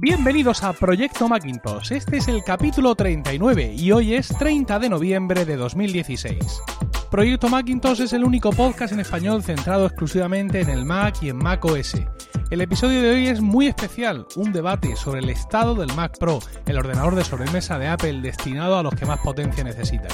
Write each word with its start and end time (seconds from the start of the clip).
Bienvenidos 0.00 0.62
a 0.62 0.72
Proyecto 0.72 1.28
Macintosh. 1.28 1.90
Este 1.90 2.18
es 2.18 2.28
el 2.28 2.44
capítulo 2.44 2.94
39 2.94 3.74
y 3.76 3.90
hoy 3.90 4.14
es 4.14 4.28
30 4.28 4.78
de 4.78 4.88
noviembre 4.88 5.44
de 5.44 5.56
2016. 5.56 6.38
Proyecto 7.10 7.48
Macintosh 7.48 8.02
es 8.02 8.12
el 8.12 8.22
único 8.22 8.50
podcast 8.50 8.92
en 8.92 9.00
español 9.00 9.42
centrado 9.42 9.86
exclusivamente 9.86 10.60
en 10.60 10.68
el 10.68 10.84
Mac 10.84 11.16
y 11.20 11.30
en 11.30 11.38
Mac 11.38 11.64
OS. 11.64 11.96
El 12.48 12.60
episodio 12.60 13.02
de 13.02 13.10
hoy 13.10 13.26
es 13.26 13.40
muy 13.40 13.66
especial, 13.66 14.24
un 14.36 14.52
debate 14.52 14.94
sobre 14.94 15.18
el 15.18 15.30
estado 15.30 15.74
del 15.74 15.92
Mac 15.96 16.16
Pro, 16.16 16.38
el 16.66 16.78
ordenador 16.78 17.16
de 17.16 17.24
sobremesa 17.24 17.80
de 17.80 17.88
Apple 17.88 18.20
destinado 18.20 18.78
a 18.78 18.84
los 18.84 18.94
que 18.94 19.04
más 19.04 19.18
potencia 19.18 19.64
necesitan. 19.64 20.12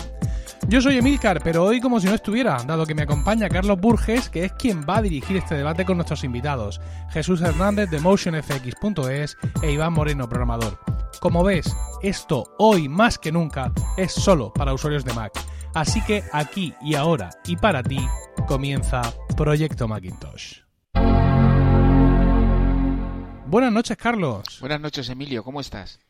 Yo 0.68 0.80
soy 0.80 0.96
Emilcar, 0.96 1.42
pero 1.42 1.62
hoy 1.62 1.78
como 1.80 2.00
si 2.00 2.06
no 2.06 2.14
estuviera, 2.14 2.56
dado 2.64 2.86
que 2.86 2.94
me 2.94 3.02
acompaña 3.02 3.50
Carlos 3.50 3.78
Burges, 3.78 4.30
que 4.30 4.46
es 4.46 4.52
quien 4.52 4.84
va 4.88 4.96
a 4.96 5.02
dirigir 5.02 5.36
este 5.36 5.54
debate 5.56 5.84
con 5.84 5.98
nuestros 5.98 6.24
invitados, 6.24 6.80
Jesús 7.10 7.42
Hernández 7.42 7.90
de 7.90 8.00
MotionFX.es 8.00 9.36
e 9.62 9.72
Iván 9.72 9.92
Moreno, 9.92 10.28
programador. 10.28 10.78
Como 11.20 11.44
ves, 11.44 11.76
esto 12.02 12.54
hoy 12.58 12.88
más 12.88 13.18
que 13.18 13.30
nunca 13.30 13.72
es 13.98 14.12
solo 14.12 14.52
para 14.52 14.72
usuarios 14.72 15.04
de 15.04 15.12
Mac. 15.12 15.32
Así 15.74 16.02
que 16.02 16.24
aquí 16.32 16.74
y 16.80 16.94
ahora 16.94 17.30
y 17.44 17.56
para 17.56 17.82
ti 17.82 17.98
comienza 18.48 19.02
Proyecto 19.36 19.86
Macintosh. 19.86 20.60
Buenas 23.46 23.72
noches, 23.72 23.96
Carlos. 23.96 24.58
Buenas 24.60 24.80
noches, 24.80 25.08
Emilio. 25.10 25.44
¿Cómo 25.44 25.60
estás? 25.60 26.00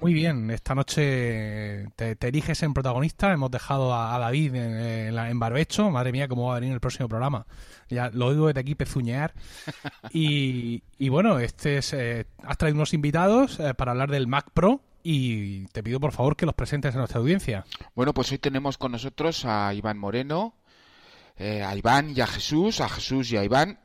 Muy 0.00 0.14
bien, 0.14 0.50
esta 0.50 0.74
noche 0.74 1.86
te, 1.96 2.16
eriges 2.20 2.62
en 2.62 2.74
protagonista. 2.74 3.32
Hemos 3.32 3.50
dejado 3.50 3.94
a, 3.94 4.18
David 4.18 4.54
en, 4.54 5.38
barbecho. 5.38 5.90
Madre 5.90 6.12
mía, 6.12 6.28
cómo 6.28 6.48
va 6.48 6.56
a 6.56 6.60
venir 6.60 6.74
el 6.74 6.80
próximo 6.80 7.08
programa. 7.08 7.46
Ya 7.88 8.10
lo 8.12 8.26
oigo 8.26 8.48
desde 8.48 8.60
aquí 8.60 8.74
pezuñear. 8.74 9.34
Y, 10.12 11.08
bueno, 11.08 11.38
este 11.38 11.78
es, 11.78 11.92
eh, 11.92 12.26
has 12.42 12.56
traído 12.56 12.76
unos 12.76 12.94
invitados 12.94 13.58
eh, 13.60 13.74
para 13.74 13.92
hablar 13.92 14.10
del 14.10 14.26
Mac 14.26 14.46
Pro 14.52 14.80
y 15.02 15.66
te 15.66 15.82
pido 15.82 16.00
por 16.00 16.12
favor 16.12 16.36
que 16.36 16.46
los 16.46 16.54
presentes 16.54 16.94
a 16.94 16.98
nuestra 16.98 17.20
audiencia. 17.20 17.64
Bueno, 17.94 18.14
pues 18.14 18.32
hoy 18.32 18.38
tenemos 18.38 18.78
con 18.78 18.92
nosotros 18.92 19.44
a 19.44 19.74
Iván 19.74 19.98
Moreno, 19.98 20.54
eh, 21.36 21.62
a 21.62 21.76
Iván 21.76 22.12
y 22.16 22.20
a 22.20 22.26
Jesús, 22.26 22.80
a 22.80 22.88
Jesús 22.88 23.30
y 23.32 23.36
a 23.36 23.44
Iván. 23.44 23.78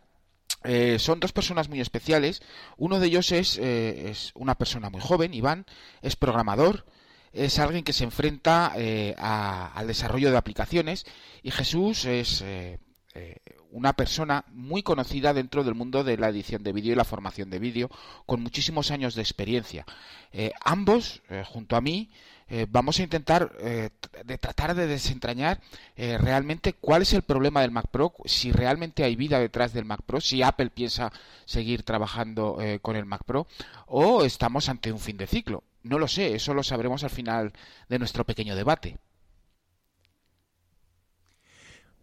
Eh, 0.64 1.00
son 1.00 1.20
dos 1.20 1.32
personas 1.32 1.70
muy 1.70 1.80
especiales. 1.80 2.42
Uno 2.78 3.00
de 3.00 3.08
ellos 3.08 3.32
es, 3.32 3.58
eh, 3.58 4.10
es, 4.10 4.32
una 4.36 4.56
persona 4.56 4.90
muy 4.90 5.02
joven, 5.02 5.34
Iván, 5.34 5.66
es 6.02 6.16
programador, 6.16 6.86
es 7.32 7.60
alguien 7.60 7.84
que 7.84 7.94
se 7.94 8.04
enfrenta 8.04 8.74
eh, 8.76 9.16
al 9.18 9.88
desarrollo 9.88 10.32
de 10.32 10.38
aplicaciones 10.38 11.06
y 11.44 11.52
Jesús 11.52 12.06
es 12.06 12.44
una 13.72 13.94
persona 13.94 14.46
muy 14.48 14.82
conocida 14.82 15.34
dentro 15.34 15.64
del 15.64 15.76
mundo 15.76 16.04
de 16.04 16.18
la 16.18 16.30
edición 16.30 16.64
de 16.64 16.74
vídeo 16.74 16.94
y 16.94 16.96
la 16.96 17.04
formación 17.04 17.52
de 17.52 17.60
vídeo, 17.60 17.90
con 18.26 18.42
muchísimos 18.42 18.90
años 18.90 19.14
de 19.14 19.22
experiencia. 19.22 19.86
ambos, 20.64 21.22
junto 21.46 21.76
a 21.76 21.82
mí, 21.82 22.10
eh, 22.50 22.66
vamos 22.70 23.00
a 23.00 23.04
intentar 23.04 23.52
eh, 23.60 23.90
de 24.26 24.38
tratar 24.38 24.74
de 24.74 24.88
desentrañar 24.88 25.62
eh, 25.96 26.18
realmente 26.18 26.74
cuál 26.74 27.04
es 27.04 27.14
el 27.14 27.22
problema 27.22 27.62
del 27.62 27.72
Mac 27.72 27.88
Pro, 27.92 28.14
si 28.26 28.52
realmente 28.52 29.04
hay 29.04 29.16
vida 29.16 29.40
detrás 29.40 29.72
del 29.72 29.86
Mac 29.86 30.02
Pro, 30.06 30.20
si 30.20 30.42
Apple 30.42 30.72
piensa 30.72 31.12
seguir 31.46 31.84
trabajando 31.84 32.58
con 32.82 32.96
el 32.96 33.06
Mac 33.06 33.24
Pro 33.24 33.48
o 33.88 34.24
estamos 34.24 34.70
ante 34.70 34.92
un 34.92 35.00
fin 35.00 35.18
de 35.18 35.28
ciclo. 35.28 35.64
No 35.84 35.98
lo 35.98 36.08
sé, 36.08 36.36
eso 36.36 36.54
lo 36.54 36.64
sabremos 36.64 37.04
al 37.04 37.10
final 37.10 37.54
de 37.88 38.00
nuestro 38.00 38.26
pequeño 38.26 38.56
debate. 38.56 38.98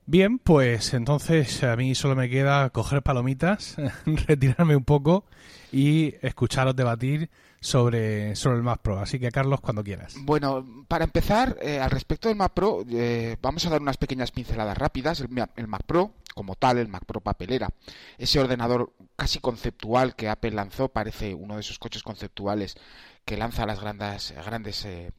Bien, 0.08 0.38
pues 0.38 0.94
entonces 0.94 1.64
a 1.64 1.74
mí 1.74 1.96
solo 1.96 2.14
me 2.14 2.30
queda 2.30 2.70
coger 2.70 3.02
palomitas, 3.02 3.76
retirarme 4.06 4.76
un 4.76 4.84
poco 4.84 5.24
y 5.72 6.14
escucharos 6.22 6.76
debatir 6.76 7.28
sobre, 7.60 8.36
sobre 8.36 8.56
el 8.56 8.62
Mac 8.62 8.80
Pro. 8.80 8.98
Así 8.98 9.18
que, 9.18 9.30
Carlos, 9.30 9.60
cuando 9.60 9.82
quieras. 9.82 10.14
Bueno, 10.20 10.84
para 10.88 11.04
empezar, 11.04 11.56
eh, 11.60 11.78
al 11.80 11.90
respecto 11.90 12.28
del 12.28 12.36
Mac 12.36 12.52
Pro, 12.52 12.84
eh, 12.88 13.36
vamos 13.40 13.66
a 13.66 13.70
dar 13.70 13.80
unas 13.80 13.96
pequeñas 13.96 14.30
pinceladas 14.30 14.76
rápidas. 14.76 15.20
El, 15.20 15.68
Mac 15.68 15.82
Pro, 15.86 16.12
como 16.34 16.54
tal, 16.54 16.78
el 16.78 16.88
Mac 16.88 17.04
Pro 17.04 17.20
papelera, 17.20 17.70
ese 18.18 18.40
ordenador 18.40 18.92
casi 19.16 19.40
conceptual 19.40 20.14
que 20.14 20.28
Apple 20.28 20.52
lanzó, 20.52 20.88
parece 20.88 21.34
uno 21.34 21.54
de 21.54 21.60
esos 21.60 21.78
coches 21.78 22.02
conceptuales 22.02 22.76
que 23.24 23.36
lanza 23.36 23.66
las 23.66 23.80
grandes, 23.80 24.34
grandes 24.44 24.84
eh, 24.84 25.12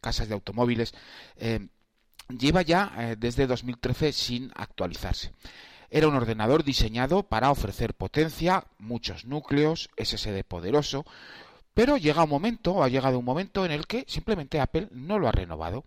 casas 0.00 0.28
de 0.28 0.34
automóviles 0.34 0.94
lleva 2.28 2.60
ya 2.62 3.16
desde 3.18 3.46
2013 3.46 4.12
sin 4.12 4.52
actualizarse. 4.54 5.32
Era 5.90 6.08
un 6.08 6.14
ordenador 6.14 6.64
diseñado 6.64 7.22
para 7.22 7.50
ofrecer 7.50 7.94
potencia, 7.94 8.64
muchos 8.78 9.24
núcleos, 9.24 9.88
SSD 9.96 10.44
poderoso, 10.44 11.06
pero 11.78 11.96
llega 11.96 12.24
un 12.24 12.30
momento, 12.30 12.82
ha 12.82 12.88
llegado 12.88 13.20
un 13.20 13.24
momento 13.24 13.64
en 13.64 13.70
el 13.70 13.86
que 13.86 14.04
simplemente 14.08 14.58
Apple 14.58 14.88
no 14.90 15.20
lo 15.20 15.28
ha 15.28 15.30
renovado. 15.30 15.84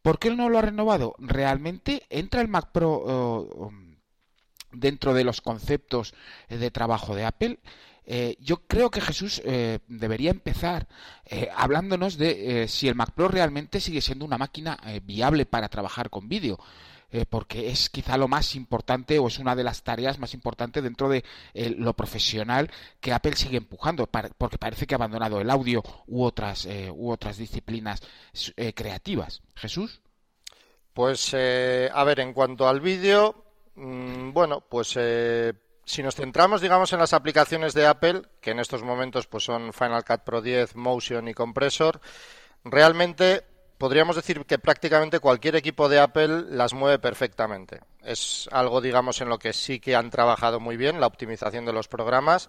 ¿Por 0.00 0.20
qué 0.20 0.30
no 0.30 0.48
lo 0.48 0.56
ha 0.56 0.62
renovado? 0.62 1.16
Realmente 1.18 2.06
entra 2.10 2.42
el 2.42 2.46
Mac 2.46 2.70
Pro 2.70 3.50
eh, 3.50 3.96
dentro 4.70 5.14
de 5.14 5.24
los 5.24 5.40
conceptos 5.40 6.14
de 6.48 6.70
trabajo 6.70 7.16
de 7.16 7.24
Apple 7.24 7.58
eh, 8.08 8.36
yo 8.38 8.58
creo 8.68 8.88
que 8.88 9.00
Jesús 9.00 9.42
eh, 9.44 9.80
debería 9.88 10.30
empezar 10.30 10.86
eh, 11.24 11.48
hablándonos 11.54 12.16
de 12.16 12.66
si 12.68 12.86
el 12.86 12.94
Mac 12.94 13.10
Pro 13.10 13.26
realmente 13.26 13.80
sigue 13.80 14.00
siendo 14.00 14.24
una 14.24 14.38
máquina 14.38 14.78
viable 15.02 15.44
para 15.44 15.68
trabajar 15.68 16.08
con 16.08 16.28
vídeo. 16.28 16.58
Porque 17.28 17.70
es 17.70 17.88
quizá 17.88 18.16
lo 18.16 18.28
más 18.28 18.54
importante 18.54 19.18
o 19.18 19.28
es 19.28 19.38
una 19.38 19.54
de 19.56 19.64
las 19.64 19.82
tareas 19.82 20.18
más 20.18 20.34
importantes 20.34 20.82
dentro 20.82 21.08
de 21.08 21.24
lo 21.76 21.94
profesional 21.94 22.70
que 23.00 23.12
Apple 23.12 23.36
sigue 23.36 23.56
empujando, 23.56 24.06
porque 24.06 24.58
parece 24.58 24.86
que 24.86 24.94
ha 24.94 24.96
abandonado 24.96 25.40
el 25.40 25.50
audio 25.50 25.82
u 26.06 26.24
otras, 26.24 26.68
u 26.92 27.10
otras 27.10 27.38
disciplinas 27.38 28.02
creativas. 28.74 29.42
Jesús. 29.54 30.00
Pues, 30.92 31.34
a 31.34 32.04
ver, 32.04 32.20
en 32.20 32.32
cuanto 32.32 32.68
al 32.68 32.80
vídeo, 32.80 33.44
mm, 33.74 34.32
bueno, 34.32 34.62
pues 34.68 34.96
si 35.86 36.02
nos 36.02 36.16
centramos, 36.16 36.60
digamos, 36.60 36.92
en 36.92 36.98
las 36.98 37.12
aplicaciones 37.12 37.72
de 37.72 37.86
Apple, 37.86 38.22
que 38.40 38.50
en 38.50 38.58
estos 38.58 38.82
momentos 38.82 39.28
pues 39.28 39.44
son 39.44 39.72
Final 39.72 40.04
Cut 40.04 40.22
Pro 40.22 40.42
10, 40.42 40.74
Motion 40.74 41.28
y 41.28 41.34
Compressor, 41.34 42.00
realmente 42.64 43.44
podríamos 43.78 44.16
decir 44.16 44.44
que 44.46 44.58
prácticamente 44.58 45.20
cualquier 45.20 45.56
equipo 45.56 45.88
de 45.88 45.98
Apple 45.98 46.44
las 46.50 46.74
mueve 46.74 46.98
perfectamente. 46.98 47.80
Es 48.02 48.48
algo, 48.52 48.80
digamos, 48.80 49.20
en 49.20 49.28
lo 49.28 49.38
que 49.38 49.52
sí 49.52 49.80
que 49.80 49.96
han 49.96 50.10
trabajado 50.10 50.60
muy 50.60 50.76
bien, 50.76 51.00
la 51.00 51.06
optimización 51.06 51.64
de 51.64 51.72
los 51.72 51.88
programas. 51.88 52.48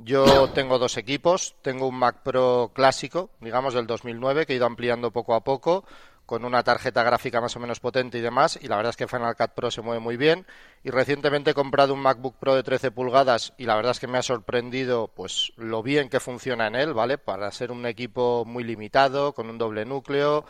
Yo 0.00 0.48
tengo 0.50 0.78
dos 0.78 0.96
equipos. 0.96 1.54
Tengo 1.62 1.88
un 1.88 1.98
Mac 1.98 2.22
Pro 2.22 2.72
clásico, 2.74 3.30
digamos, 3.40 3.74
del 3.74 3.86
2009, 3.86 4.46
que 4.46 4.54
he 4.54 4.56
ido 4.56 4.66
ampliando 4.66 5.10
poco 5.10 5.34
a 5.34 5.44
poco 5.44 5.84
con 6.26 6.44
una 6.44 6.62
tarjeta 6.62 7.02
gráfica 7.02 7.40
más 7.40 7.54
o 7.56 7.60
menos 7.60 7.80
potente 7.80 8.18
y 8.18 8.20
demás, 8.20 8.58
y 8.60 8.68
la 8.68 8.76
verdad 8.76 8.90
es 8.90 8.96
que 8.96 9.06
Final 9.06 9.36
Cut 9.36 9.50
Pro 9.50 9.70
se 9.70 9.82
mueve 9.82 10.00
muy 10.00 10.16
bien. 10.16 10.46
Y 10.82 10.90
recientemente 10.90 11.50
he 11.50 11.54
comprado 11.54 11.94
un 11.94 12.00
MacBook 12.00 12.36
Pro 12.36 12.54
de 12.54 12.62
13 12.62 12.90
pulgadas 12.90 13.52
y 13.58 13.64
la 13.64 13.76
verdad 13.76 13.92
es 13.92 14.00
que 14.00 14.06
me 14.06 14.18
ha 14.18 14.22
sorprendido 14.22 15.08
pues 15.08 15.52
lo 15.56 15.82
bien 15.82 16.08
que 16.08 16.20
funciona 16.20 16.66
en 16.66 16.76
él, 16.76 16.94
¿vale? 16.94 17.18
Para 17.18 17.50
ser 17.52 17.70
un 17.70 17.86
equipo 17.86 18.44
muy 18.46 18.64
limitado, 18.64 19.32
con 19.34 19.50
un 19.50 19.58
doble 19.58 19.84
núcleo, 19.84 20.44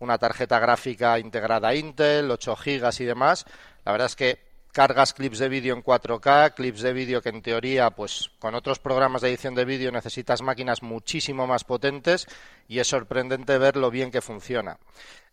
una 0.00 0.18
tarjeta 0.18 0.58
gráfica 0.58 1.18
integrada 1.18 1.74
Intel, 1.74 2.30
8 2.30 2.56
GB 2.56 3.00
y 3.00 3.04
demás. 3.04 3.46
La 3.84 3.92
verdad 3.92 4.06
es 4.06 4.16
que 4.16 4.49
cargas 4.72 5.12
clips 5.12 5.38
de 5.38 5.48
vídeo 5.48 5.74
en 5.74 5.82
4K, 5.82 6.54
clips 6.54 6.80
de 6.82 6.92
vídeo 6.92 7.22
que 7.22 7.30
en 7.30 7.42
teoría, 7.42 7.90
pues 7.90 8.30
con 8.38 8.54
otros 8.54 8.78
programas 8.78 9.22
de 9.22 9.28
edición 9.28 9.54
de 9.54 9.64
vídeo 9.64 9.90
necesitas 9.90 10.42
máquinas 10.42 10.82
muchísimo 10.82 11.46
más 11.46 11.64
potentes 11.64 12.26
y 12.68 12.78
es 12.78 12.88
sorprendente 12.88 13.58
ver 13.58 13.76
lo 13.76 13.90
bien 13.90 14.10
que 14.10 14.20
funciona. 14.20 14.78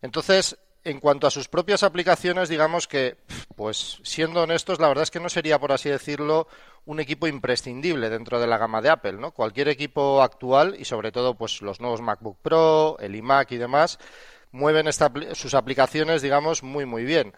Entonces, 0.02 0.58
en 0.84 1.00
cuanto 1.00 1.26
a 1.26 1.30
sus 1.30 1.48
propias 1.48 1.82
aplicaciones, 1.82 2.48
digamos 2.48 2.88
que, 2.88 3.16
pues 3.56 4.00
siendo 4.02 4.42
honestos, 4.42 4.80
la 4.80 4.88
verdad 4.88 5.02
es 5.02 5.10
que 5.10 5.20
no 5.20 5.28
sería, 5.28 5.58
por 5.58 5.72
así 5.72 5.88
decirlo, 5.88 6.48
un 6.86 7.00
equipo 7.00 7.26
imprescindible 7.26 8.08
dentro 8.08 8.40
de 8.40 8.46
la 8.46 8.58
gama 8.58 8.80
de 8.80 8.88
Apple, 8.88 9.14
¿no? 9.14 9.32
Cualquier 9.32 9.68
equipo 9.68 10.22
actual 10.22 10.76
y 10.78 10.84
sobre 10.84 11.12
todo, 11.12 11.34
pues 11.34 11.60
los 11.62 11.80
nuevos 11.80 12.00
MacBook 12.00 12.38
Pro, 12.40 12.96
el 13.00 13.14
iMac 13.16 13.52
y 13.52 13.58
demás, 13.58 13.98
mueven 14.52 14.88
sus 15.34 15.54
aplicaciones, 15.54 16.22
digamos, 16.22 16.62
muy 16.62 16.86
muy 16.86 17.04
bien. 17.04 17.34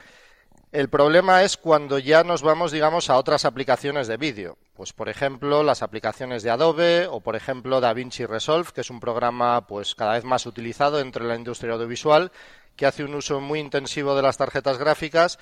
El 0.72 0.88
problema 0.88 1.43
es 1.43 1.56
cuando 1.56 1.99
ya 1.99 2.22
nos 2.22 2.43
vamos, 2.43 2.70
digamos, 2.70 3.11
a 3.11 3.17
otras 3.17 3.44
aplicaciones 3.44 4.06
de 4.06 4.17
vídeo. 4.17 4.56
Pues, 4.75 4.93
por 4.93 5.08
ejemplo, 5.08 5.64
las 5.64 5.82
aplicaciones 5.82 6.44
de 6.44 6.50
Adobe 6.50 7.08
o, 7.08 7.20
por 7.20 7.34
ejemplo, 7.34 7.81
DaVinci 7.81 8.25
Resolve, 8.25 8.70
que 8.72 8.82
es 8.82 8.90
un 8.90 9.00
programa 9.00 9.67
pues 9.67 9.96
cada 9.96 10.12
vez 10.12 10.22
más 10.22 10.46
utilizado 10.46 10.99
dentro 10.99 11.25
de 11.25 11.31
la 11.31 11.37
industria 11.37 11.72
audiovisual, 11.72 12.31
que 12.76 12.87
hace 12.87 13.02
un 13.02 13.17
uso 13.17 13.40
muy 13.40 13.58
intensivo 13.58 14.14
de 14.14 14.22
las 14.22 14.37
tarjetas 14.37 14.78
gráficas 14.78 15.40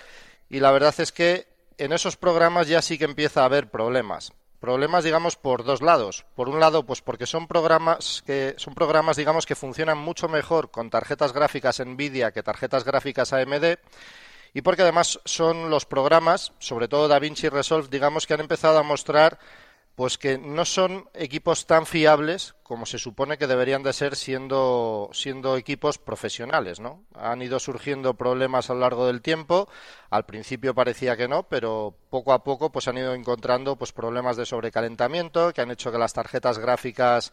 y 0.49 0.61
la 0.61 0.71
verdad 0.71 0.95
es 0.97 1.13
que 1.13 1.47
en 1.77 1.93
esos 1.93 2.17
programas 2.17 2.67
ya 2.67 2.81
sí 2.81 2.97
que 2.97 3.05
empieza 3.05 3.43
a 3.43 3.45
haber 3.45 3.71
problemas. 3.71 4.33
Problemas, 4.61 5.05
digamos, 5.05 5.37
por 5.37 5.63
dos 5.63 5.83
lados. 5.83 6.25
Por 6.35 6.49
un 6.49 6.59
lado, 6.59 6.87
pues 6.87 7.03
porque 7.03 7.27
son 7.27 7.47
programas 7.47 8.23
que 8.27 8.55
son 8.57 8.75
programas, 8.75 9.19
digamos, 9.19 9.45
que 9.45 9.55
funcionan 9.55 9.99
mucho 9.99 10.27
mejor 10.27 10.71
con 10.71 10.89
tarjetas 10.89 11.35
gráficas 11.35 11.81
Nvidia 11.85 12.33
que 12.33 12.43
tarjetas 12.43 12.83
gráficas 12.85 13.35
AMD 13.35 13.77
y 14.55 14.63
porque 14.63 14.83
además 14.83 15.21
son 15.25 15.71
los 15.71 15.87
programas, 15.87 16.53
sobre 16.59 16.89
todo 16.89 17.09
DaVinci 17.09 17.49
Resolve, 17.49 17.89
digamos 17.91 18.27
que 18.27 18.35
han 18.35 18.41
empezado 18.41 18.79
a 18.79 18.83
mostrar 18.83 19.39
pues 19.99 20.17
que 20.17 20.39
no 20.39 20.65
son 20.65 21.11
equipos 21.13 21.67
tan 21.67 21.85
fiables 21.85 22.55
como 22.63 22.87
se 22.87 23.01
supone 23.01 23.37
que 23.37 23.49
deberían 23.49 23.83
de 23.83 23.93
ser 23.93 24.15
siendo, 24.15 25.11
siendo 25.13 25.57
equipos 25.57 25.99
profesionales, 25.99 26.79
¿no? 26.79 27.03
Han 27.17 27.43
ido 27.43 27.59
surgiendo 27.59 28.15
problemas 28.15 28.71
a 28.71 28.75
lo 28.75 28.81
largo 28.81 29.09
del 29.09 29.23
tiempo, 29.23 29.69
al 30.11 30.25
principio 30.25 30.73
parecía 30.73 31.17
que 31.17 31.27
no, 31.27 31.49
pero 31.49 31.97
poco 32.11 32.33
a 32.33 32.45
poco 32.45 32.71
pues 32.71 32.87
han 32.87 32.97
ido 32.97 33.13
encontrando 33.13 33.75
pues 33.75 33.91
problemas 33.91 34.37
de 34.37 34.47
sobrecalentamiento 34.47 35.53
que 35.53 35.63
han 35.63 35.73
hecho 35.73 35.91
que 35.91 35.99
las 35.99 36.13
tarjetas 36.13 36.61
gráficas 36.61 37.33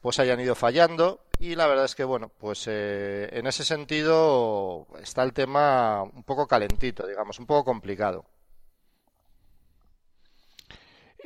pues 0.00 0.18
hayan 0.18 0.40
ido 0.40 0.54
fallando 0.54 1.20
y 1.38 1.54
la 1.54 1.66
verdad 1.66 1.84
es 1.84 1.94
que 1.94 2.04
bueno, 2.04 2.30
pues 2.38 2.64
eh, 2.66 3.28
en 3.30 3.46
ese 3.46 3.62
sentido 3.62 4.86
está 5.02 5.22
el 5.22 5.34
tema 5.34 6.02
un 6.02 6.22
poco 6.22 6.46
calentito, 6.46 7.06
digamos, 7.06 7.38
un 7.38 7.44
poco 7.44 7.66
complicado. 7.66 8.24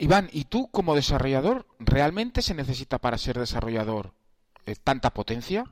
Iván, 0.01 0.31
¿y 0.33 0.45
tú 0.45 0.71
como 0.71 0.95
desarrollador, 0.95 1.67
realmente 1.79 2.41
se 2.41 2.55
necesita 2.55 2.99
para 2.99 3.19
ser 3.19 3.39
desarrollador 3.39 4.13
eh, 4.65 4.75
tanta 4.83 5.11
potencia? 5.11 5.67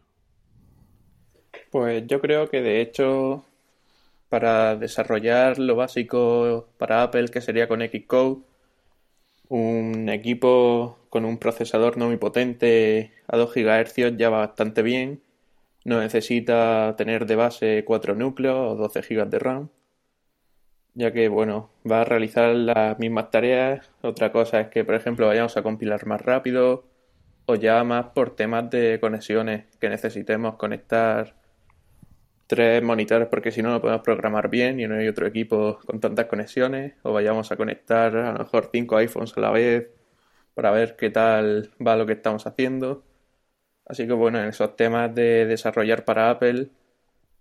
Pues 1.70 2.06
yo 2.06 2.20
creo 2.20 2.50
que 2.50 2.60
de 2.60 2.82
hecho 2.82 3.46
para 4.28 4.76
desarrollar 4.76 5.58
lo 5.58 5.76
básico 5.76 6.68
para 6.76 7.02
Apple, 7.02 7.28
que 7.28 7.40
sería 7.40 7.68
con 7.68 7.80
Xcode, 7.80 8.42
un 9.48 10.10
equipo 10.10 10.98
con 11.08 11.24
un 11.24 11.38
procesador 11.38 11.96
no 11.96 12.08
muy 12.08 12.18
potente 12.18 13.12
a 13.28 13.38
2 13.38 13.54
GHz 13.54 14.18
ya 14.18 14.28
va 14.28 14.46
bastante 14.46 14.82
bien. 14.82 15.22
No 15.86 16.00
necesita 16.00 16.94
tener 16.98 17.24
de 17.24 17.36
base 17.36 17.84
4 17.86 18.14
núcleos 18.14 18.72
o 18.72 18.76
12 18.76 19.00
GB 19.00 19.30
de 19.30 19.38
RAM 19.38 19.70
ya 20.98 21.12
que, 21.12 21.28
bueno, 21.28 21.70
va 21.90 22.02
a 22.02 22.04
realizar 22.04 22.54
las 22.54 22.98
mismas 22.98 23.30
tareas. 23.30 23.90
Otra 24.02 24.32
cosa 24.32 24.60
es 24.60 24.68
que, 24.68 24.84
por 24.84 24.94
ejemplo, 24.94 25.26
vayamos 25.28 25.56
a 25.56 25.62
compilar 25.62 26.06
más 26.06 26.20
rápido 26.22 26.84
o 27.46 27.54
ya 27.56 27.84
más 27.84 28.06
por 28.08 28.36
temas 28.36 28.70
de 28.70 28.98
conexiones 29.00 29.66
que 29.80 29.88
necesitemos 29.90 30.56
conectar 30.56 31.34
tres 32.46 32.82
monitores 32.82 33.28
porque 33.28 33.52
si 33.52 33.62
no 33.62 33.70
no 33.70 33.80
podemos 33.80 34.02
programar 34.02 34.48
bien 34.48 34.80
y 34.80 34.86
no 34.88 34.96
hay 34.96 35.08
otro 35.08 35.26
equipo 35.26 35.78
con 35.86 36.00
tantas 36.00 36.26
conexiones 36.26 36.94
o 37.02 37.12
vayamos 37.12 37.52
a 37.52 37.56
conectar 37.56 38.16
a 38.16 38.32
lo 38.32 38.38
mejor 38.40 38.70
cinco 38.72 38.96
iPhones 38.96 39.36
a 39.36 39.40
la 39.40 39.50
vez 39.50 39.88
para 40.54 40.70
ver 40.72 40.96
qué 40.96 41.10
tal 41.10 41.72
va 41.86 41.96
lo 41.96 42.06
que 42.06 42.14
estamos 42.14 42.46
haciendo. 42.46 43.04
Así 43.86 44.06
que 44.06 44.12
bueno, 44.14 44.40
en 44.40 44.48
esos 44.50 44.76
temas 44.76 45.14
de 45.14 45.46
desarrollar 45.46 46.04
para 46.04 46.30
Apple, 46.30 46.70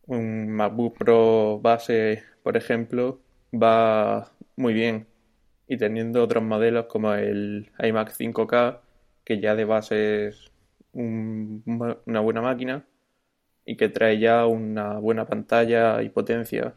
un 0.07 0.49
MacBook 0.51 0.97
Pro 0.97 1.59
base, 1.61 2.23
por 2.43 2.57
ejemplo, 2.57 3.21
va 3.61 4.31
muy 4.55 4.73
bien. 4.73 5.07
Y 5.67 5.77
teniendo 5.77 6.23
otros 6.23 6.43
modelos 6.43 6.85
como 6.87 7.13
el 7.13 7.71
iMac 7.79 8.11
5K, 8.11 8.81
que 9.25 9.39
ya 9.41 9.55
de 9.55 9.65
base 9.65 10.27
es 10.27 10.51
una 10.93 12.19
buena 12.21 12.41
máquina 12.41 12.85
y 13.65 13.77
que 13.77 13.89
trae 13.89 14.19
ya 14.19 14.45
una 14.47 14.99
buena 14.99 15.25
pantalla 15.27 16.01
y 16.03 16.09
potencia, 16.09 16.75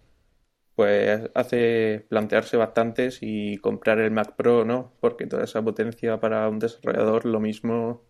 pues 0.75 1.31
hace 1.35 2.07
plantearse 2.09 2.57
bastante 2.57 3.11
si 3.13 3.59
comprar 3.59 4.01
el 4.01 4.11
Mac 4.13 4.37
Pro 4.37 4.65
no, 4.65 4.93
porque 5.01 5.27
toda 5.27 5.45
esa 5.45 5.63
potencia 5.63 6.21
para 6.21 6.49
un 6.49 6.59
desarrollador 6.59 7.27
lo 7.27 7.41
mismo 7.41 8.03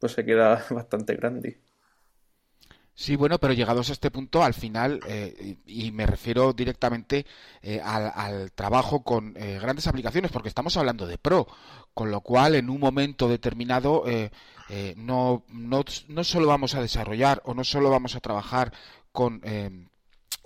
pues 0.00 0.12
se 0.12 0.24
queda 0.24 0.64
bastante 0.70 1.14
grande. 1.16 1.60
Sí, 2.98 3.14
bueno, 3.14 3.38
pero 3.38 3.52
llegados 3.52 3.90
a 3.90 3.92
este 3.92 4.10
punto, 4.10 4.42
al 4.42 4.54
final, 4.54 4.98
eh, 5.06 5.58
y, 5.66 5.92
me 5.92 6.04
refiero 6.04 6.52
directamente 6.52 7.26
eh, 7.62 7.80
al, 7.80 8.50
trabajo 8.50 9.04
con 9.04 9.36
eh, 9.36 9.60
grandes 9.62 9.86
aplicaciones, 9.86 10.32
porque 10.32 10.48
estamos 10.48 10.76
hablando 10.76 11.06
de 11.06 11.16
Pro, 11.16 11.46
con 11.94 12.10
lo 12.10 12.22
cual 12.22 12.56
en 12.56 12.68
un 12.68 12.80
momento 12.80 13.28
determinado 13.28 14.02
no, 14.96 15.44
no, 15.48 15.84
no 16.08 16.24
solo 16.24 16.48
vamos 16.48 16.74
a 16.74 16.82
desarrollar 16.82 17.40
o 17.44 17.54
no 17.54 17.62
solo 17.62 17.88
vamos 17.88 18.16
a 18.16 18.20
trabajar 18.20 18.72
con 19.12 19.42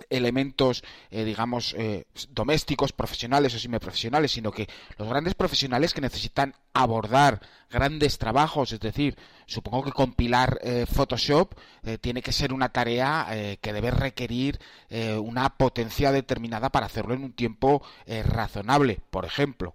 elementos, 0.09 0.83
eh, 1.11 1.23
digamos, 1.23 1.75
eh, 1.77 2.05
domésticos, 2.29 2.93
profesionales 2.93 3.55
o 3.55 3.59
semiprofesionales, 3.59 4.31
sino 4.31 4.51
que 4.51 4.67
los 4.97 5.07
grandes 5.07 5.33
profesionales 5.33 5.93
que 5.93 6.01
necesitan 6.01 6.55
abordar 6.73 7.41
grandes 7.69 8.17
trabajos, 8.17 8.71
es 8.71 8.79
decir, 8.79 9.17
supongo 9.45 9.83
que 9.83 9.91
compilar 9.91 10.59
eh, 10.61 10.85
Photoshop 10.85 11.55
tiene 12.01 12.21
que 12.21 12.31
ser 12.31 12.53
una 12.53 12.69
tarea 12.69 13.27
que 13.59 13.73
debe 13.73 13.91
requerir 13.91 14.59
una 14.89 15.57
potencia 15.57 16.13
determinada 16.13 16.69
para 16.69 16.85
hacerlo 16.85 17.13
en 17.13 17.25
un 17.25 17.33
tiempo 17.33 17.83
razonable, 18.07 19.01
por 19.09 19.25
ejemplo. 19.25 19.73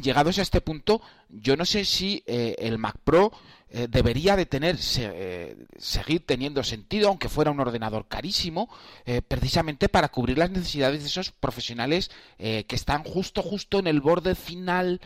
Llegados 0.00 0.38
a 0.38 0.42
este 0.42 0.60
punto, 0.60 1.00
yo 1.28 1.56
no 1.56 1.64
sé 1.64 1.84
si 1.84 2.22
el 2.26 2.78
Mac 2.78 2.96
Pro 3.04 3.32
eh, 3.70 3.86
debería 3.86 4.34
de 4.34 4.46
tener 4.46 4.78
eh, 4.96 5.66
seguir 5.76 6.24
teniendo 6.24 6.64
sentido 6.64 7.08
aunque 7.08 7.28
fuera 7.28 7.50
un 7.50 7.60
ordenador 7.60 8.08
carísimo 8.08 8.70
eh, 9.04 9.20
precisamente 9.20 9.90
para 9.90 10.08
cubrir 10.08 10.38
las 10.38 10.50
necesidades 10.50 11.02
de 11.02 11.08
esos 11.08 11.32
profesionales 11.32 12.10
que 12.38 12.64
están 12.70 13.04
justo 13.04 13.42
justo 13.42 13.78
en 13.78 13.86
el 13.86 14.00
borde 14.00 14.34
final 14.34 15.00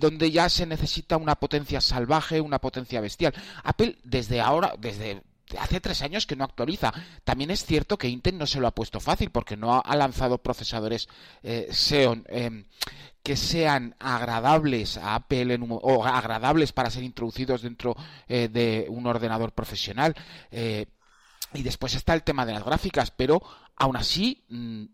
donde 0.00 0.30
ya 0.30 0.48
se 0.48 0.66
necesita 0.66 1.16
una 1.18 1.36
potencia 1.36 1.80
salvaje 1.80 2.40
una 2.40 2.58
potencia 2.58 3.00
bestial 3.00 3.32
Apple 3.62 3.96
desde 4.02 4.40
ahora 4.40 4.74
desde 4.78 5.22
hace 5.58 5.80
tres 5.80 6.02
años 6.02 6.26
que 6.26 6.36
no 6.36 6.44
actualiza. 6.44 6.92
También 7.24 7.50
es 7.50 7.64
cierto 7.64 7.98
que 7.98 8.08
Intel 8.08 8.38
no 8.38 8.46
se 8.46 8.60
lo 8.60 8.68
ha 8.68 8.74
puesto 8.74 9.00
fácil 9.00 9.30
porque 9.30 9.56
no 9.56 9.82
ha 9.84 9.96
lanzado 9.96 10.38
procesadores 10.38 11.08
Xeon 11.42 12.24
em, 12.28 12.64
que 13.22 13.36
sean 13.36 13.94
agradables 13.98 14.96
a 14.96 15.14
Apple 15.14 15.58
o 15.68 16.04
agradables 16.04 16.72
para 16.72 16.90
ser 16.90 17.02
introducidos 17.02 17.62
dentro 17.62 17.94
eh, 18.28 18.48
de 18.48 18.86
un 18.88 19.06
ordenador 19.06 19.52
profesional. 19.52 20.14
Eh, 20.50 20.86
y 21.52 21.62
después 21.62 21.94
está 21.94 22.14
el 22.14 22.22
tema 22.22 22.46
de 22.46 22.52
las 22.52 22.64
gráficas, 22.64 23.10
pero 23.10 23.42
aún 23.76 23.96
así 23.96 24.44
mm, 24.48 24.84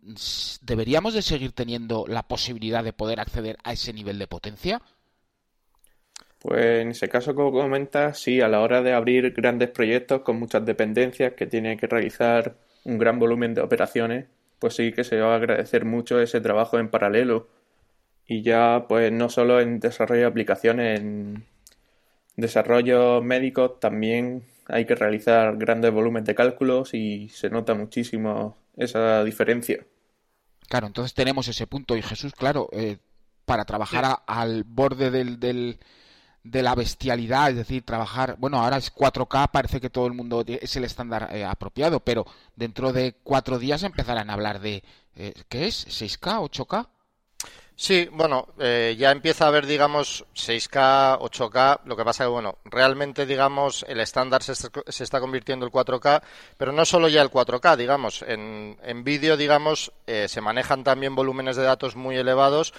deberíamos 0.62 1.14
de 1.14 1.22
seguir 1.22 1.52
teniendo 1.52 2.06
la 2.08 2.22
posibilidad 2.22 2.82
de 2.82 2.92
poder 2.92 3.20
acceder 3.20 3.58
a 3.62 3.72
ese 3.72 3.92
nivel 3.92 4.18
de 4.18 4.26
potencia. 4.26 4.80
Pues 6.40 6.82
en 6.82 6.90
ese 6.90 7.08
caso, 7.08 7.34
como 7.34 7.52
comentas, 7.52 8.18
sí, 8.20 8.40
a 8.40 8.48
la 8.48 8.60
hora 8.60 8.82
de 8.82 8.92
abrir 8.92 9.32
grandes 9.32 9.70
proyectos 9.70 10.22
con 10.22 10.38
muchas 10.38 10.64
dependencias 10.64 11.34
que 11.34 11.46
tiene 11.46 11.76
que 11.76 11.86
realizar 11.86 12.56
un 12.84 12.98
gran 12.98 13.18
volumen 13.18 13.54
de 13.54 13.62
operaciones, 13.62 14.26
pues 14.58 14.74
sí 14.74 14.92
que 14.92 15.04
se 15.04 15.20
va 15.20 15.32
a 15.32 15.36
agradecer 15.36 15.84
mucho 15.84 16.20
ese 16.20 16.40
trabajo 16.40 16.78
en 16.78 16.88
paralelo 16.88 17.48
y 18.26 18.42
ya 18.42 18.86
pues 18.88 19.12
no 19.12 19.28
solo 19.28 19.60
en 19.60 19.80
desarrollo 19.80 20.22
de 20.22 20.26
aplicaciones, 20.26 21.00
en 21.00 21.46
desarrollo 22.36 23.22
médico 23.22 23.72
también 23.72 24.42
hay 24.68 24.84
que 24.84 24.94
realizar 24.94 25.56
grandes 25.56 25.92
volúmenes 25.92 26.26
de 26.26 26.34
cálculos 26.34 26.92
y 26.94 27.28
se 27.28 27.50
nota 27.50 27.74
muchísimo 27.74 28.56
esa 28.76 29.22
diferencia. 29.24 29.86
Claro, 30.68 30.88
entonces 30.88 31.14
tenemos 31.14 31.46
ese 31.48 31.66
punto 31.66 31.96
y 31.96 32.02
Jesús, 32.02 32.32
claro, 32.34 32.68
eh, 32.72 32.98
para 33.44 33.64
trabajar 33.64 34.22
al 34.26 34.64
borde 34.64 35.12
del, 35.12 35.38
del, 35.38 35.78
de 36.42 36.62
la 36.62 36.74
bestialidad, 36.74 37.50
es 37.50 37.56
decir, 37.56 37.84
trabajar, 37.84 38.36
bueno, 38.38 38.58
ahora 38.58 38.76
es 38.76 38.92
4K, 38.92 39.50
parece 39.52 39.80
que 39.80 39.90
todo 39.90 40.08
el 40.08 40.14
mundo 40.14 40.44
es 40.46 40.76
el 40.76 40.84
estándar 40.84 41.28
eh, 41.32 41.44
apropiado, 41.44 42.00
pero 42.00 42.26
dentro 42.56 42.92
de 42.92 43.14
cuatro 43.22 43.60
días 43.60 43.84
empezarán 43.84 44.28
a 44.28 44.32
hablar 44.32 44.60
de, 44.60 44.82
eh, 45.14 45.34
¿qué 45.48 45.66
es? 45.68 45.86
¿6K? 45.86 46.40
¿8K? 46.40 46.88
Sí, 47.78 48.08
bueno, 48.10 48.48
eh, 48.58 48.96
ya 48.98 49.10
empieza 49.10 49.44
a 49.44 49.48
haber, 49.48 49.66
digamos, 49.66 50.24
6K, 50.34 51.18
8K. 51.18 51.80
Lo 51.84 51.94
que 51.94 52.04
pasa 52.04 52.24
que, 52.24 52.30
bueno, 52.30 52.56
realmente, 52.64 53.26
digamos, 53.26 53.84
el 53.86 54.00
estándar 54.00 54.42
se, 54.42 54.54
está 55.04 55.20
convirtiendo 55.20 55.66
el 55.66 55.72
4K, 55.72 56.22
pero 56.56 56.72
no 56.72 56.86
solo 56.86 57.08
ya 57.08 57.20
el 57.20 57.30
4K, 57.30 57.76
digamos. 57.76 58.22
En, 58.22 58.78
en 58.82 59.04
vídeo, 59.04 59.36
digamos, 59.36 59.92
eh, 60.06 60.26
se 60.26 60.40
manejan 60.40 60.84
también 60.84 61.14
volúmenes 61.14 61.56
de 61.56 61.64
datos 61.64 61.96
muy 61.96 62.16
elevados, 62.16 62.72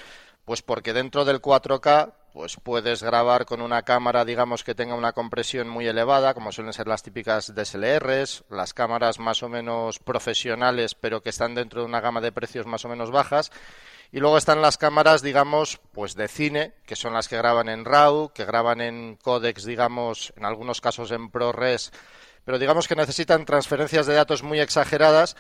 pues 0.46 0.64
porque 0.64 0.94
dentro 0.94 1.26
del 1.26 1.44
4K, 1.44 2.14
pues 2.34 2.58
puedes 2.64 3.04
grabar 3.04 3.46
con 3.46 3.62
una 3.62 3.84
cámara, 3.84 4.26
digamos, 4.26 4.64
que 4.64 4.74
tenga 4.74 4.96
una 4.96 5.14
compresión 5.14 5.70
muy 5.70 5.86
elevada, 5.86 6.34
como 6.34 6.52
suelen 6.52 6.74
ser 6.74 6.88
las 6.88 7.04
típicas 7.04 7.54
DSLRs, 7.54 8.46
las 8.50 8.74
cámaras 8.74 9.20
más 9.20 9.44
o 9.44 9.50
menos 9.50 10.00
profesionales, 10.00 10.96
pero 10.96 11.22
que 11.22 11.30
están 11.30 11.54
dentro 11.54 11.82
de 11.82 11.88
una 11.88 12.02
gama 12.02 12.20
de 12.20 12.32
precios 12.32 12.66
más 12.66 12.84
o 12.84 12.90
menos 12.90 13.12
bajas 13.12 13.52
y 14.12 14.20
luego 14.20 14.38
están 14.38 14.62
las 14.62 14.78
cámaras, 14.78 15.22
digamos, 15.22 15.80
pues 15.92 16.16
de 16.16 16.28
cine, 16.28 16.74
que 16.86 16.96
son 16.96 17.14
las 17.14 17.28
que 17.28 17.38
graban 17.38 17.70
en 17.70 17.86
RAW, 17.86 18.32
que 18.34 18.46
graban 18.46 18.82
en 18.82 19.18
códex, 19.22 19.66
digamos, 19.66 20.34
en 20.38 20.46
algunos 20.46 20.82
casos 20.82 21.12
en 21.12 21.30
ProRes, 21.30 21.92
pero 22.46 22.60
digamos 22.60 22.88
que 22.88 22.96
necesitan 22.96 23.46
transferencias 23.46 24.08
de 24.08 24.14
datos 24.14 24.44
muy 24.44 24.60
exageradas. 24.60 25.36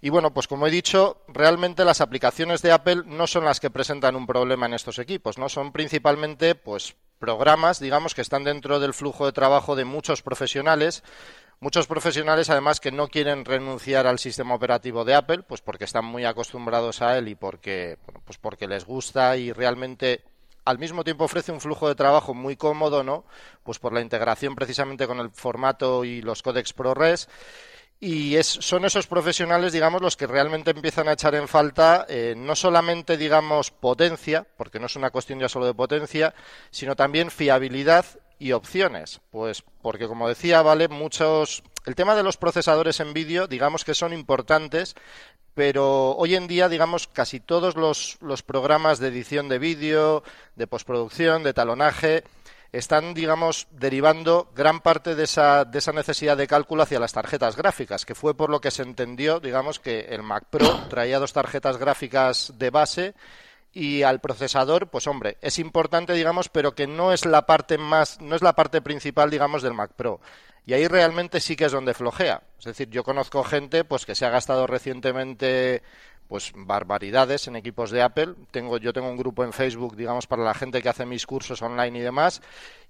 Y 0.00 0.10
bueno, 0.10 0.34
pues 0.34 0.48
como 0.48 0.66
he 0.66 0.70
dicho, 0.70 1.22
realmente 1.28 1.84
las 1.84 2.00
aplicaciones 2.00 2.62
de 2.62 2.72
Apple 2.72 3.02
no 3.06 3.26
son 3.26 3.44
las 3.44 3.60
que 3.60 3.70
presentan 3.70 4.16
un 4.16 4.26
problema 4.26 4.66
en 4.66 4.74
estos 4.74 4.98
equipos, 4.98 5.38
¿no? 5.38 5.48
Son 5.48 5.72
principalmente, 5.72 6.54
pues, 6.54 6.94
programas, 7.22 7.78
digamos, 7.78 8.14
que 8.14 8.20
están 8.20 8.42
dentro 8.42 8.80
del 8.80 8.94
flujo 8.94 9.26
de 9.26 9.32
trabajo 9.32 9.76
de 9.76 9.84
muchos 9.84 10.22
profesionales 10.22 11.04
Muchos 11.62 11.86
profesionales, 11.86 12.50
además, 12.50 12.80
que 12.80 12.90
no 12.90 13.06
quieren 13.06 13.44
renunciar 13.44 14.08
al 14.08 14.18
sistema 14.18 14.56
operativo 14.56 15.04
de 15.04 15.14
Apple, 15.14 15.44
pues 15.44 15.60
porque 15.60 15.84
están 15.84 16.04
muy 16.04 16.24
acostumbrados 16.24 17.02
a 17.02 17.16
él 17.16 17.28
y 17.28 17.36
porque, 17.36 17.98
pues 18.24 18.36
porque 18.36 18.66
les 18.66 18.84
gusta 18.84 19.36
y 19.36 19.52
realmente 19.52 20.24
al 20.64 20.80
mismo 20.80 21.04
tiempo 21.04 21.22
ofrece 21.22 21.52
un 21.52 21.60
flujo 21.60 21.86
de 21.86 21.94
trabajo 21.94 22.34
muy 22.34 22.56
cómodo, 22.56 23.04
¿no? 23.04 23.24
Pues 23.62 23.78
por 23.78 23.92
la 23.92 24.00
integración 24.00 24.56
precisamente 24.56 25.06
con 25.06 25.20
el 25.20 25.30
formato 25.30 26.04
y 26.04 26.20
los 26.20 26.42
códex 26.42 26.72
ProRes 26.72 27.28
y 28.00 28.34
es, 28.34 28.48
son 28.48 28.84
esos 28.84 29.06
profesionales, 29.06 29.72
digamos, 29.72 30.02
los 30.02 30.16
que 30.16 30.26
realmente 30.26 30.72
empiezan 30.72 31.06
a 31.06 31.12
echar 31.12 31.36
en 31.36 31.46
falta 31.46 32.06
eh, 32.08 32.34
no 32.36 32.56
solamente, 32.56 33.16
digamos, 33.16 33.70
potencia, 33.70 34.44
porque 34.56 34.80
no 34.80 34.86
es 34.86 34.96
una 34.96 35.10
cuestión 35.10 35.38
ya 35.38 35.48
solo 35.48 35.66
de 35.66 35.74
potencia, 35.74 36.34
sino 36.72 36.96
también 36.96 37.30
fiabilidad 37.30 38.04
y 38.42 38.52
opciones. 38.52 39.20
Pues 39.30 39.62
porque, 39.80 40.08
como 40.08 40.28
decía, 40.28 40.62
vale, 40.62 40.88
muchos. 40.88 41.62
El 41.86 41.94
tema 41.94 42.14
de 42.14 42.22
los 42.22 42.36
procesadores 42.36 43.00
en 43.00 43.12
vídeo, 43.12 43.46
digamos 43.46 43.84
que 43.84 43.94
son 43.94 44.12
importantes, 44.12 44.94
pero 45.54 46.12
hoy 46.16 46.34
en 46.34 46.48
día, 46.48 46.68
digamos, 46.68 47.06
casi 47.06 47.40
todos 47.40 47.76
los, 47.76 48.18
los 48.20 48.42
programas 48.42 48.98
de 48.98 49.08
edición 49.08 49.48
de 49.48 49.58
vídeo, 49.58 50.22
de 50.56 50.66
postproducción, 50.66 51.42
de 51.42 51.54
talonaje, 51.54 52.24
están, 52.72 53.14
digamos, 53.14 53.68
derivando 53.70 54.50
gran 54.56 54.80
parte 54.80 55.14
de 55.14 55.24
esa, 55.24 55.64
de 55.64 55.78
esa 55.78 55.92
necesidad 55.92 56.36
de 56.36 56.46
cálculo 56.46 56.82
hacia 56.82 57.00
las 57.00 57.12
tarjetas 57.12 57.54
gráficas, 57.54 58.04
que 58.04 58.14
fue 58.14 58.34
por 58.34 58.48
lo 58.50 58.60
que 58.60 58.70
se 58.70 58.82
entendió, 58.82 59.40
digamos, 59.40 59.78
que 59.78 60.00
el 60.00 60.22
Mac 60.22 60.46
Pro 60.50 60.68
traía 60.88 61.18
dos 61.18 61.32
tarjetas 61.32 61.76
gráficas 61.76 62.52
de 62.56 62.70
base 62.70 63.14
y 63.72 64.02
al 64.02 64.20
procesador, 64.20 64.88
pues 64.88 65.06
hombre, 65.06 65.38
es 65.40 65.58
importante, 65.58 66.12
digamos, 66.12 66.48
pero 66.48 66.74
que 66.74 66.86
no 66.86 67.12
es 67.12 67.24
la 67.24 67.46
parte 67.46 67.78
más, 67.78 68.20
no 68.20 68.36
es 68.36 68.42
la 68.42 68.54
parte 68.54 68.82
principal, 68.82 69.30
digamos, 69.30 69.62
del 69.62 69.74
Mac 69.74 69.92
Pro. 69.96 70.20
Y 70.64 70.74
ahí 70.74 70.86
realmente 70.86 71.40
sí 71.40 71.56
que 71.56 71.64
es 71.64 71.72
donde 71.72 71.94
flojea. 71.94 72.42
Es 72.58 72.66
decir, 72.66 72.88
yo 72.90 73.02
conozco 73.02 73.42
gente, 73.42 73.84
pues 73.84 74.06
que 74.06 74.14
se 74.14 74.24
ha 74.26 74.30
gastado 74.30 74.66
recientemente 74.66 75.82
pues 76.28 76.52
barbaridades 76.54 77.46
en 77.48 77.56
equipos 77.56 77.90
de 77.90 78.00
Apple. 78.00 78.34
Tengo, 78.50 78.78
yo 78.78 78.92
tengo 78.92 79.10
un 79.10 79.18
grupo 79.18 79.44
en 79.44 79.52
Facebook, 79.52 79.96
digamos, 79.96 80.26
para 80.26 80.42
la 80.42 80.54
gente 80.54 80.80
que 80.80 80.88
hace 80.88 81.04
mis 81.04 81.26
cursos 81.26 81.60
online 81.60 81.98
y 81.98 82.00
demás, 82.00 82.40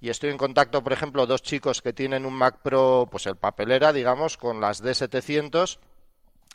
y 0.01 0.11
estoy 0.11 0.31
en 0.31 0.39
contacto, 0.39 0.83
por 0.85 0.93
ejemplo, 0.93 1.27
dos 1.27 1.43
chicos 1.43 1.83
que 1.83 1.93
tienen 1.93 2.25
un 2.25 2.35
Mac 2.35 2.59
Pro, 2.63 3.09
pues 3.11 3.27
el 3.27 3.35
papelera, 3.35 3.93
digamos, 3.93 4.37
con 4.37 4.61
las 4.61 4.85
D700 4.85 5.79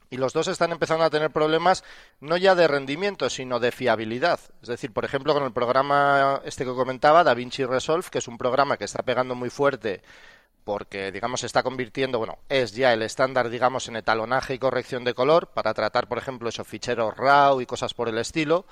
y 0.09 0.17
los 0.17 0.33
dos 0.33 0.47
están 0.47 0.71
empezando 0.71 1.03
a 1.03 1.09
tener 1.09 1.31
problemas 1.31 1.83
no 2.19 2.37
ya 2.37 2.55
de 2.55 2.67
rendimiento, 2.67 3.29
sino 3.29 3.59
de 3.59 3.71
fiabilidad. 3.71 4.39
Es 4.61 4.69
decir, 4.69 4.93
por 4.93 5.05
ejemplo, 5.05 5.33
con 5.33 5.43
el 5.43 5.51
programa 5.51 6.41
este 6.45 6.65
que 6.65 6.73
comentaba, 6.73 7.23
DaVinci 7.23 7.65
Resolve, 7.65 8.07
que 8.09 8.19
es 8.19 8.27
un 8.27 8.37
programa 8.37 8.77
que 8.77 8.85
está 8.85 9.03
pegando 9.03 9.35
muy 9.35 9.49
fuerte 9.49 10.01
porque, 10.67 11.13
digamos, 11.13 11.39
se 11.39 11.45
está 11.45 11.63
convirtiendo, 11.63 12.17
bueno, 12.17 12.39
es 12.49 12.73
ya 12.73 12.91
el 12.91 13.01
estándar, 13.01 13.49
digamos, 13.49 13.87
en 13.87 13.95
etalonaje 13.95 14.53
y 14.53 14.59
corrección 14.59 15.05
de 15.05 15.13
color 15.13 15.47
para 15.47 15.73
tratar, 15.73 16.09
por 16.09 16.17
ejemplo, 16.17 16.49
esos 16.49 16.67
ficheros 16.67 17.15
RAW 17.15 17.61
y 17.61 17.65
cosas 17.65 17.93
por 17.93 18.09
el 18.09 18.17
estilo. 18.17 18.65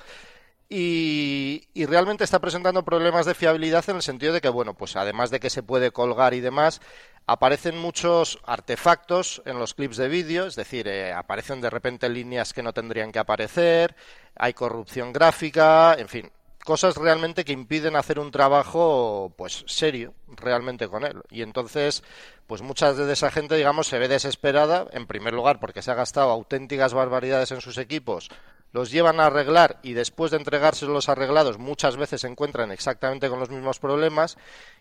Y, 0.67 1.69
y, 1.73 1.85
realmente 1.85 2.25
está 2.25 2.39
presentando 2.39 2.83
problemas 2.83 3.25
de 3.25 3.33
fiabilidad 3.33 3.89
en 3.89 3.95
el 3.97 4.01
sentido 4.01 4.33
de 4.33 4.41
que, 4.41 4.49
bueno, 4.49 4.73
pues 4.73 4.97
además 4.97 5.29
de 5.29 5.39
que 5.39 5.49
se 5.49 5.63
puede 5.63 5.91
colgar 5.91 6.33
y 6.33 6.41
demás, 6.41 6.81
aparecen 7.27 7.77
muchos 7.77 8.39
artefactos 8.45 9.41
en 9.45 9.59
los 9.59 9.73
clips 9.73 9.97
de 9.97 10.07
vídeo, 10.07 10.45
es 10.45 10.55
decir, 10.55 10.87
eh, 10.87 11.13
aparecen 11.13 11.61
de 11.61 11.69
repente 11.69 12.09
líneas 12.09 12.53
que 12.53 12.63
no 12.63 12.73
tendrían 12.73 13.11
que 13.11 13.19
aparecer, 13.19 13.95
hay 14.35 14.53
corrupción 14.53 15.11
gráfica, 15.11 15.95
en 15.97 16.07
fin, 16.07 16.31
cosas 16.65 16.95
realmente 16.95 17.45
que 17.45 17.53
impiden 17.53 17.95
hacer 17.95 18.19
un 18.19 18.31
trabajo 18.31 19.33
pues 19.37 19.63
serio 19.67 20.13
realmente 20.27 20.87
con 20.87 21.05
él. 21.05 21.21
Y 21.29 21.43
entonces 21.43 22.03
pues 22.47 22.61
mucha 22.61 22.93
de 22.93 23.13
esa 23.13 23.31
gente 23.31 23.55
digamos 23.55 23.87
se 23.87 23.99
ve 23.99 24.07
desesperada 24.07 24.87
en 24.91 25.07
primer 25.07 25.33
lugar 25.33 25.59
porque 25.59 25.81
se 25.81 25.91
ha 25.91 25.95
gastado 25.95 26.31
auténticas 26.31 26.93
barbaridades 26.93 27.51
en 27.51 27.61
sus 27.61 27.77
equipos 27.77 28.29
los 28.75 28.91
llevan 28.91 29.21
a 29.21 29.27
arreglar 29.27 29.79
y 29.83 29.93
después 29.93 30.31
de 30.31 30.37
entregárselos 30.37 31.07
arreglados 31.07 31.57
muchas 31.57 31.95
veces 31.95 32.19
se 32.19 32.27
encuentran 32.27 32.73
exactamente 32.73 33.29
con 33.29 33.39
los 33.39 33.49
mismos 33.49 33.79
problemas 33.79 34.37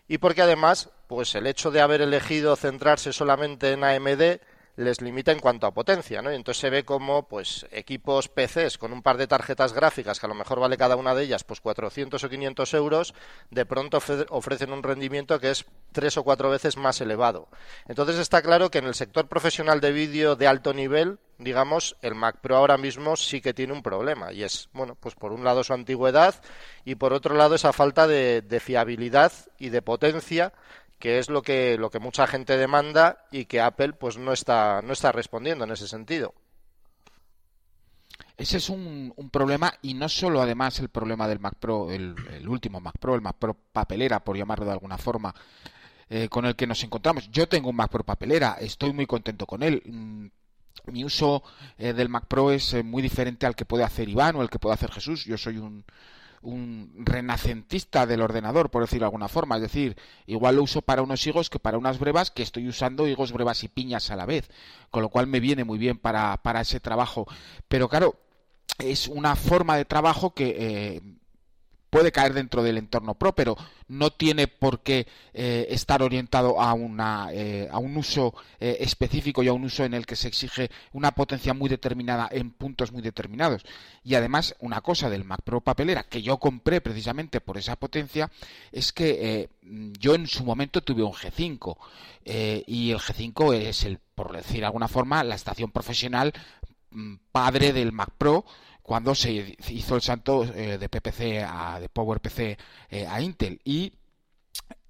y 0.09 0.17
porque 0.17 0.41
además 0.41 0.89
pues 1.07 1.33
el 1.33 1.47
hecho 1.47 1.71
de 1.71 1.79
haber 1.79 2.01
elegido 2.01 2.57
centrarse 2.57 3.13
solamente 3.13 3.71
en 3.71 3.85
AMD 3.85 4.41
les 4.75 5.01
limita 5.01 5.31
en 5.31 5.39
cuanto 5.39 5.67
a 5.67 5.73
potencia, 5.73 6.21
¿no? 6.21 6.31
Y 6.31 6.35
entonces 6.35 6.59
se 6.59 6.69
ve 6.69 6.83
como, 6.83 7.27
pues, 7.27 7.65
equipos 7.71 8.27
PCs 8.27 8.77
con 8.77 8.91
un 8.91 9.01
par 9.01 9.17
de 9.17 9.27
tarjetas 9.27 9.73
gráficas, 9.73 10.19
que 10.19 10.25
a 10.25 10.29
lo 10.29 10.35
mejor 10.35 10.59
vale 10.59 10.77
cada 10.77 10.95
una 10.95 11.15
de 11.15 11.23
ellas, 11.23 11.43
pues, 11.43 11.61
400 11.61 12.23
o 12.23 12.29
500 12.29 12.73
euros, 12.73 13.13
de 13.51 13.65
pronto 13.65 13.99
ofrecen 14.29 14.73
un 14.73 14.83
rendimiento 14.83 15.39
que 15.39 15.51
es 15.51 15.65
tres 15.91 16.17
o 16.17 16.23
cuatro 16.23 16.49
veces 16.49 16.75
más 16.75 16.99
elevado. 16.99 17.47
Entonces 17.87 18.17
está 18.17 18.41
claro 18.41 18.69
que 18.69 18.79
en 18.79 18.85
el 18.85 18.95
sector 18.95 19.27
profesional 19.27 19.79
de 19.79 19.93
vídeo 19.93 20.35
de 20.35 20.47
alto 20.47 20.73
nivel, 20.73 21.19
digamos, 21.37 21.95
el 22.01 22.15
Mac 22.15 22.39
Pro 22.41 22.57
ahora 22.57 22.77
mismo 22.77 23.15
sí 23.15 23.39
que 23.39 23.53
tiene 23.53 23.71
un 23.71 23.81
problema, 23.81 24.33
y 24.33 24.43
es, 24.43 24.69
bueno, 24.73 24.95
pues 24.99 25.15
por 25.15 25.31
un 25.31 25.45
lado 25.45 25.63
su 25.63 25.73
antigüedad 25.73 26.35
y 26.83 26.95
por 26.95 27.13
otro 27.13 27.35
lado 27.35 27.55
esa 27.55 27.71
falta 27.71 28.07
de, 28.07 28.41
de 28.41 28.59
fiabilidad 28.59 29.31
y 29.57 29.69
de 29.69 29.81
potencia 29.81 30.53
que 30.99 31.19
es 31.19 31.29
lo 31.29 31.41
que, 31.41 31.77
lo 31.77 31.89
que 31.89 31.99
mucha 31.99 32.27
gente 32.27 32.57
demanda 32.57 33.25
y 33.31 33.45
que 33.45 33.61
Apple 33.61 33.93
pues 33.93 34.17
no 34.17 34.33
está, 34.33 34.81
no 34.81 34.93
está 34.93 35.11
respondiendo 35.11 35.65
en 35.65 35.71
ese 35.71 35.87
sentido. 35.87 36.33
Ese 38.37 38.57
es 38.57 38.69
un, 38.69 39.13
un, 39.15 39.29
problema 39.29 39.73
y 39.81 39.93
no 39.93 40.09
solo 40.09 40.41
además 40.41 40.79
el 40.79 40.89
problema 40.89 41.27
del 41.27 41.39
Mac 41.39 41.55
Pro, 41.57 41.89
el, 41.89 42.15
último 42.47 42.81
Mac 42.81 42.97
Pro, 42.99 43.15
el 43.15 43.21
Mac 43.21 43.37
Pro 43.37 43.53
papelera, 43.53 44.23
por 44.23 44.37
llamarlo 44.37 44.65
de 44.65 44.71
alguna 44.71 44.97
forma, 44.97 45.33
eh, 46.09 46.27
con 46.27 46.45
el 46.45 46.55
que 46.55 46.67
nos 46.67 46.83
encontramos. 46.83 47.29
Yo 47.31 47.47
tengo 47.47 47.69
un 47.69 47.75
Mac 47.77 47.89
Pro 47.89 48.03
papelera, 48.03 48.57
estoy 48.59 48.91
muy 48.91 49.05
contento 49.05 49.45
con 49.45 49.63
él. 49.63 49.81
Mm, 49.85 50.27
mi 50.91 51.05
uso 51.05 51.43
eh, 51.77 51.93
del 51.93 52.09
Mac 52.09 52.25
Pro 52.27 52.51
es 52.51 52.73
eh, 52.73 52.83
muy 52.83 53.01
diferente 53.01 53.45
al 53.45 53.55
que 53.55 53.65
puede 53.65 53.85
hacer 53.85 54.09
Iván 54.09 54.35
o 54.35 54.41
el 54.41 54.49
que 54.49 54.59
puede 54.59 54.75
hacer 54.75 54.91
Jesús. 54.91 55.23
Yo 55.23 55.37
soy 55.37 55.57
un, 55.57 55.85
un 56.45 56.93
renacentista 56.97 58.05
del 58.05 58.21
ordenador, 58.21 58.69
por 58.69 58.83
decirlo 58.83 59.03
de 59.03 59.07
alguna 59.07 59.27
forma. 59.27 59.55
Es 59.57 59.63
decir, 59.63 59.97
igual 60.25 60.55
lo 60.55 60.63
uso 60.63 60.81
para 60.81 61.01
unos 61.01 61.25
higos 61.27 61.49
que 61.49 61.59
para 61.59 61.77
unas 61.77 61.99
brevas, 61.99 62.31
que 62.31 62.43
estoy 62.43 62.67
usando 62.67 63.07
higos, 63.07 63.31
brevas 63.31 63.63
y 63.63 63.67
piñas 63.67 64.11
a 64.11 64.15
la 64.15 64.25
vez. 64.25 64.49
Con 64.91 65.01
lo 65.01 65.09
cual 65.09 65.27
me 65.27 65.39
viene 65.39 65.63
muy 65.63 65.77
bien 65.77 65.97
para, 65.97 66.37
para 66.37 66.61
ese 66.61 66.79
trabajo. 66.79 67.27
Pero 67.67 67.89
claro, 67.89 68.15
es 68.79 69.07
una 69.07 69.35
forma 69.35 69.77
de 69.77 69.85
trabajo 69.85 70.33
que 70.33 70.55
eh, 70.57 71.01
puede 71.95 72.11
caer 72.11 72.33
dentro 72.33 72.61
del 72.61 72.77
entorno 72.77 73.13
pro, 73.15 73.33
pero 73.33 73.55
no 73.87 74.09
tiene 74.09 74.49
por 74.49 74.81
qué 74.81 75.07
eh, 75.33 75.67
estar 75.69 76.03
orientado 76.03 76.59
a, 76.59 76.73
una, 76.73 77.29
eh, 77.31 77.69
a 77.71 77.77
un 77.79 77.95
uso 77.95 78.35
eh, 78.59 78.75
específico 78.81 79.41
y 79.41 79.47
a 79.47 79.53
un 79.53 79.63
uso 79.63 79.85
en 79.85 79.93
el 79.93 80.05
que 80.05 80.17
se 80.17 80.27
exige 80.27 80.69
una 80.91 81.11
potencia 81.11 81.53
muy 81.53 81.69
determinada 81.69 82.27
en 82.29 82.51
puntos 82.51 82.91
muy 82.91 83.01
determinados. 83.01 83.63
Y 84.03 84.15
además, 84.15 84.57
una 84.59 84.81
cosa 84.81 85.09
del 85.09 85.23
Mac 85.23 85.39
Pro 85.45 85.61
papelera 85.61 86.03
que 86.03 86.21
yo 86.21 86.37
compré 86.37 86.81
precisamente 86.81 87.39
por 87.39 87.57
esa 87.57 87.77
potencia 87.77 88.29
es 88.73 88.91
que 88.91 89.47
yo 89.97 90.15
en 90.15 90.27
su 90.27 90.43
momento 90.43 90.81
tuve 90.81 91.01
un 91.01 91.13
G5 91.13 91.77
y 92.67 92.91
el 92.91 92.99
G5 92.99 93.55
es 93.55 93.85
el, 93.85 93.99
por 94.15 94.35
decir 94.35 94.59
de 94.59 94.65
alguna 94.65 94.89
forma, 94.89 95.23
la 95.23 95.35
estación 95.35 95.71
profesional 95.71 96.33
mm, 96.91 97.15
padre 97.31 97.71
del 97.71 97.93
Mac 97.93 98.09
Pro 98.17 98.43
cuando 98.85 99.15
se 99.15 99.57
hizo 99.69 99.95
el 99.95 100.01
salto 100.03 100.43
eh, 100.43 100.77
de 100.77 100.89
PPC 100.89 101.43
a 101.43 101.79
de 101.79 101.89
PowerPC 101.89 102.39
eh, 102.91 103.07
a 103.09 103.19
Intel. 103.19 103.59
Y 103.63 103.93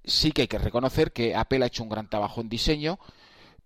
sí 0.04 0.32
que 0.32 0.42
hay 0.42 0.48
que 0.48 0.58
reconocer 0.58 1.12
que 1.12 1.34
Apple 1.34 1.64
ha 1.64 1.68
hecho 1.68 1.82
un 1.82 1.88
gran 1.88 2.10
trabajo 2.10 2.42
en 2.42 2.50
diseño 2.50 2.98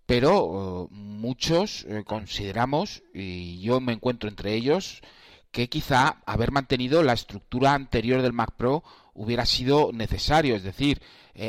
pero 0.06 0.88
eh, 0.88 0.94
muchos 0.94 1.86
consideramos 2.04 3.02
y 3.12 3.60
yo 3.60 3.80
me 3.80 3.92
encuentro 3.92 4.28
entre 4.28 4.54
ellos 4.54 5.02
que 5.50 5.68
quizá 5.68 6.22
haber 6.26 6.52
mantenido 6.52 7.02
la 7.02 7.12
estructura 7.12 7.74
anterior 7.74 8.22
del 8.22 8.32
Mac 8.32 8.52
Pro 8.56 8.84
hubiera 9.14 9.46
sido 9.46 9.90
necesario, 9.92 10.54
es 10.54 10.62
decir, 10.62 11.02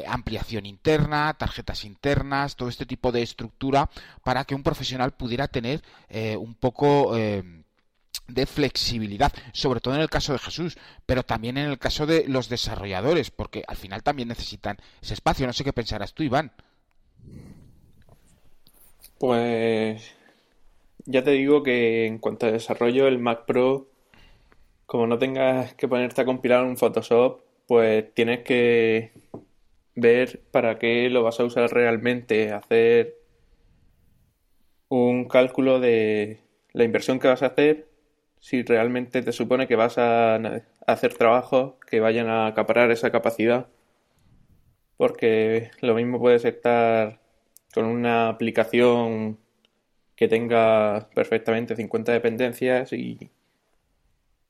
ampliación 0.07 0.65
interna, 0.65 1.35
tarjetas 1.35 1.85
internas, 1.85 2.55
todo 2.55 2.69
este 2.69 2.85
tipo 2.85 3.11
de 3.11 3.21
estructura 3.21 3.89
para 4.23 4.45
que 4.45 4.55
un 4.55 4.63
profesional 4.63 5.11
pudiera 5.11 5.47
tener 5.47 5.83
un 6.39 6.55
poco 6.55 7.15
de 8.27 8.45
flexibilidad, 8.45 9.31
sobre 9.53 9.79
todo 9.79 9.95
en 9.95 10.01
el 10.01 10.09
caso 10.09 10.33
de 10.33 10.39
Jesús, 10.39 10.77
pero 11.05 11.23
también 11.23 11.57
en 11.57 11.69
el 11.69 11.79
caso 11.79 12.05
de 12.05 12.25
los 12.27 12.49
desarrolladores, 12.49 13.31
porque 13.31 13.63
al 13.67 13.75
final 13.75 14.03
también 14.03 14.29
necesitan 14.29 14.77
ese 15.01 15.13
espacio. 15.13 15.47
No 15.47 15.53
sé 15.53 15.63
qué 15.63 15.73
pensarás 15.73 16.13
tú, 16.13 16.23
Iván. 16.23 16.51
Pues 19.19 20.13
ya 21.05 21.23
te 21.23 21.31
digo 21.31 21.63
que 21.63 22.05
en 22.05 22.19
cuanto 22.19 22.47
a 22.47 22.51
desarrollo, 22.51 23.07
el 23.07 23.19
Mac 23.19 23.45
Pro, 23.45 23.87
como 24.85 25.07
no 25.07 25.17
tengas 25.19 25.73
que 25.75 25.87
ponerte 25.87 26.21
a 26.21 26.25
compilar 26.25 26.63
un 26.63 26.77
Photoshop, 26.77 27.41
pues 27.67 28.13
tienes 28.13 28.43
que 28.43 29.11
ver 29.95 30.41
para 30.51 30.79
qué 30.79 31.09
lo 31.09 31.23
vas 31.23 31.39
a 31.39 31.43
usar 31.43 31.71
realmente, 31.71 32.51
hacer 32.51 33.17
un 34.89 35.27
cálculo 35.27 35.79
de 35.79 36.39
la 36.73 36.83
inversión 36.83 37.19
que 37.19 37.27
vas 37.27 37.43
a 37.43 37.47
hacer 37.47 37.90
si 38.41 38.63
realmente 38.63 39.21
te 39.21 39.31
supone 39.31 39.67
que 39.67 39.75
vas 39.77 39.97
a 39.97 40.35
hacer 40.87 41.13
trabajos 41.13 41.75
que 41.87 41.99
vayan 42.01 42.27
a 42.27 42.47
acaparar 42.47 42.91
esa 42.91 43.11
capacidad. 43.11 43.67
Porque 44.97 45.71
lo 45.81 45.95
mismo 45.95 46.19
puedes 46.19 46.43
estar 46.45 47.19
con 47.73 47.85
una 47.85 48.29
aplicación 48.29 49.39
que 50.15 50.27
tenga 50.27 51.09
perfectamente 51.15 51.75
50 51.75 52.11
dependencias 52.11 52.93
y 52.93 53.31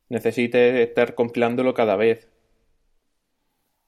necesites 0.10 0.75
estar 0.88 1.15
compilándolo 1.15 1.74
cada 1.74 1.95
vez. 1.95 2.29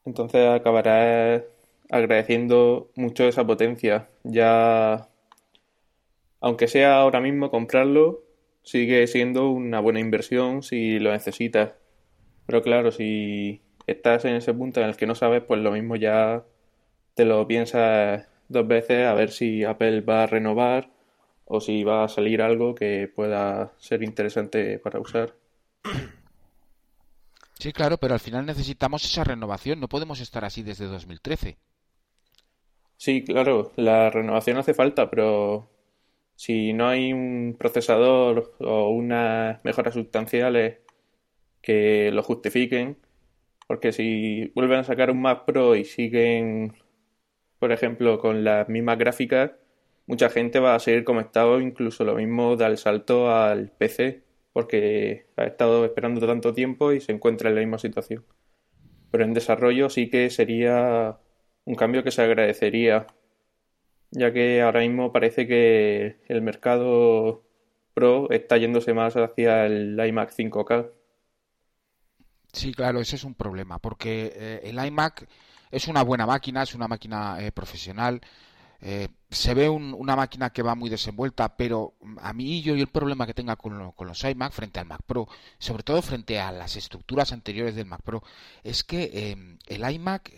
Entonces 0.06 0.48
acabarás 0.50 1.44
agradeciendo 1.90 2.92
mucho 2.96 3.26
esa 3.26 3.46
potencia. 3.46 4.10
Ya, 4.24 5.08
aunque 6.42 6.68
sea 6.68 6.98
ahora 6.98 7.22
mismo 7.22 7.50
comprarlo, 7.52 8.23
sigue 8.64 9.06
siendo 9.08 9.50
una 9.50 9.80
buena 9.80 10.00
inversión 10.00 10.64
si 10.64 11.00
lo 11.00 11.12
necesitas. 11.12 11.74
Pero 12.46 12.62
claro, 12.62 12.92
si 12.92 13.62
estás 13.88 14.26
en 14.26 14.36
ese 14.36 14.54
punto 14.54 14.82
en 14.82 14.88
el 14.88 14.98
que 14.98 15.08
no 15.08 15.16
sabes, 15.16 15.44
pues 15.44 15.62
lo 15.62 15.72
mismo 15.72 15.96
ya 15.96 16.44
te 17.14 17.26
lo 17.26 17.48
piensas 17.48 18.28
dos 18.48 18.68
veces 18.68 19.06
a 19.06 19.14
ver 19.14 19.32
si 19.32 19.64
Apple 19.64 20.02
va 20.02 20.24
a 20.24 20.28
renovar 20.28 20.90
o 21.46 21.60
si 21.60 21.84
va 21.84 22.06
a 22.06 22.10
salir 22.10 22.42
algo 22.42 22.76
que 22.76 23.12
pueda 23.14 23.74
ser 23.78 24.04
interesante 24.04 24.80
para 24.80 25.00
usar. 25.00 25.36
Sí, 27.60 27.72
claro, 27.72 27.98
pero 27.98 28.14
al 28.14 28.20
final 28.20 28.46
necesitamos 28.46 29.06
esa 29.06 29.24
renovación, 29.24 29.80
no 29.80 29.88
podemos 29.88 30.20
estar 30.20 30.44
así 30.44 30.64
desde 30.64 30.86
2013. 30.86 31.58
Sí, 32.98 33.24
claro, 33.24 33.72
la 33.76 34.10
renovación 34.10 34.58
hace 34.58 34.74
falta, 34.74 35.10
pero 35.10 35.70
si 36.36 36.74
no 36.74 36.88
hay 36.88 37.14
un 37.14 37.56
procesador 37.58 38.56
o 38.60 38.90
unas 38.90 39.64
mejoras 39.64 39.94
sustanciales 39.94 40.80
que 41.62 42.12
lo 42.12 42.24
justifiquen, 42.24 42.98
porque 43.68 43.92
si 43.92 44.52
vuelven 44.56 44.80
a 44.80 44.84
sacar 44.84 45.12
un 45.12 45.22
Mac 45.22 45.46
Pro 45.46 45.76
y 45.76 45.86
siguen, 45.86 46.74
por 47.60 47.72
ejemplo, 47.72 48.20
con 48.20 48.44
las 48.44 48.68
mismas 48.70 48.98
gráficas, 48.98 49.52
mucha 50.06 50.30
gente 50.30 50.60
va 50.60 50.76
a 50.76 50.80
seguir 50.80 51.04
como 51.04 51.22
estado, 51.22 51.62
incluso 51.62 52.04
lo 52.04 52.16
mismo 52.16 52.56
da 52.56 52.68
el 52.68 52.78
salto 52.78 53.32
al 53.32 53.72
PC, 53.72 54.24
porque 54.52 55.28
ha 55.38 55.46
estado 55.46 55.86
esperando 55.86 56.26
tanto 56.28 56.54
tiempo 56.54 56.92
y 56.92 57.02
se 57.02 57.12
encuentra 57.14 57.50
en 57.50 57.56
la 57.56 57.62
misma 57.62 57.80
situación. 57.80 58.26
Pero 59.12 59.24
en 59.24 59.34
desarrollo 59.34 59.90
sí 59.90 60.10
que 60.10 60.30
sería 60.30 61.18
un 61.66 61.76
cambio 61.76 62.04
que 62.04 62.12
se 62.12 62.22
agradecería, 62.22 63.08
ya 64.14 64.32
que 64.32 64.62
ahora 64.62 64.82
mismo 64.82 65.12
parece 65.12 65.48
que 65.48 66.18
el 66.28 66.42
mercado 66.42 67.44
Pro 67.94 68.30
está 68.32 68.58
yéndose 68.58 68.94
más 68.94 69.16
hacia 69.16 69.66
el 69.66 70.00
iMac 70.00 70.32
5K. 70.32 70.90
Sí, 72.52 72.74
claro, 72.74 73.00
ese 73.00 73.16
es 73.16 73.24
un 73.24 73.34
problema, 73.34 73.80
porque 73.80 74.32
eh, 74.36 74.62
el 74.64 74.84
iMac 74.84 75.28
es 75.72 75.88
una 75.88 76.04
buena 76.04 76.26
máquina, 76.28 76.62
es 76.62 76.76
una 76.76 76.88
máquina 76.88 77.38
eh, 77.40 77.52
profesional, 77.52 78.22
eh, 78.82 79.08
se 79.32 79.54
ve 79.56 79.70
una 79.70 80.16
máquina 80.16 80.52
que 80.52 80.62
va 80.62 80.76
muy 80.76 80.90
desenvuelta, 80.90 81.56
pero 81.58 81.96
a 82.22 82.34
mí 82.34 82.62
yo 82.62 82.76
y 82.76 82.82
el 82.82 82.88
problema 82.88 83.26
que 83.26 83.34
tenga 83.34 83.56
con, 83.56 83.94
los 83.98 84.24
iMac 84.24 84.52
frente 84.52 84.80
al 84.80 84.86
Mac 84.86 85.02
Pro, 85.06 85.28
sobre 85.58 85.84
todo 85.84 86.02
frente 86.04 86.40
a 86.40 86.52
las 86.52 86.76
estructuras 86.76 87.32
anteriores 87.32 87.76
del 87.76 87.88
Mac 87.88 88.02
Pro, 88.04 88.22
es 88.64 88.84
que 88.84 89.58
el 89.68 89.92
iMac 89.94 90.32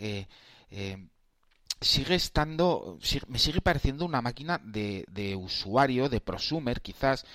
sigue 1.86 2.16
estando, 2.16 2.98
me 3.28 3.40
sigue 3.40 3.62
pareciendo 3.62 4.06
una 4.06 4.22
máquina 4.22 4.60
de, 4.64 5.06
de 5.10 5.36
usuario, 5.36 6.10
de 6.10 6.20
prosumer 6.20 6.82
quizás, 6.82 7.26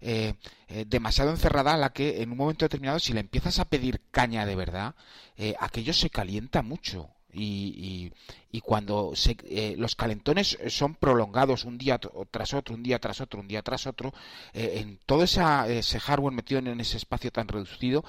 eh, 0.00 0.34
eh, 0.68 0.84
demasiado 0.86 1.30
encerrada 1.30 1.74
a 1.74 1.76
la 1.76 1.92
que 1.92 2.22
en 2.22 2.32
un 2.32 2.38
momento 2.38 2.64
determinado 2.64 2.98
si 2.98 3.12
le 3.12 3.20
empiezas 3.20 3.58
a 3.58 3.66
pedir 3.66 4.00
caña 4.10 4.46
de 4.46 4.56
verdad, 4.56 4.94
eh, 5.36 5.54
aquello 5.60 5.92
se 5.92 6.10
calienta 6.10 6.62
mucho. 6.62 7.10
Y, 7.32 8.12
y, 8.50 8.60
cuando 8.60 9.12
se, 9.14 9.36
los 9.76 9.94
calentones 9.94 10.58
son 10.66 10.96
prolongados 10.96 11.64
un 11.64 11.78
día 11.78 12.00
tras 12.32 12.54
otro, 12.54 12.74
un 12.74 12.82
día 12.82 12.98
tras 12.98 13.20
otro, 13.20 13.38
un 13.38 13.46
día 13.46 13.62
tras 13.62 13.86
otro, 13.86 14.12
en 14.52 14.98
todo 15.06 15.22
ese 15.22 16.00
hardware 16.00 16.34
metido 16.34 16.58
en 16.58 16.80
ese 16.80 16.96
espacio 16.96 17.30
tan 17.30 17.46
reducido, 17.46 18.04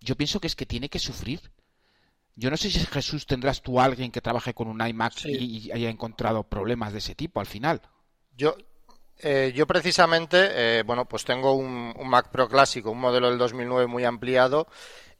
yo 0.00 0.14
pienso 0.14 0.38
que 0.38 0.46
es 0.46 0.54
que 0.54 0.64
tiene 0.64 0.88
que 0.88 1.00
sufrir 1.00 1.40
yo 2.34 2.50
no 2.50 2.56
sé 2.56 2.70
si 2.70 2.80
Jesús 2.80 3.26
tendrás 3.26 3.62
tú 3.62 3.80
alguien 3.80 4.10
que 4.10 4.20
trabaje 4.20 4.54
con 4.54 4.68
un 4.68 4.86
iMac 4.86 5.24
y, 5.26 5.70
haya 5.70 5.90
encontrado 5.90 6.44
problemas 6.44 6.92
de 6.92 6.98
ese 6.98 7.14
tipo 7.14 7.40
al 7.40 7.46
final. 7.46 7.82
Yo, 8.36 8.56
eh, 9.18 9.52
yo 9.54 9.66
precisamente, 9.66 10.48
eh, 10.52 10.82
bueno, 10.82 11.04
pues 11.06 11.24
tengo 11.24 11.52
un, 11.52 11.94
un, 11.96 12.08
Mac 12.08 12.30
Pro 12.30 12.48
clásico, 12.48 12.90
un 12.90 13.00
modelo 13.00 13.28
del 13.28 13.38
2009 13.38 13.86
muy 13.86 14.04
ampliado 14.04 14.66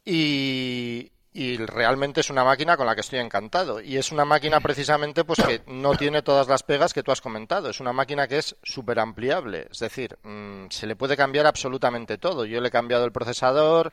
y, 0.03 1.12
y 1.33 1.57
realmente 1.57 2.21
es 2.21 2.29
una 2.29 2.43
máquina 2.43 2.77
con 2.77 2.85
la 2.85 2.93
que 2.93 3.01
estoy 3.01 3.19
encantado. 3.19 3.81
Y 3.81 3.97
es 3.97 4.11
una 4.11 4.23
máquina 4.23 4.59
precisamente 4.59 5.23
pues 5.23 5.41
que 5.41 5.61
no 5.67 5.95
tiene 5.95 6.21
todas 6.21 6.47
las 6.47 6.61
pegas 6.61 6.93
que 6.93 7.01
tú 7.01 7.11
has 7.11 7.21
comentado. 7.21 7.69
Es 7.69 7.79
una 7.79 7.91
máquina 7.91 8.27
que 8.27 8.37
es 8.37 8.55
súper 8.61 8.99
ampliable 8.99 9.67
es 9.71 9.79
decir 9.79 10.17
mm, 10.23 10.67
se 10.69 10.85
le 10.85 10.95
puede 10.95 11.17
cambiar 11.17 11.47
absolutamente 11.47 12.17
todo. 12.17 12.45
Yo 12.45 12.61
le 12.61 12.67
he 12.67 12.71
cambiado 12.71 13.05
el 13.05 13.11
procesador 13.11 13.91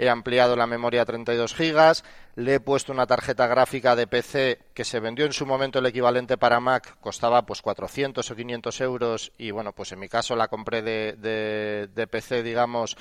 he 0.00 0.08
ampliado 0.08 0.56
la 0.56 0.66
memoria 0.66 1.02
a 1.02 1.04
32 1.04 1.54
gigas 1.54 2.04
le 2.34 2.54
he 2.54 2.60
puesto 2.60 2.90
una 2.90 3.06
tarjeta 3.06 3.46
gráfica 3.46 3.94
de 3.94 4.06
PC 4.06 4.58
que 4.72 4.84
se 4.84 4.98
vendió 4.98 5.26
en 5.26 5.34
su 5.34 5.44
momento 5.44 5.78
el 5.78 5.86
equivalente 5.86 6.38
para 6.38 6.58
Mac 6.58 6.96
costaba 7.00 7.44
pues 7.44 7.60
400 7.60 8.30
o 8.30 8.36
500 8.36 8.80
euros 8.80 9.32
y 9.36 9.50
bueno 9.50 9.72
pues 9.72 9.92
en 9.92 9.98
mi 9.98 10.08
caso 10.08 10.36
la 10.36 10.48
compré 10.48 10.80
de, 10.80 11.16
de, 11.18 11.88
de 11.94 12.06
PC 12.06 12.42
digamos 12.42 12.96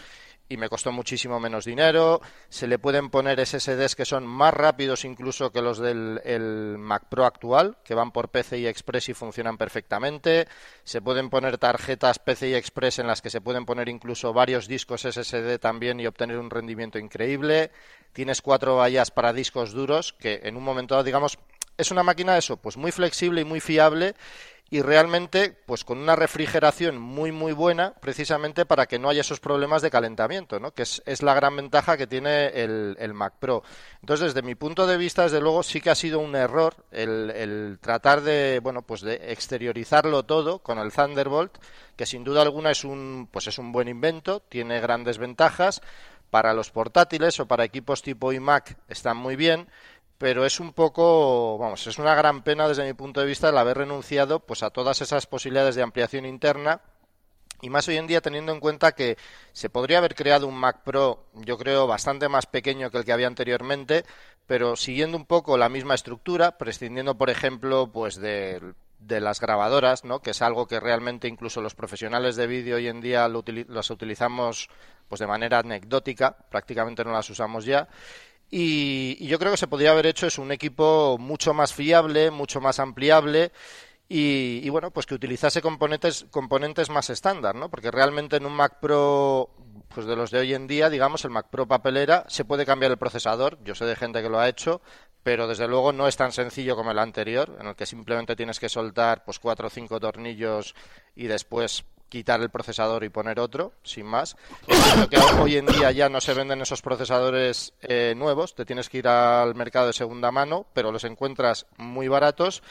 y 0.49 0.57
me 0.57 0.67
costó 0.67 0.91
muchísimo 0.91 1.39
menos 1.39 1.63
dinero. 1.63 2.21
Se 2.49 2.67
le 2.67 2.79
pueden 2.79 3.09
poner 3.09 3.45
SSDs 3.45 3.95
que 3.95 4.05
son 4.05 4.25
más 4.25 4.53
rápidos 4.53 5.05
incluso 5.05 5.51
que 5.51 5.61
los 5.61 5.77
del 5.77 6.75
Mac 6.79 7.03
Pro 7.07 7.25
actual, 7.25 7.77
que 7.83 7.93
van 7.93 8.11
por 8.11 8.29
PCI 8.29 8.67
Express 8.67 9.09
y 9.09 9.13
funcionan 9.13 9.57
perfectamente. 9.57 10.47
Se 10.83 11.01
pueden 11.01 11.29
poner 11.29 11.59
tarjetas 11.59 12.17
PCI 12.17 12.55
Express 12.55 12.99
en 12.99 13.07
las 13.07 13.21
que 13.21 13.29
se 13.29 13.41
pueden 13.41 13.65
poner 13.65 13.87
incluso 13.87 14.33
varios 14.33 14.67
discos 14.67 15.01
SSD 15.03 15.59
también 15.59 15.99
y 15.99 16.07
obtener 16.07 16.39
un 16.39 16.49
rendimiento 16.49 16.97
increíble. 16.97 17.71
Tienes 18.11 18.41
cuatro 18.41 18.75
vallas 18.77 19.11
para 19.11 19.33
discos 19.33 19.71
duros, 19.71 20.13
que 20.13 20.41
en 20.43 20.57
un 20.57 20.63
momento 20.63 20.95
dado, 20.95 21.03
digamos, 21.03 21.37
es 21.79 21.91
una 21.91 22.03
máquina 22.03 22.37
eso, 22.37 22.57
pues 22.57 22.77
muy 22.77 22.91
flexible 22.91 23.41
y 23.41 23.45
muy 23.45 23.61
fiable 23.61 24.15
y 24.71 24.81
realmente 24.81 25.57
pues 25.65 25.83
con 25.83 25.97
una 25.97 26.15
refrigeración 26.15 26.99
muy 26.99 27.31
muy 27.31 27.53
buena 27.53 27.93
precisamente 27.99 28.65
para 28.65 28.85
que 28.85 28.99
no 28.99 29.09
haya 29.09 29.21
esos 29.21 29.39
problemas 29.39 29.81
de 29.81 29.89
calentamiento, 29.89 30.59
¿no? 30.59 30.71
que 30.73 30.83
es, 30.83 31.23
la 31.23 31.33
gran 31.33 31.55
ventaja 31.55 31.97
que 31.97 32.05
tiene 32.05 32.47
el, 32.47 32.95
el, 32.99 33.13
Mac 33.13 33.33
Pro. 33.39 33.63
Entonces 34.01 34.33
desde 34.33 34.45
mi 34.45 34.55
punto 34.55 34.85
de 34.85 34.97
vista 34.97 35.23
desde 35.23 35.41
luego 35.41 35.63
sí 35.63 35.81
que 35.81 35.89
ha 35.89 35.95
sido 35.95 36.19
un 36.19 36.35
error 36.35 36.75
el, 36.91 37.31
el 37.31 37.79
tratar 37.81 38.21
de 38.21 38.59
bueno 38.61 38.83
pues 38.83 39.01
de 39.01 39.31
exteriorizarlo 39.31 40.23
todo 40.23 40.59
con 40.59 40.77
el 40.77 40.91
Thunderbolt 40.91 41.57
que 41.95 42.05
sin 42.05 42.23
duda 42.23 42.43
alguna 42.43 42.71
es 42.71 42.83
un 42.83 43.27
pues 43.31 43.47
es 43.47 43.57
un 43.57 43.71
buen 43.71 43.87
invento, 43.87 44.41
tiene 44.41 44.79
grandes 44.81 45.17
ventajas 45.17 45.81
para 46.29 46.53
los 46.53 46.69
portátiles 46.69 47.39
o 47.39 47.47
para 47.47 47.63
equipos 47.63 48.01
tipo 48.01 48.31
iMac 48.31 48.77
están 48.87 49.17
muy 49.17 49.35
bien, 49.35 49.67
pero 50.19 50.45
es 50.45 50.59
un 50.59 50.73
poco, 50.73 51.57
vamos, 51.57 51.87
es 51.87 51.97
una 51.97 52.13
gran 52.13 52.43
pena 52.43 52.67
desde 52.67 52.85
mi 52.85 52.93
punto 52.93 53.21
de 53.21 53.25
vista 53.25 53.49
el 53.49 53.57
haber 53.57 53.77
renunciado 53.77 54.41
pues 54.41 54.61
a 54.63 54.69
todas 54.69 55.01
esas 55.01 55.25
posibilidades 55.25 55.75
de 55.75 55.81
ampliación 55.81 56.25
interna 56.25 56.81
y 57.61 57.69
más 57.69 57.87
hoy 57.87 57.95
en 57.95 58.05
día 58.05 58.19
teniendo 58.19 58.51
en 58.51 58.59
cuenta 58.59 58.91
que 58.91 59.17
se 59.53 59.69
podría 59.69 59.97
haber 59.97 60.15
creado 60.15 60.45
un 60.45 60.55
Mac 60.55 60.81
Pro, 60.83 61.25
yo 61.33 61.57
creo, 61.57 61.87
bastante 61.87 62.27
más 62.27 62.45
pequeño 62.45 62.91
que 62.91 62.97
el 62.97 63.05
que 63.05 63.13
había 63.13 63.27
anteriormente, 63.27 64.03
pero 64.45 64.75
siguiendo 64.75 65.15
un 65.15 65.25
poco 65.25 65.57
la 65.57 65.69
misma 65.69 65.95
estructura, 65.95 66.57
prescindiendo, 66.57 67.17
por 67.17 67.29
ejemplo, 67.29 67.89
pues 67.91 68.15
de, 68.15 68.73
las 68.99 69.39
grabadoras, 69.39 70.03
¿no? 70.03 70.21
que 70.21 70.31
es 70.31 70.41
algo 70.41 70.67
que 70.67 70.81
realmente 70.81 71.29
incluso 71.29 71.61
los 71.61 71.75
profesionales 71.75 72.35
de 72.35 72.47
vídeo 72.47 72.75
hoy 72.75 72.87
en 72.87 72.99
día 72.99 73.27
lo 73.29 73.43
las 73.67 73.89
utilizamos 73.89 74.69
pues 75.07 75.19
de 75.19 75.27
manera 75.27 75.59
anecdótica, 75.59 76.37
prácticamente 76.49 77.03
no 77.03 77.11
las 77.11 77.29
usamos 77.29 77.65
ya, 77.65 77.87
y, 78.51 79.27
yo 79.27 79.39
creo 79.39 79.51
que 79.51 79.57
se 79.57 79.67
podría 79.67 79.91
haber 79.91 80.07
hecho 80.07 80.27
es 80.27 80.37
un 80.37 80.51
equipo 80.51 81.17
mucho 81.19 81.53
más 81.53 81.73
fiable, 81.73 82.31
mucho 82.31 82.61
más 82.61 82.79
ampliable 82.79 83.51
y, 84.11 84.67
bueno, 84.69 84.89
pues 84.89 85.05
que 85.05 85.13
utilizase 85.13 85.61
componentes, 85.61 86.25
componentes 86.31 86.89
más 86.89 87.11
estándar, 87.11 87.53
¿no? 87.53 87.69
Porque 87.69 87.91
realmente 87.91 88.37
en 88.37 88.47
un 88.47 88.53
Mac 88.53 88.79
Pro, 88.81 89.51
pues 89.93 90.07
de 90.07 90.15
los 90.15 90.31
de 90.31 90.39
hoy 90.39 90.55
en 90.55 90.65
día, 90.65 90.89
digamos, 90.89 91.25
el 91.25 91.31
Mac 91.31 91.49
Pro 91.51 91.67
papelera, 91.67 92.25
se 92.27 92.43
puede 92.43 92.65
cambiar 92.65 92.91
el 92.91 92.97
procesador. 92.97 93.59
Yo 93.63 93.75
sé 93.75 93.85
de 93.85 93.95
gente 93.95 94.23
que 94.23 94.29
lo 94.29 94.39
ha 94.39 94.49
hecho, 94.49 94.81
pero 95.21 95.47
desde 95.47 95.67
luego 95.67 95.93
no 95.93 96.07
es 96.07 96.17
tan 96.17 96.31
sencillo 96.31 96.75
como 96.75 96.89
el 96.89 96.97
anterior, 96.97 97.55
en 97.59 97.67
el 97.67 97.75
que 97.75 97.85
simplemente 97.85 98.35
tienes 98.35 98.59
que 98.59 98.67
soltar 98.67 99.23
pues 99.23 99.37
cuatro 99.37 99.67
o 99.67 99.69
cinco 99.69 99.99
tornillos 99.99 100.73
y 101.15 101.27
después 101.27 101.85
quitar 102.09 102.41
el 102.41 102.49
procesador 102.49 103.03
y 103.03 103.09
poner 103.09 103.39
otro, 103.39 103.73
sin 103.83 104.05
más. 104.05 104.35
hoy 105.39 105.57
en 105.57 105.67
día 105.67 105.91
ya 105.91 106.09
no 106.09 106.19
se 106.19 106.33
venden 106.33 106.61
esos 106.61 106.81
procesadores 106.81 107.73
eh, 107.81 108.13
nuevos, 108.17 108.55
te 108.55 108.65
tienes 108.65 108.89
que 108.89 108.97
ir 108.97 109.07
al 109.07 109.55
mercado 109.55 109.87
de 109.87 109.93
segunda 109.93 110.31
mano, 110.31 110.65
pero 110.73 110.91
los 110.91 111.03
encuentras 111.03 111.67
muy 111.77 112.07
baratos 112.07 112.61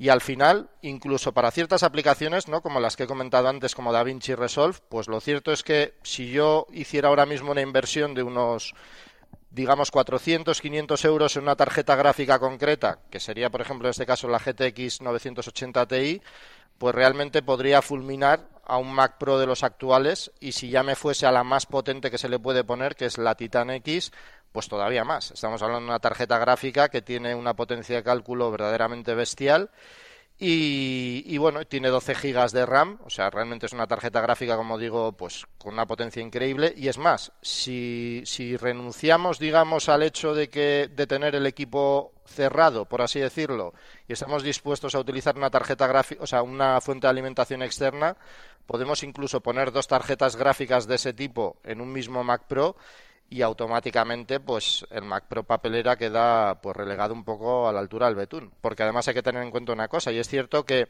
y 0.00 0.08
al 0.08 0.22
final, 0.22 0.70
incluso 0.80 1.32
para 1.32 1.50
ciertas 1.50 1.82
aplicaciones, 1.82 2.48
¿no? 2.48 2.62
como 2.62 2.80
las 2.80 2.96
que 2.96 3.02
he 3.02 3.06
comentado 3.06 3.48
antes, 3.48 3.74
como 3.74 3.92
DaVinci 3.92 4.34
Resolve, 4.34 4.78
pues 4.88 5.08
lo 5.08 5.20
cierto 5.20 5.52
es 5.52 5.62
que 5.62 5.94
si 6.02 6.30
yo 6.30 6.66
hiciera 6.72 7.08
ahora 7.08 7.26
mismo 7.26 7.52
una 7.52 7.60
inversión 7.60 8.14
de 8.14 8.22
unos 8.22 8.74
digamos 9.50 9.90
400, 9.90 10.60
500 10.60 11.04
euros 11.04 11.36
en 11.36 11.42
una 11.42 11.56
tarjeta 11.56 11.96
gráfica 11.96 12.38
concreta, 12.38 13.00
que 13.10 13.20
sería 13.20 13.50
por 13.50 13.60
ejemplo 13.60 13.88
en 13.88 13.90
este 13.90 14.06
caso 14.06 14.28
la 14.28 14.38
GTX 14.38 15.02
980 15.02 15.86
Ti, 15.86 16.22
pues 16.78 16.94
realmente 16.94 17.42
podría 17.42 17.82
fulminar 17.82 18.48
a 18.70 18.78
un 18.78 18.92
Mac 18.92 19.18
Pro 19.18 19.38
de 19.38 19.46
los 19.46 19.64
actuales 19.64 20.30
y 20.38 20.52
si 20.52 20.70
ya 20.70 20.84
me 20.84 20.94
fuese 20.94 21.26
a 21.26 21.32
la 21.32 21.42
más 21.42 21.66
potente 21.66 22.10
que 22.10 22.18
se 22.18 22.28
le 22.28 22.38
puede 22.38 22.62
poner, 22.62 22.94
que 22.94 23.06
es 23.06 23.18
la 23.18 23.34
Titan 23.34 23.70
X, 23.70 24.12
pues 24.52 24.68
todavía 24.68 25.02
más. 25.04 25.32
Estamos 25.32 25.60
hablando 25.60 25.86
de 25.86 25.90
una 25.90 25.98
tarjeta 25.98 26.38
gráfica 26.38 26.88
que 26.88 27.02
tiene 27.02 27.34
una 27.34 27.54
potencia 27.54 27.96
de 27.96 28.04
cálculo 28.04 28.50
verdaderamente 28.50 29.14
bestial 29.14 29.70
y, 30.42 31.36
bueno, 31.36 31.66
tiene 31.66 31.88
12 31.90 32.14
gigas 32.14 32.52
de 32.52 32.64
RAM, 32.64 32.98
o 33.04 33.10
sea, 33.10 33.28
realmente 33.28 33.66
es 33.66 33.74
una 33.74 33.86
tarjeta 33.86 34.22
gráfica, 34.22 34.56
como 34.56 34.78
digo, 34.78 35.12
pues 35.12 35.44
con 35.58 35.74
una 35.74 35.84
potencia 35.86 36.22
increíble. 36.22 36.72
Y 36.74 36.88
es 36.88 36.96
más, 36.96 37.30
si, 37.42 38.22
si 38.24 38.56
renunciamos, 38.56 39.38
digamos, 39.38 39.90
al 39.90 40.02
hecho 40.02 40.32
de 40.32 40.48
que 40.48 40.88
de 40.90 41.06
tener 41.06 41.34
el 41.34 41.44
equipo 41.44 42.14
cerrado, 42.24 42.86
por 42.86 43.02
así 43.02 43.20
decirlo, 43.20 43.74
y 44.08 44.14
estamos 44.14 44.42
dispuestos 44.42 44.94
a 44.94 45.00
utilizar 45.00 45.36
una 45.36 45.50
tarjeta 45.50 45.86
gráfica, 45.86 46.22
o 46.22 46.26
sea, 46.26 46.42
una 46.42 46.80
fuente 46.80 47.06
de 47.06 47.10
alimentación 47.10 47.62
externa, 47.62 48.16
podemos 48.64 49.02
incluso 49.02 49.42
poner 49.42 49.72
dos 49.72 49.88
tarjetas 49.88 50.36
gráficas 50.36 50.86
de 50.86 50.94
ese 50.94 51.12
tipo 51.12 51.58
en 51.64 51.82
un 51.82 51.92
mismo 51.92 52.24
Mac 52.24 52.44
Pro 52.48 52.76
y 53.30 53.42
automáticamente 53.42 54.40
pues 54.40 54.84
el 54.90 55.02
Mac 55.04 55.24
Pro 55.28 55.44
papelera 55.44 55.96
queda 55.96 56.60
pues 56.60 56.76
relegado 56.76 57.14
un 57.14 57.24
poco 57.24 57.68
a 57.68 57.72
la 57.72 57.78
altura 57.78 58.06
del 58.06 58.16
betún 58.16 58.52
porque 58.60 58.82
además 58.82 59.06
hay 59.06 59.14
que 59.14 59.22
tener 59.22 59.42
en 59.42 59.52
cuenta 59.52 59.72
una 59.72 59.88
cosa 59.88 60.10
y 60.10 60.18
es 60.18 60.28
cierto 60.28 60.64
que 60.64 60.88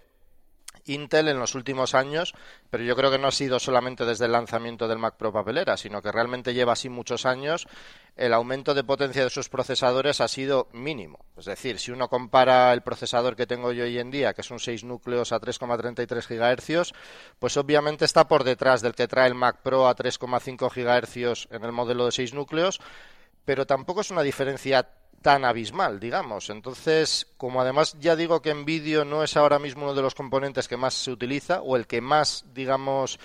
Intel 0.87 1.29
en 1.29 1.39
los 1.39 1.55
últimos 1.55 1.95
años, 1.95 2.35
pero 2.71 2.85
yo 2.85 2.97
creo 2.97 3.11
que 3.11 3.19
no 3.19 3.29
ha 3.29 3.33
sido 3.33 3.59
solamente 3.59 4.05
desde 4.05 4.27
el 4.27 4.33
lanzamiento 4.33 4.89
del 4.89 4.99
Mac 4.99 5.17
Pro 5.17 5.33
papelera, 5.33 5.77
sino 5.77 6.03
que 6.03 6.13
realmente 6.13 6.55
lleva 6.55 6.73
así 6.73 6.89
muchos 6.89 7.27
años, 7.27 7.67
el 8.17 8.35
aumento 8.35 8.75
de 8.75 8.85
potencia 8.85 9.25
de 9.25 9.31
sus 9.31 9.49
procesadores 9.49 10.21
ha 10.21 10.29
sido 10.29 10.69
mínimo. 10.73 11.25
Es 11.37 11.47
decir, 11.47 11.79
si 11.79 11.91
uno 11.91 12.09
compara 12.09 12.73
el 12.73 12.83
procesador 12.83 13.37
que 13.37 13.47
tengo 13.47 13.73
yo 13.73 13.85
hoy 13.85 13.99
en 13.99 14.11
día, 14.11 14.35
que 14.35 14.43
son 14.43 14.59
6 14.59 14.85
núcleos 14.85 15.33
a 15.33 15.41
3,33 15.41 16.27
GHz, 16.29 16.93
pues 17.39 17.57
obviamente 17.57 18.05
está 18.05 18.29
por 18.29 18.45
detrás 18.45 18.83
del 18.83 18.95
que 18.95 19.09
trae 19.09 19.29
el 19.29 19.35
Mac 19.35 19.63
Pro 19.63 19.89
a 19.89 19.97
3,5 19.97 20.71
GHz 20.71 21.49
en 21.51 21.65
el 21.65 21.73
modelo 21.73 22.05
de 22.07 22.13
6 22.13 22.35
núcleos, 22.35 22.81
pero 23.45 23.67
tampoco 23.67 24.03
es 24.03 24.11
una 24.11 24.23
diferencia 24.23 24.87
tan 25.23 25.45
abismal, 25.45 26.01
digamos. 26.01 26.51
Entonces, 26.51 27.27
como 27.37 27.61
además 27.61 27.97
ya 28.01 28.17
digo 28.17 28.41
que 28.43 28.51
en 28.51 28.65
vídeo 28.65 29.05
no 29.05 29.23
es 29.23 29.37
ahora 29.37 29.59
mismo 29.59 29.85
uno 29.85 29.95
de 29.95 30.03
los 30.03 30.15
componentes 30.15 30.69
que 30.69 30.77
más 30.77 30.95
se 30.95 31.11
utiliza 31.11 31.61
o 31.63 31.77
el 31.77 31.87
que 31.87 32.01
más, 32.01 32.45
digamos, 32.55 33.19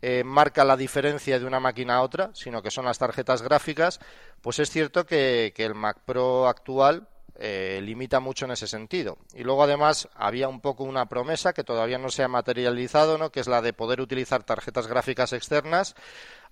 eh, 0.00 0.22
marca 0.24 0.64
la 0.64 0.76
diferencia 0.76 1.38
de 1.38 1.44
una 1.44 1.58
máquina 1.58 1.96
a 1.96 2.02
otra, 2.02 2.30
sino 2.32 2.62
que 2.62 2.70
son 2.70 2.84
las 2.84 2.98
tarjetas 2.98 3.42
gráficas, 3.42 3.98
pues 4.40 4.58
es 4.60 4.70
cierto 4.70 5.04
que, 5.06 5.52
el 5.56 5.74
Mac 5.74 5.98
Pro 6.04 6.46
actual 6.46 7.08
eh, 7.38 7.80
limita 7.82 8.20
mucho 8.20 8.44
en 8.44 8.50
ese 8.50 8.66
sentido. 8.66 9.18
Y 9.34 9.44
luego 9.44 9.62
además 9.62 10.08
había 10.14 10.48
un 10.48 10.60
poco 10.60 10.84
una 10.84 11.08
promesa 11.08 11.52
que 11.52 11.64
todavía 11.64 11.98
no 11.98 12.10
se 12.10 12.22
ha 12.22 12.28
materializado, 12.28 13.16
¿no? 13.16 13.30
que 13.30 13.40
es 13.40 13.46
la 13.46 13.62
de 13.62 13.72
poder 13.72 14.00
utilizar 14.00 14.42
tarjetas 14.42 14.86
gráficas 14.86 15.32
externas 15.32 15.94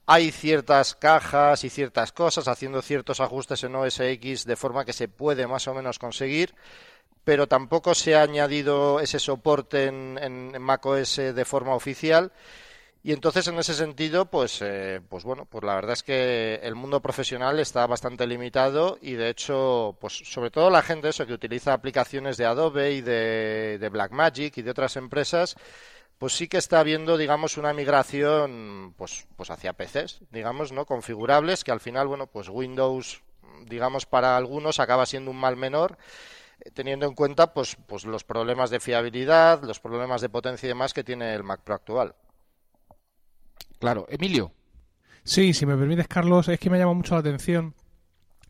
hay 0.07 0.31
ciertas 0.31 0.95
cajas 0.95 1.65
y 1.65 1.71
ciertas 1.71 2.13
cosas 2.13 2.47
haciendo 2.47 2.81
ciertos 2.81 3.21
ajustes 3.21 3.65
en 3.65 3.75
OS 3.75 3.99
X 3.99 4.45
de 4.45 4.55
forma 4.55 4.85
que 4.85 4.93
se 4.93 5.09
puede 5.09 5.49
más 5.49 5.67
o 5.67 5.75
menos 5.75 5.99
conseguir, 5.99 6.55
pero 7.25 7.49
tampoco 7.49 7.93
se 7.95 8.15
ha 8.15 8.23
añadido 8.23 9.01
ese 9.01 9.19
soporte 9.19 9.87
en, 9.87 10.17
en, 10.23 10.63
macOS 10.63 11.17
de 11.17 11.45
forma 11.45 11.75
oficial. 11.75 12.31
Y 13.07 13.13
entonces, 13.13 13.47
en 13.47 13.57
ese 13.57 13.75
sentido, 13.75 14.27
pues, 14.27 14.61
eh, 14.63 15.01
pues 15.09 15.23
bueno, 15.23 15.45
pues 15.45 15.63
la 15.63 15.77
verdad 15.77 15.93
es 15.93 16.03
que 16.03 16.57
el 16.57 16.75
mundo 16.75 17.01
profesional 17.01 17.61
está 17.61 17.87
bastante 17.87 18.27
limitado 18.27 18.99
y, 19.01 19.13
de 19.13 19.29
hecho, 19.29 19.97
pues 20.01 20.15
sobre 20.25 20.51
todo 20.51 20.71
la 20.71 20.83
gente 20.83 21.11
eso 21.11 21.25
que 21.25 21.33
utiliza 21.33 21.73
aplicaciones 21.73 22.37
de 22.37 22.47
Adobe 22.47 22.95
y 22.95 23.03
de, 23.03 23.89
Blackmagic 23.93 24.59
y 24.59 24.63
de 24.63 24.73
otras 24.73 24.97
empresas, 24.97 25.55
pues 26.19 26.33
sí 26.33 26.49
que 26.49 26.57
está 26.57 26.81
habiendo, 26.81 27.17
digamos, 27.17 27.57
una 27.59 27.73
migración, 27.73 28.93
pues, 28.97 29.29
pues 29.37 29.51
hacia 29.51 29.75
PCs, 29.75 30.23
digamos, 30.33 30.73
¿no? 30.73 30.85
Configurables, 30.85 31.63
que 31.63 31.71
al 31.71 31.79
final, 31.79 32.09
bueno, 32.09 32.27
pues 32.27 32.49
Windows, 32.49 33.23
digamos, 33.67 34.05
para 34.05 34.37
algunos 34.37 34.81
acaba 34.81 35.07
siendo 35.07 35.31
un 35.31 35.37
mal 35.37 35.55
menor, 35.55 35.97
eh, 36.59 36.73
teniendo 36.73 37.07
en 37.07 37.15
cuenta, 37.15 37.55
pues, 37.55 37.77
pues 37.87 38.05
los 38.05 38.25
problemas 38.25 38.71
de 38.71 38.81
fiabilidad, 38.81 39.63
los 39.63 39.79
problemas 39.79 40.23
de 40.23 40.29
potencia 40.29 40.67
y 40.67 40.71
demás 40.71 40.93
que 40.93 41.05
tiene 41.05 41.37
el 41.37 41.45
Mac 41.45 41.61
Pro 41.63 41.77
actual. 41.77 42.17
Claro, 43.79 44.07
Emilio. 44.09 44.53
Sí, 45.25 45.53
si 45.55 45.67
me 45.67 45.77
permites, 45.77 46.09
Carlos, 46.09 46.49
es 46.49 46.59
que 46.59 46.71
me 46.71 46.79
llama 46.79 46.95
mucho 46.95 47.15
la 47.15 47.21
atención 47.21 47.75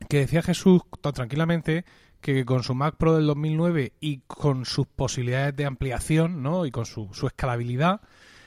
que 0.08 0.18
decía 0.18 0.42
Jesús 0.42 0.82
tan 1.00 1.14
tranquilamente 1.14 1.84
que 2.20 2.44
con 2.44 2.62
su 2.62 2.74
Mac 2.74 2.96
Pro 2.96 3.14
del 3.14 3.26
2009 3.26 3.94
y 4.00 4.18
con 4.26 4.64
sus 4.64 4.86
posibilidades 4.86 5.56
de 5.56 5.64
ampliación 5.64 6.42
¿no? 6.42 6.66
y 6.66 6.70
con 6.70 6.84
su, 6.84 7.08
escalabilidad, 7.26 8.00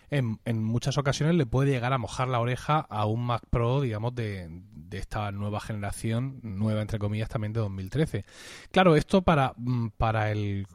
en, 0.10 0.40
muchas 0.64 0.98
ocasiones 0.98 1.36
le 1.36 1.46
puede 1.46 1.72
llegar 1.72 1.94
a 1.94 1.98
mojar 1.98 2.28
la 2.28 2.40
oreja 2.40 2.80
a 2.80 3.06
un 3.06 3.26
Mac 3.26 3.44
Pro, 3.50 3.82
digamos, 3.82 4.16
de, 4.16 4.48
de, 4.50 4.98
esta 4.98 5.32
nueva 5.32 5.60
generación, 5.60 6.40
nueva 6.44 6.82
entre 6.82 7.00
comillas, 7.00 7.30
también 7.30 7.54
de 7.54 7.62
2013. 7.62 8.26
Claro, 8.72 8.96
esto 8.96 9.22
para, 9.22 9.54
mm, 9.58 9.90
para 9.98 10.32
el 10.32 10.68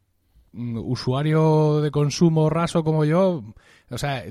usuario 0.55 1.81
de 1.81 1.91
consumo 1.91 2.49
raso 2.51 2.85
como 2.85 3.05
yo, 3.05 3.43
o 3.91 3.99
sea, 3.99 4.25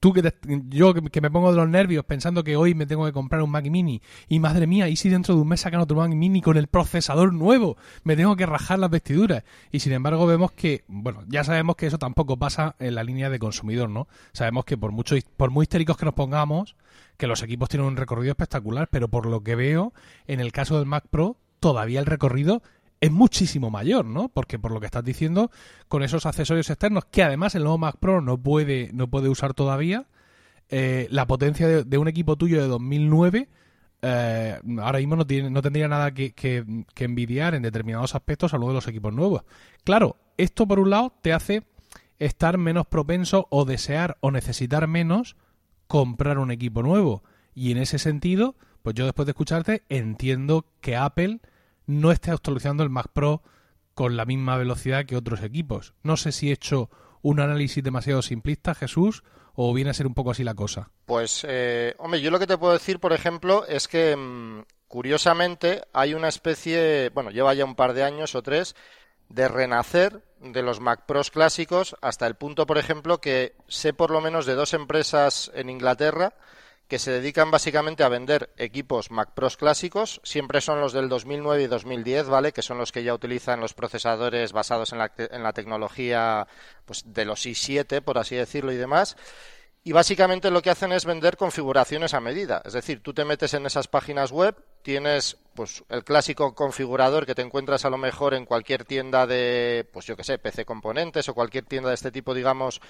tú 0.00 0.12
que 0.12 0.32
yo 0.68 0.94
que 0.94 1.20
me 1.20 1.30
pongo 1.30 1.50
de 1.50 1.56
los 1.56 1.68
nervios 1.68 2.04
pensando 2.04 2.42
que 2.42 2.56
hoy 2.56 2.74
me 2.74 2.86
tengo 2.86 3.04
que 3.04 3.12
comprar 3.12 3.42
un 3.42 3.50
Mac 3.50 3.64
Mini 3.68 4.02
y 4.28 4.40
madre 4.40 4.66
mía, 4.66 4.88
y 4.88 4.96
si 4.96 5.08
dentro 5.08 5.34
de 5.34 5.42
un 5.42 5.48
mes 5.48 5.60
sacan 5.60 5.80
otro 5.80 5.96
Mac 5.96 6.10
Mini 6.10 6.40
con 6.40 6.56
el 6.56 6.66
procesador 6.66 7.32
nuevo, 7.32 7.76
me 8.02 8.16
tengo 8.16 8.34
que 8.36 8.46
rajar 8.46 8.78
las 8.78 8.90
vestiduras. 8.90 9.44
Y 9.70 9.80
sin 9.80 9.92
embargo 9.92 10.26
vemos 10.26 10.52
que, 10.52 10.84
bueno, 10.88 11.22
ya 11.28 11.44
sabemos 11.44 11.76
que 11.76 11.86
eso 11.86 11.98
tampoco 11.98 12.38
pasa 12.38 12.74
en 12.78 12.94
la 12.94 13.04
línea 13.04 13.30
de 13.30 13.38
consumidor, 13.38 13.90
¿no? 13.90 14.08
Sabemos 14.32 14.64
que 14.64 14.76
por 14.76 14.92
mucho 14.92 15.16
por 15.36 15.50
muy 15.50 15.64
histéricos 15.64 15.96
que 15.96 16.06
nos 16.06 16.14
pongamos, 16.14 16.76
que 17.16 17.26
los 17.26 17.42
equipos 17.42 17.68
tienen 17.68 17.86
un 17.86 17.96
recorrido 17.96 18.32
espectacular, 18.32 18.88
pero 18.90 19.08
por 19.08 19.26
lo 19.26 19.42
que 19.42 19.54
veo, 19.54 19.92
en 20.26 20.40
el 20.40 20.50
caso 20.50 20.78
del 20.78 20.86
Mac 20.86 21.04
Pro, 21.10 21.36
todavía 21.60 22.00
el 22.00 22.06
recorrido 22.06 22.62
es 23.02 23.10
muchísimo 23.10 23.68
mayor, 23.68 24.04
¿no? 24.04 24.28
Porque 24.28 24.60
por 24.60 24.70
lo 24.70 24.78
que 24.78 24.86
estás 24.86 25.02
diciendo, 25.02 25.50
con 25.88 26.04
esos 26.04 26.24
accesorios 26.24 26.70
externos, 26.70 27.04
que 27.06 27.24
además 27.24 27.56
el 27.56 27.64
nuevo 27.64 27.76
Mac 27.76 27.96
Pro 27.98 28.20
no 28.20 28.40
puede, 28.40 28.90
no 28.94 29.08
puede 29.10 29.28
usar 29.28 29.54
todavía, 29.54 30.06
eh, 30.68 31.08
la 31.10 31.26
potencia 31.26 31.66
de, 31.66 31.98
un 31.98 32.06
equipo 32.06 32.36
tuyo 32.36 32.62
de 32.62 32.68
2009 32.68 33.48
eh, 34.02 34.58
ahora 34.78 35.00
mismo 35.00 35.16
no, 35.16 35.26
tiene, 35.26 35.50
no 35.50 35.62
tendría 35.62 35.88
nada 35.88 36.14
que, 36.14 36.32
que, 36.32 36.64
envidiar 36.96 37.56
en 37.56 37.62
determinados 37.62 38.14
aspectos 38.14 38.54
a 38.54 38.58
lo 38.58 38.68
de 38.68 38.74
los 38.74 38.86
equipos 38.86 39.12
nuevos. 39.12 39.42
Claro, 39.82 40.16
esto 40.36 40.68
por 40.68 40.78
un 40.78 40.90
lado 40.90 41.12
te 41.22 41.32
hace 41.32 41.64
estar 42.20 42.56
menos 42.56 42.86
propenso 42.86 43.48
o 43.50 43.64
desear 43.64 44.16
o 44.20 44.30
necesitar 44.30 44.86
menos 44.86 45.36
comprar 45.88 46.38
un 46.38 46.52
equipo 46.52 46.84
nuevo. 46.84 47.24
Y 47.52 47.72
en 47.72 47.78
ese 47.78 47.98
sentido, 47.98 48.54
pues 48.84 48.94
yo 48.94 49.06
después 49.06 49.26
de 49.26 49.32
escucharte 49.32 49.82
entiendo 49.88 50.66
que 50.80 50.96
Apple 50.96 51.40
no 51.86 52.12
esté 52.12 52.30
actualizando 52.30 52.82
el 52.82 52.90
Mac 52.90 53.08
Pro 53.12 53.42
con 53.94 54.16
la 54.16 54.24
misma 54.24 54.56
velocidad 54.56 55.04
que 55.04 55.16
otros 55.16 55.42
equipos. 55.42 55.94
No 56.02 56.16
sé 56.16 56.32
si 56.32 56.50
he 56.50 56.52
hecho 56.52 56.90
un 57.22 57.40
análisis 57.40 57.82
demasiado 57.82 58.22
simplista, 58.22 58.74
Jesús, 58.74 59.22
o 59.54 59.72
viene 59.74 59.90
a 59.90 59.94
ser 59.94 60.06
un 60.06 60.14
poco 60.14 60.30
así 60.30 60.44
la 60.44 60.54
cosa. 60.54 60.90
Pues, 61.06 61.44
eh, 61.48 61.94
hombre, 61.98 62.20
yo 62.20 62.30
lo 62.30 62.38
que 62.38 62.46
te 62.46 62.58
puedo 62.58 62.72
decir, 62.72 63.00
por 63.00 63.12
ejemplo, 63.12 63.66
es 63.66 63.86
que 63.86 64.16
mm, 64.16 64.62
curiosamente 64.88 65.82
hay 65.92 66.14
una 66.14 66.28
especie, 66.28 67.10
bueno, 67.10 67.30
lleva 67.30 67.54
ya 67.54 67.64
un 67.64 67.74
par 67.74 67.92
de 67.92 68.02
años 68.02 68.34
o 68.34 68.42
tres, 68.42 68.74
de 69.28 69.48
renacer 69.48 70.22
de 70.40 70.62
los 70.62 70.80
Mac 70.80 71.06
Pros 71.06 71.30
clásicos 71.30 71.96
hasta 72.02 72.26
el 72.26 72.34
punto, 72.34 72.66
por 72.66 72.78
ejemplo, 72.78 73.18
que 73.18 73.54
sé 73.68 73.92
por 73.92 74.10
lo 74.10 74.20
menos 74.20 74.46
de 74.46 74.54
dos 74.54 74.74
empresas 74.74 75.50
en 75.54 75.70
Inglaterra 75.70 76.34
que 76.88 76.98
se 76.98 77.10
dedican 77.10 77.50
básicamente 77.50 78.04
a 78.04 78.08
vender 78.08 78.50
equipos 78.56 79.10
Mac 79.10 79.30
Pros 79.34 79.56
clásicos, 79.56 80.20
siempre 80.24 80.60
son 80.60 80.80
los 80.80 80.92
del 80.92 81.08
2009 81.08 81.62
y 81.62 81.66
2010, 81.66 82.28
¿vale? 82.28 82.52
Que 82.52 82.62
son 82.62 82.78
los 82.78 82.92
que 82.92 83.02
ya 83.02 83.14
utilizan 83.14 83.60
los 83.60 83.74
procesadores 83.74 84.52
basados 84.52 84.92
en 84.92 84.98
la, 84.98 85.12
en 85.16 85.42
la 85.42 85.52
tecnología 85.52 86.46
pues, 86.84 87.04
de 87.06 87.24
los 87.24 87.46
i7, 87.46 88.02
por 88.02 88.18
así 88.18 88.36
decirlo, 88.36 88.72
y 88.72 88.76
demás. 88.76 89.16
Y 89.84 89.92
básicamente 89.92 90.50
lo 90.50 90.62
que 90.62 90.70
hacen 90.70 90.92
es 90.92 91.04
vender 91.04 91.36
configuraciones 91.36 92.14
a 92.14 92.20
medida. 92.20 92.62
Es 92.64 92.72
decir, 92.72 93.02
tú 93.02 93.12
te 93.14 93.24
metes 93.24 93.54
en 93.54 93.66
esas 93.66 93.88
páginas 93.88 94.30
web, 94.30 94.56
tienes 94.82 95.38
pues 95.54 95.84
el 95.88 96.04
clásico 96.04 96.54
configurador 96.54 97.26
que 97.26 97.34
te 97.34 97.42
encuentras 97.42 97.84
a 97.84 97.90
lo 97.90 97.98
mejor 97.98 98.34
en 98.34 98.46
cualquier 98.46 98.84
tienda 98.84 99.26
de, 99.26 99.86
pues 99.92 100.06
yo 100.06 100.16
que 100.16 100.24
sé, 100.24 100.38
PC 100.38 100.64
componentes 100.64 101.28
o 101.28 101.34
cualquier 101.34 101.64
tienda 101.64 101.90
de 101.90 101.94
este 101.94 102.10
tipo, 102.10 102.34
digamos, 102.34 102.80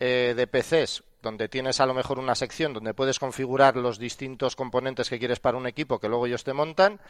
eh, 0.00 0.34
de 0.36 0.46
PCs, 0.46 1.04
donde 1.22 1.48
tienes 1.48 1.80
a 1.80 1.86
lo 1.86 1.94
mejor 1.94 2.18
una 2.18 2.34
sección 2.34 2.72
donde 2.72 2.94
puedes 2.94 3.18
configurar 3.18 3.76
los 3.76 3.98
distintos 3.98 4.56
componentes 4.56 5.08
que 5.08 5.18
quieres 5.18 5.40
para 5.40 5.58
un 5.58 5.66
equipo 5.66 5.98
que 5.98 6.08
luego 6.08 6.26
ellos 6.26 6.44
te 6.44 6.52
montan 6.52 7.00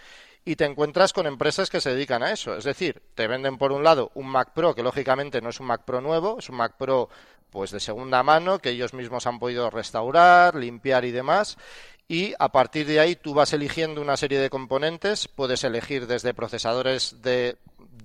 y 0.44 0.56
te 0.56 0.64
encuentras 0.64 1.12
con 1.12 1.26
empresas 1.26 1.70
que 1.70 1.80
se 1.80 1.90
dedican 1.90 2.22
a 2.22 2.32
eso. 2.32 2.54
Es 2.56 2.64
decir, 2.64 3.02
te 3.14 3.26
venden 3.26 3.58
por 3.58 3.72
un 3.72 3.84
lado 3.84 4.10
un 4.14 4.28
Mac 4.28 4.52
Pro 4.54 4.74
que 4.74 4.82
lógicamente 4.82 5.40
no 5.40 5.50
es 5.50 5.60
un 5.60 5.66
Mac 5.66 5.84
Pro 5.84 6.00
nuevo, 6.00 6.38
es 6.38 6.48
un 6.48 6.56
Mac 6.56 6.74
Pro 6.78 7.08
pues 7.50 7.70
de 7.70 7.80
segunda 7.80 8.22
mano 8.22 8.58
que 8.58 8.70
ellos 8.70 8.92
mismos 8.92 9.26
han 9.26 9.38
podido 9.38 9.70
restaurar, 9.70 10.54
limpiar 10.54 11.06
y 11.06 11.12
demás 11.12 11.56
y 12.08 12.34
a 12.38 12.50
partir 12.50 12.86
de 12.86 13.00
ahí 13.00 13.16
tú 13.16 13.34
vas 13.34 13.52
eligiendo 13.52 14.00
una 14.00 14.16
serie 14.16 14.40
de 14.40 14.48
componentes, 14.48 15.28
puedes 15.28 15.62
elegir 15.62 16.06
desde 16.06 16.32
procesadores 16.32 17.20
de 17.20 17.56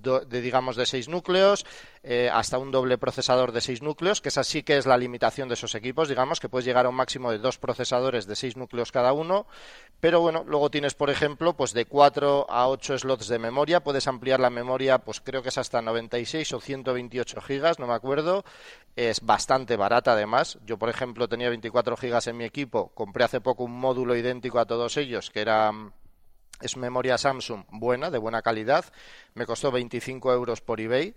de, 0.04 0.40
digamos, 0.40 0.76
de 0.76 0.86
6 0.86 1.08
núcleos, 1.08 1.64
eh, 2.02 2.30
hasta 2.32 2.58
un 2.58 2.70
doble 2.70 2.98
procesador 2.98 3.52
de 3.52 3.60
6 3.60 3.82
núcleos, 3.82 4.20
que 4.20 4.28
esa 4.28 4.44
sí 4.44 4.62
que 4.62 4.76
es 4.76 4.86
la 4.86 4.98
limitación 4.98 5.48
de 5.48 5.54
esos 5.54 5.74
equipos, 5.74 6.08
digamos, 6.08 6.40
que 6.40 6.48
puedes 6.48 6.66
llegar 6.66 6.86
a 6.86 6.90
un 6.90 6.94
máximo 6.94 7.30
de 7.30 7.38
dos 7.38 7.58
procesadores 7.58 8.26
de 8.26 8.36
6 8.36 8.56
núcleos 8.56 8.92
cada 8.92 9.12
uno, 9.12 9.46
pero 10.00 10.20
bueno, 10.20 10.44
luego 10.46 10.70
tienes, 10.70 10.94
por 10.94 11.10
ejemplo, 11.10 11.54
pues 11.54 11.72
de 11.72 11.86
4 11.86 12.46
a 12.48 12.68
8 12.68 12.98
slots 12.98 13.28
de 13.28 13.38
memoria, 13.38 13.80
puedes 13.80 14.06
ampliar 14.06 14.40
la 14.40 14.50
memoria, 14.50 14.98
pues 14.98 15.20
creo 15.20 15.42
que 15.42 15.48
es 15.48 15.58
hasta 15.58 15.80
96 15.80 16.52
o 16.52 16.60
128 16.60 17.40
gigas, 17.40 17.78
no 17.78 17.86
me 17.86 17.94
acuerdo, 17.94 18.44
es 18.96 19.22
bastante 19.22 19.76
barata 19.76 20.12
además, 20.12 20.58
yo 20.66 20.78
por 20.78 20.90
ejemplo 20.90 21.28
tenía 21.28 21.48
24 21.48 21.96
gigas 21.96 22.26
en 22.26 22.36
mi 22.36 22.44
equipo, 22.44 22.90
compré 22.94 23.24
hace 23.24 23.40
poco 23.40 23.64
un 23.64 23.72
módulo 23.72 24.14
idéntico 24.14 24.58
a 24.58 24.66
todos 24.66 24.96
ellos, 24.96 25.30
que 25.30 25.40
era 25.40 25.72
es 26.64 26.76
memoria 26.76 27.18
Samsung 27.18 27.64
buena, 27.70 28.10
de 28.10 28.18
buena 28.18 28.42
calidad. 28.42 28.84
Me 29.34 29.46
costó 29.46 29.70
25 29.70 30.32
euros 30.32 30.60
por 30.60 30.80
eBay. 30.80 31.14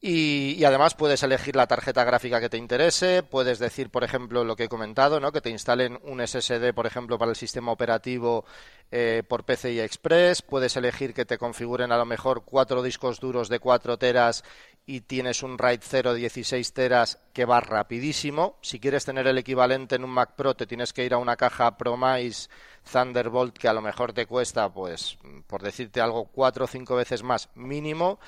Y, 0.00 0.62
además 0.64 0.94
puedes 0.94 1.22
elegir 1.22 1.56
la 1.56 1.66
tarjeta 1.66 2.04
gráfica 2.04 2.38
que 2.38 2.50
te 2.50 2.58
interese, 2.58 3.22
puedes 3.22 3.58
decir, 3.58 3.88
por 3.90 4.04
ejemplo, 4.04 4.44
lo 4.44 4.54
que 4.54 4.64
he 4.64 4.68
comentado, 4.68 5.20
¿no? 5.20 5.32
que 5.32 5.40
te 5.40 5.48
instalen 5.48 5.98
un 6.02 6.24
SSD, 6.24 6.74
por 6.74 6.86
ejemplo, 6.86 7.18
para 7.18 7.30
el 7.30 7.36
sistema 7.36 7.72
operativo 7.72 8.44
eh, 8.90 9.22
por 9.26 9.44
PCI 9.44 9.80
Express, 9.80 10.42
puedes 10.42 10.76
elegir 10.76 11.14
que 11.14 11.24
te 11.24 11.38
configuren 11.38 11.92
a 11.92 11.96
lo 11.96 12.04
mejor 12.04 12.44
cuatro 12.44 12.82
discos 12.82 13.20
duros 13.20 13.48
de 13.48 13.58
4 13.58 13.96
teras 13.96 14.44
y 14.84 15.00
tienes 15.00 15.42
un 15.42 15.58
RAID 15.58 15.80
0 15.82 16.14
16 16.14 16.72
teras 16.72 17.18
que 17.32 17.44
va 17.44 17.60
rapidísimo. 17.60 18.58
Si 18.60 18.78
quieres 18.78 19.04
tener 19.04 19.26
el 19.26 19.38
equivalente 19.38 19.96
en 19.96 20.04
un 20.04 20.10
Mac 20.10 20.36
Pro, 20.36 20.54
te 20.54 20.66
tienes 20.66 20.92
que 20.92 21.04
ir 21.04 21.14
a 21.14 21.18
una 21.18 21.36
caja 21.36 21.76
Promise 21.76 22.48
Thunderbolt 22.90 23.56
que 23.58 23.68
a 23.68 23.72
lo 23.72 23.82
mejor 23.82 24.12
te 24.12 24.26
cuesta, 24.26 24.72
pues, 24.72 25.18
por 25.46 25.62
decirte 25.62 26.00
algo, 26.00 26.26
cuatro 26.26 26.64
o 26.64 26.68
cinco 26.68 26.96
veces 26.96 27.22
más 27.22 27.48
mínimo. 27.54 28.18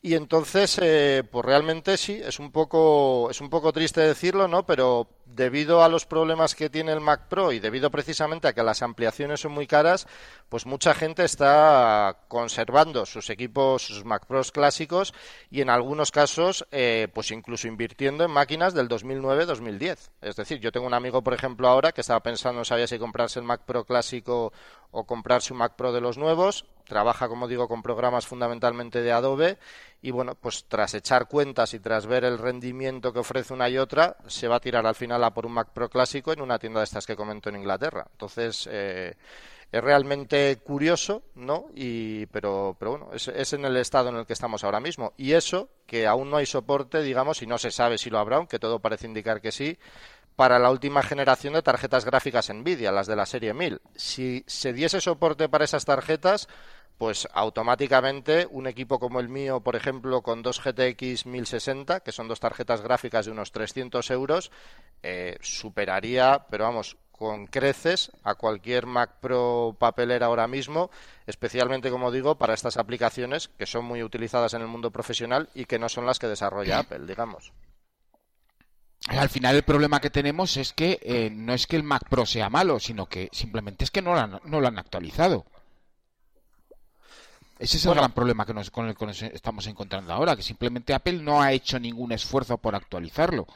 Y 0.00 0.14
entonces, 0.14 0.78
eh, 0.80 1.24
pues 1.28 1.44
realmente 1.44 1.96
sí, 1.96 2.20
es 2.24 2.38
un 2.38 2.52
poco, 2.52 3.28
es 3.30 3.40
un 3.40 3.50
poco 3.50 3.72
triste 3.72 4.00
decirlo, 4.00 4.46
¿no? 4.46 4.64
Pero 4.64 5.08
debido 5.26 5.82
a 5.82 5.88
los 5.88 6.06
problemas 6.06 6.54
que 6.54 6.70
tiene 6.70 6.92
el 6.92 7.00
Mac 7.00 7.28
Pro 7.28 7.50
y 7.50 7.58
debido 7.58 7.90
precisamente 7.90 8.46
a 8.46 8.52
que 8.52 8.62
las 8.62 8.82
ampliaciones 8.82 9.40
son 9.40 9.52
muy 9.52 9.66
caras, 9.66 10.06
pues 10.48 10.66
mucha 10.66 10.94
gente 10.94 11.24
está 11.24 12.24
conservando 12.28 13.06
sus 13.06 13.28
equipos, 13.28 13.82
sus 13.82 14.04
Mac 14.04 14.26
Pros 14.26 14.52
clásicos 14.52 15.14
y 15.50 15.62
en 15.62 15.70
algunos 15.70 16.12
casos, 16.12 16.66
eh, 16.70 17.08
pues 17.12 17.32
incluso 17.32 17.66
invirtiendo 17.66 18.24
en 18.24 18.30
máquinas 18.30 18.74
del 18.74 18.88
2009-2010. 18.88 20.10
Es 20.22 20.36
decir, 20.36 20.60
yo 20.60 20.70
tengo 20.70 20.86
un 20.86 20.94
amigo, 20.94 21.22
por 21.22 21.34
ejemplo, 21.34 21.68
ahora 21.68 21.90
que 21.90 22.02
estaba 22.02 22.20
pensando, 22.20 22.60
no 22.60 22.64
sabía 22.64 22.86
si 22.86 22.98
comprarse 22.98 23.40
el 23.40 23.44
Mac 23.44 23.62
Pro 23.64 23.84
clásico 23.84 24.52
o 24.92 25.04
comprarse 25.04 25.52
un 25.52 25.58
Mac 25.58 25.74
Pro 25.74 25.92
de 25.92 26.00
los 26.00 26.18
nuevos. 26.18 26.64
Trabaja, 26.88 27.28
como 27.28 27.46
digo, 27.46 27.68
con 27.68 27.82
programas 27.82 28.26
fundamentalmente 28.26 29.02
de 29.02 29.12
Adobe 29.12 29.58
y 30.00 30.10
bueno, 30.10 30.34
pues 30.34 30.64
tras 30.66 30.94
echar 30.94 31.28
cuentas 31.28 31.74
y 31.74 31.80
tras 31.80 32.06
ver 32.06 32.24
el 32.24 32.38
rendimiento 32.38 33.12
que 33.12 33.18
ofrece 33.18 33.52
una 33.52 33.68
y 33.68 33.78
otra, 33.78 34.16
se 34.26 34.48
va 34.48 34.56
a 34.56 34.60
tirar 34.60 34.86
al 34.86 34.94
final 34.94 35.22
a 35.22 35.34
por 35.34 35.44
un 35.44 35.52
Mac 35.52 35.68
Pro 35.72 35.88
clásico 35.88 36.32
en 36.32 36.40
una 36.40 36.58
tienda 36.58 36.80
de 36.80 36.84
estas 36.84 37.06
que 37.06 37.16
comento 37.16 37.50
en 37.50 37.56
Inglaterra. 37.56 38.06
Entonces, 38.12 38.68
eh, 38.70 39.16
es 39.70 39.84
realmente 39.84 40.56
curioso, 40.64 41.22
¿no? 41.34 41.66
Y, 41.74 42.24
pero, 42.26 42.74
pero 42.78 42.92
bueno, 42.92 43.10
es, 43.12 43.28
es, 43.28 43.52
en 43.52 43.66
el 43.66 43.76
estado 43.76 44.08
en 44.08 44.16
el 44.16 44.26
que 44.26 44.32
estamos 44.32 44.64
ahora 44.64 44.80
mismo. 44.80 45.12
Y 45.18 45.32
eso, 45.32 45.68
que 45.86 46.06
aún 46.06 46.30
no 46.30 46.38
hay 46.38 46.46
soporte, 46.46 47.02
digamos, 47.02 47.42
y 47.42 47.46
no 47.46 47.58
se 47.58 47.70
sabe 47.70 47.98
si 47.98 48.08
lo 48.08 48.18
habrá, 48.18 48.36
aunque 48.36 48.58
todo 48.58 48.78
parece 48.78 49.06
indicar 49.06 49.42
que 49.42 49.52
sí, 49.52 49.78
para 50.38 50.60
la 50.60 50.70
última 50.70 51.02
generación 51.02 51.54
de 51.54 51.62
tarjetas 51.62 52.04
gráficas 52.04 52.48
Nvidia, 52.48 52.92
las 52.92 53.08
de 53.08 53.16
la 53.16 53.26
serie 53.26 53.52
1000. 53.52 53.80
Si 53.96 54.44
se 54.46 54.72
diese 54.72 55.00
soporte 55.00 55.48
para 55.48 55.64
esas 55.64 55.84
tarjetas, 55.84 56.48
pues 56.98 57.28
automáticamente 57.32 58.48
un 58.50 58.66
equipo 58.66 58.98
como 58.98 59.20
el 59.20 59.28
mío, 59.28 59.60
por 59.60 59.76
ejemplo, 59.76 60.20
con 60.22 60.42
dos 60.42 60.60
GTX 60.62 61.26
1060, 61.26 62.00
que 62.00 62.12
son 62.12 62.26
dos 62.26 62.40
tarjetas 62.40 62.82
gráficas 62.82 63.24
de 63.24 63.32
unos 63.32 63.52
300 63.52 64.10
euros, 64.10 64.50
eh, 65.04 65.38
superaría, 65.40 66.46
pero 66.50 66.64
vamos, 66.64 66.96
con 67.12 67.46
creces 67.46 68.10
a 68.24 68.34
cualquier 68.34 68.86
Mac 68.86 69.20
Pro 69.20 69.76
papelera 69.78 70.26
ahora 70.26 70.48
mismo, 70.48 70.90
especialmente, 71.26 71.90
como 71.90 72.10
digo, 72.10 72.36
para 72.36 72.54
estas 72.54 72.76
aplicaciones 72.76 73.48
que 73.48 73.66
son 73.66 73.84
muy 73.84 74.02
utilizadas 74.02 74.54
en 74.54 74.62
el 74.62 74.68
mundo 74.68 74.90
profesional 74.90 75.48
y 75.54 75.66
que 75.66 75.78
no 75.78 75.88
son 75.88 76.04
las 76.04 76.18
que 76.18 76.26
desarrolla 76.26 76.80
Apple, 76.80 77.06
digamos. 77.06 77.52
Al 79.08 79.28
final 79.28 79.56
el 79.56 79.62
problema 79.62 80.00
que 80.00 80.10
tenemos 80.10 80.56
es 80.56 80.72
que 80.72 80.98
eh, 81.02 81.30
no 81.30 81.54
es 81.54 81.66
que 81.66 81.76
el 81.76 81.82
Mac 81.84 82.08
Pro 82.08 82.26
sea 82.26 82.50
malo, 82.50 82.80
sino 82.80 83.06
que 83.06 83.28
simplemente 83.32 83.84
es 83.84 83.90
que 83.90 84.02
no 84.02 84.14
lo 84.14 84.20
han, 84.20 84.40
no 84.44 84.60
lo 84.60 84.68
han 84.68 84.78
actualizado. 84.78 85.46
Ese 87.58 87.76
es 87.76 87.86
el 87.86 87.94
gran 87.94 88.12
problema 88.12 88.46
que 88.46 88.54
nos, 88.54 88.70
con 88.70 88.88
el 88.88 88.96
que 88.96 89.06
nos 89.06 89.20
estamos 89.22 89.66
encontrando 89.66 90.12
ahora, 90.12 90.36
que 90.36 90.42
simplemente 90.42 90.94
Apple 90.94 91.14
no 91.14 91.42
ha 91.42 91.52
hecho 91.52 91.78
ningún 91.80 92.12
esfuerzo 92.12 92.58
por 92.58 92.76
actualizarlo. 92.76 93.46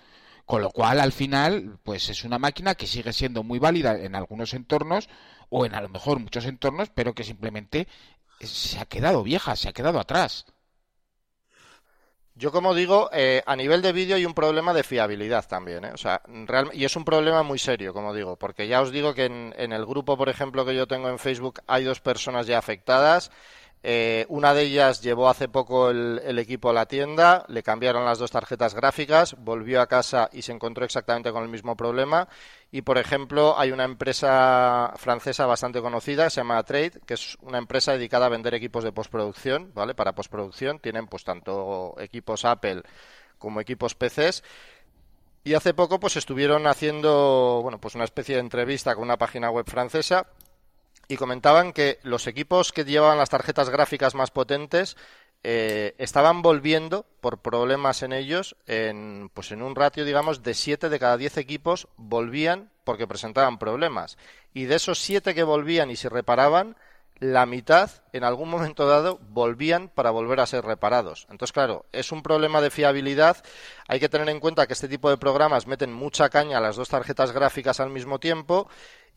Con 0.45 0.61
lo 0.61 0.71
cual, 0.71 0.99
al 0.99 1.13
final, 1.13 1.79
pues 1.85 2.09
es 2.09 2.25
una 2.25 2.39
máquina 2.39 2.75
que 2.75 2.89
sigue 2.89 3.13
siendo 3.13 3.45
muy 3.45 3.61
válida 3.61 3.97
en 3.97 4.17
algunos 4.17 4.55
entornos, 4.55 5.09
o 5.51 5.65
en 5.65 5.75
a 5.75 5.81
lo 5.81 5.89
mejor 5.89 6.19
muchos 6.19 6.47
entornos, 6.47 6.91
pero 6.93 7.15
que 7.15 7.23
simplemente 7.23 7.87
se 8.41 8.81
ha 8.81 8.87
quedado 8.87 9.23
vieja, 9.23 9.55
se 9.55 9.69
ha 9.69 9.73
quedado 9.73 10.01
atrás. 10.01 10.47
Yo, 12.35 12.51
como 12.51 12.75
digo, 12.75 13.09
eh, 13.13 13.43
a 13.47 13.55
nivel 13.55 13.83
de 13.83 13.93
vídeo 13.93 14.17
hay 14.17 14.25
un 14.25 14.35
problema 14.35 14.73
de 14.73 14.83
fiabilidad 14.83 15.47
también, 15.47 15.85
¿eh? 15.85 15.91
O 15.93 15.99
sea, 15.99 16.23
y 16.73 16.85
es 16.85 16.97
un 16.97 17.05
problema 17.05 17.43
muy 17.43 17.59
serio, 17.59 17.93
como 17.93 18.15
digo, 18.15 18.37
porque 18.37 18.67
ya 18.67 18.81
os 18.81 18.91
digo 18.91 19.15
que 19.15 19.27
en, 19.27 19.55
en, 19.59 19.73
el 19.73 19.85
grupo, 19.85 20.17
por 20.17 20.31
ejemplo, 20.31 20.65
que 20.65 20.75
yo 20.75 20.89
tengo 20.89 21.11
en 21.11 21.19
Facebook, 21.19 21.61
hay 21.67 21.85
dos 21.85 22.01
personas 22.01 22.47
ya 22.47 22.59
afectadas 22.59 23.31
eh, 23.85 24.27
una 24.29 24.55
de 24.55 24.63
ellas 24.63 25.03
llevó 25.03 25.29
hace 25.29 25.49
poco 25.49 25.91
el, 25.91 26.39
equipo 26.39 26.71
a 26.71 26.73
la 26.73 26.87
tienda, 26.87 27.45
le 27.49 27.65
cambiaron 27.65 28.05
las 28.05 28.19
dos 28.19 28.31
tarjetas 28.31 28.75
gráficas, 28.75 29.35
volvió 29.39 29.81
a 29.81 29.89
casa 29.89 30.29
y 30.33 30.43
se 30.43 30.53
encontró 30.53 30.85
exactamente 30.85 31.33
con 31.33 31.43
el 31.43 31.49
mismo 31.49 31.77
problema. 31.77 32.29
Y, 32.71 32.83
por 32.83 32.97
ejemplo, 32.97 33.59
hay 33.59 33.73
una 33.73 33.85
empresa 33.85 34.93
francesa 34.97 35.47
bastante 35.47 35.81
conocida, 35.81 36.31
se 36.31 36.41
llama 36.41 36.63
Trade, 36.63 37.01
que 37.05 37.15
es 37.15 37.37
una 37.43 37.59
empresa 37.59 37.93
dedicada 37.93 38.27
a 38.27 38.31
vender 38.31 38.55
equipos 38.55 38.85
de 38.85 38.93
postproducción, 38.93 39.73
¿vale? 39.75 39.95
Para 39.95 40.15
postproducción. 40.15 40.79
Tienen, 40.79 41.07
pues, 41.07 41.25
tanto 41.25 41.95
equipos 41.99 42.45
Apple 42.45 42.83
como 43.39 43.61
equipos 43.61 43.95
PCs. 43.97 44.45
Y 45.45 45.55
hace 45.55 45.75
poco, 45.75 45.99
pues, 45.99 46.17
estuvieron 46.17 46.69
haciendo, 46.69 47.61
bueno, 47.63 47.81
pues 47.81 47.97
una 47.97 48.05
especie 48.05 48.37
de 48.37 48.41
entrevista 48.43 48.95
con 48.95 49.03
una 49.05 49.19
página 49.19 49.51
web 49.51 49.69
francesa 49.69 50.29
y 51.09 51.17
comentaban 51.17 51.73
que 51.73 51.99
los 52.03 52.27
equipos 52.27 52.73
que 52.73 52.85
llevaban 52.85 53.19
las 53.19 53.31
tarjetas 53.31 53.71
gráficas 53.71 54.15
más 54.15 54.31
potentes 54.31 54.97
eh, 55.45 55.95
estaban 55.99 56.41
volviendo 56.41 57.05
por 57.21 57.39
problemas 57.39 58.03
en 58.03 58.13
ellos 58.13 58.57
en, 58.67 59.29
pues 59.35 59.51
en 59.51 59.63
un 59.63 59.75
ratio, 59.75 60.05
digamos, 60.05 60.43
de 60.43 60.55
7 60.55 60.89
de 60.89 60.99
cada 61.01 61.17
10 61.17 61.37
equipos 61.39 61.89
volvían 61.97 62.71
porque 62.85 63.09
presentaban 63.09 63.59
problemas. 63.59 64.19
Y 64.55 64.65
de 64.65 64.77
esos 64.77 65.01
7 65.01 65.35
que 65.35 65.43
volvían 65.43 65.91
y 65.91 65.97
se 65.97 66.09
reparaban, 66.09 66.77
la 67.19 67.47
mitad 67.47 67.91
en 68.13 68.25
algún 68.25 68.49
momento 68.51 68.87
dado 68.87 69.21
volvían 69.31 69.89
para 69.89 70.11
volver 70.11 70.41
a 70.41 70.47
ser 70.47 70.65
reparados. 70.65 71.27
Entonces, 71.31 71.53
claro, 71.53 71.87
es 71.93 72.11
un 72.11 72.23
problema 72.23 72.61
de 72.61 72.71
fiabilidad. 72.71 73.37
Hay 73.87 74.01
que 74.01 74.09
tener 74.09 74.29
en 74.29 74.41
cuenta 74.41 74.67
que 74.67 74.73
este 74.73 74.89
tipo 74.89 75.09
de 75.09 75.19
programas 75.19 75.69
meten 75.69 75.93
mucha 75.93 76.29
caña 76.31 76.59
a 76.59 76.61
las 76.61 76.75
dos 76.75 76.89
tarjetas 76.89 77.33
gráficas 77.33 77.79
al 77.79 77.91
mismo 77.91 78.19
tiempo 78.19 78.69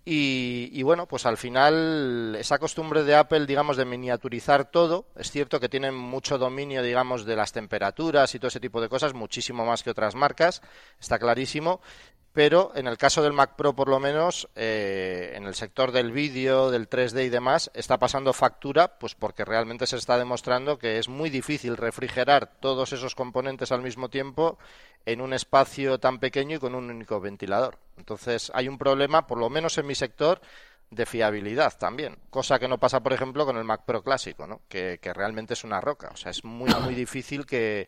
y, 0.08 0.84
bueno, 0.84 1.08
pues 1.08 1.26
al 1.26 1.36
final 1.36 2.36
esa 2.38 2.60
costumbre 2.60 3.04
de 3.04 3.15
Apple, 3.15 3.48
digamos, 3.48 3.76
de 3.76 3.86
miniaturizar 3.86 4.70
todo, 4.70 5.08
es 5.15 5.32
cierto 5.32 5.60
que 5.60 5.68
tienen 5.68 5.96
mucho 5.96 6.38
dominio, 6.38 6.84
digamos, 6.84 7.26
de 7.26 7.36
las 7.36 7.52
temperaturas 7.52 8.36
y 8.36 8.39
todo 8.39 8.50
ese 8.50 8.60
tipo 8.60 8.80
de 8.82 8.89
cosas, 8.89 9.15
muchísimo 9.15 9.65
más 9.65 9.82
que 9.82 9.89
otras 9.89 10.13
marcas, 10.13 10.62
está 11.00 11.18
clarísimo, 11.18 11.82
pero 12.36 12.74
en 12.76 12.86
el 12.86 12.98
caso 12.98 13.24
del 13.24 13.32
Mac 13.32 13.56
Pro, 13.56 13.74
por 13.74 13.88
lo 13.88 13.98
menos, 13.98 14.50
eh, 14.56 15.32
en 15.36 15.45
el 15.45 15.56
sector 15.56 15.93
del 15.93 16.12
vídeo, 16.12 16.69
del 16.69 16.89
3D 16.89 17.26
y 17.26 17.30
demás, 17.30 17.71
está 17.74 17.98
pasando 17.98 18.34
factura, 18.34 19.00
pues 19.00 19.15
porque 19.15 19.45
realmente 19.45 19.88
se 19.88 19.95
está 19.95 20.17
demostrando 20.17 20.78
que 20.78 21.00
es 21.00 21.08
muy 21.08 21.30
difícil 21.30 21.78
refrigerar 21.78 22.60
todos 22.60 22.91
esos 22.91 23.15
componentes 23.15 23.71
al 23.71 23.82
mismo 23.82 24.10
tiempo 24.10 24.60
en 25.06 25.21
un 25.21 25.32
espacio 25.32 25.98
tan 25.98 26.19
pequeño 26.19 26.58
y 26.58 26.60
con 26.60 26.76
un 26.76 26.89
único 26.89 27.21
ventilador. 27.21 27.78
Entonces, 27.95 28.52
hay 28.54 28.67
un 28.67 28.78
problema, 28.78 29.28
por 29.28 29.38
lo 29.38 29.50
menos 29.50 29.78
en 29.78 29.88
mi 29.88 29.95
sector, 29.95 30.41
de 30.89 31.06
fiabilidad 31.06 31.78
también, 31.78 32.17
cosa 32.30 32.60
que 32.60 32.67
no 32.67 32.78
pasa, 32.78 33.02
por 33.02 33.13
ejemplo, 33.13 33.45
con 33.45 33.56
el 33.56 33.63
Mac 33.63 33.86
Pro 33.86 34.04
clásico, 34.04 34.45
¿no? 34.45 34.60
que, 34.67 35.00
que 35.02 35.13
realmente 35.13 35.54
es 35.54 35.63
una 35.63 35.80
roca. 35.80 36.10
O 36.13 36.17
sea, 36.17 36.32
es 36.32 36.43
muy, 36.43 36.69
muy 36.82 36.95
difícil 36.95 37.45
que 37.45 37.88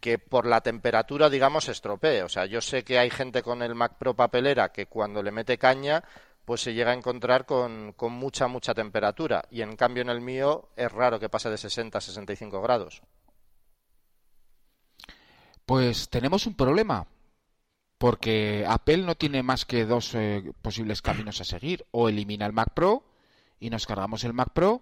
que 0.00 0.18
por 0.18 0.46
la 0.46 0.60
temperatura, 0.60 1.28
digamos, 1.30 1.64
se 1.64 1.72
estropee. 1.72 2.22
O 2.22 2.28
sea, 2.28 2.46
yo 2.46 2.60
sé 2.60 2.84
que 2.84 2.98
hay 2.98 3.10
gente 3.10 3.42
con 3.42 3.62
el 3.62 3.74
Mac 3.74 3.96
Pro 3.98 4.14
papelera 4.14 4.72
que 4.72 4.86
cuando 4.86 5.22
le 5.22 5.32
mete 5.32 5.58
caña, 5.58 6.04
pues 6.44 6.62
se 6.62 6.74
llega 6.74 6.92
a 6.92 6.94
encontrar 6.94 7.46
con, 7.46 7.92
con 7.92 8.12
mucha, 8.12 8.48
mucha 8.48 8.74
temperatura. 8.74 9.44
Y 9.50 9.62
en 9.62 9.76
cambio 9.76 10.02
en 10.02 10.10
el 10.10 10.20
mío 10.20 10.70
es 10.76 10.90
raro 10.90 11.20
que 11.20 11.28
pase 11.28 11.50
de 11.50 11.58
60 11.58 11.98
a 11.98 12.00
65 12.00 12.62
grados. 12.62 13.02
Pues 15.66 16.08
tenemos 16.08 16.46
un 16.46 16.54
problema, 16.54 17.06
porque 17.98 18.64
Apple 18.66 18.98
no 18.98 19.16
tiene 19.16 19.42
más 19.42 19.66
que 19.66 19.84
dos 19.84 20.14
eh, 20.14 20.52
posibles 20.62 21.02
caminos 21.02 21.40
a 21.42 21.44
seguir. 21.44 21.84
O 21.90 22.08
elimina 22.08 22.46
el 22.46 22.54
Mac 22.54 22.72
Pro 22.72 23.04
y 23.60 23.68
nos 23.68 23.86
cargamos 23.86 24.24
el 24.24 24.32
Mac 24.32 24.50
Pro, 24.54 24.80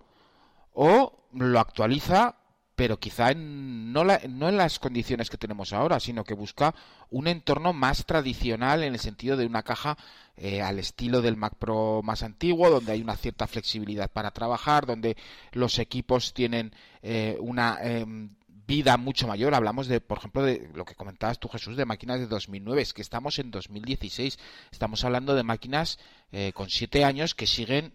o 0.73 1.27
lo 1.33 1.59
actualiza 1.59 2.37
pero 2.77 3.01
quizá 3.01 3.33
no, 3.35 4.05
no 4.05 4.49
en 4.49 4.57
las 4.57 4.79
condiciones 4.79 5.31
que 5.31 5.39
tenemos 5.39 5.73
ahora, 5.73 5.99
sino 5.99 6.25
que 6.25 6.35
busca 6.35 6.75
un 7.11 7.27
entorno 7.27 7.73
más 7.73 8.05
tradicional 8.05 8.83
en 8.83 8.93
el 8.93 9.01
sentido 9.01 9.39
de 9.39 9.47
una 9.47 9.63
caja 9.63 9.97
eh, 10.37 10.61
al 10.61 10.79
estilo 10.79 11.23
del 11.23 11.39
Mac 11.39 11.55
Pro 11.59 12.03
más 12.05 12.23
antiguo, 12.23 12.69
donde 12.69 12.93
hay 12.93 13.01
una 13.01 13.17
cierta 13.17 13.47
flexibilidad 13.47 14.11
para 14.11 14.31
trabajar, 14.31 14.85
donde 14.85 15.17
los 15.53 15.79
equipos 15.79 16.35
tienen 16.35 16.75
eh, 17.01 17.39
una 17.41 17.79
em, 17.81 18.37
vida 18.67 18.99
mucho 18.99 19.27
mayor. 19.27 19.55
Hablamos 19.55 19.89
de, 19.89 20.03
por 20.03 20.19
ejemplo, 20.19 20.43
de 20.43 20.69
lo 20.75 20.85
que 20.85 20.95
comentabas 20.95 21.39
tú, 21.39 21.49
Jesús, 21.49 21.79
de 21.79 21.87
máquinas 21.87 22.21
de 22.21 22.27
2009. 22.27 22.83
Es 22.83 22.93
que 22.93 23.01
estamos 23.01 23.39
en 23.39 23.51
2016. 23.51 24.39
Estamos 24.71 25.03
hablando 25.03 25.35
de 25.35 25.43
máquinas 25.43 25.99
eh, 26.31 26.53
con 26.53 26.69
siete 26.69 27.05
años 27.05 27.35
que 27.35 27.47
siguen 27.47 27.95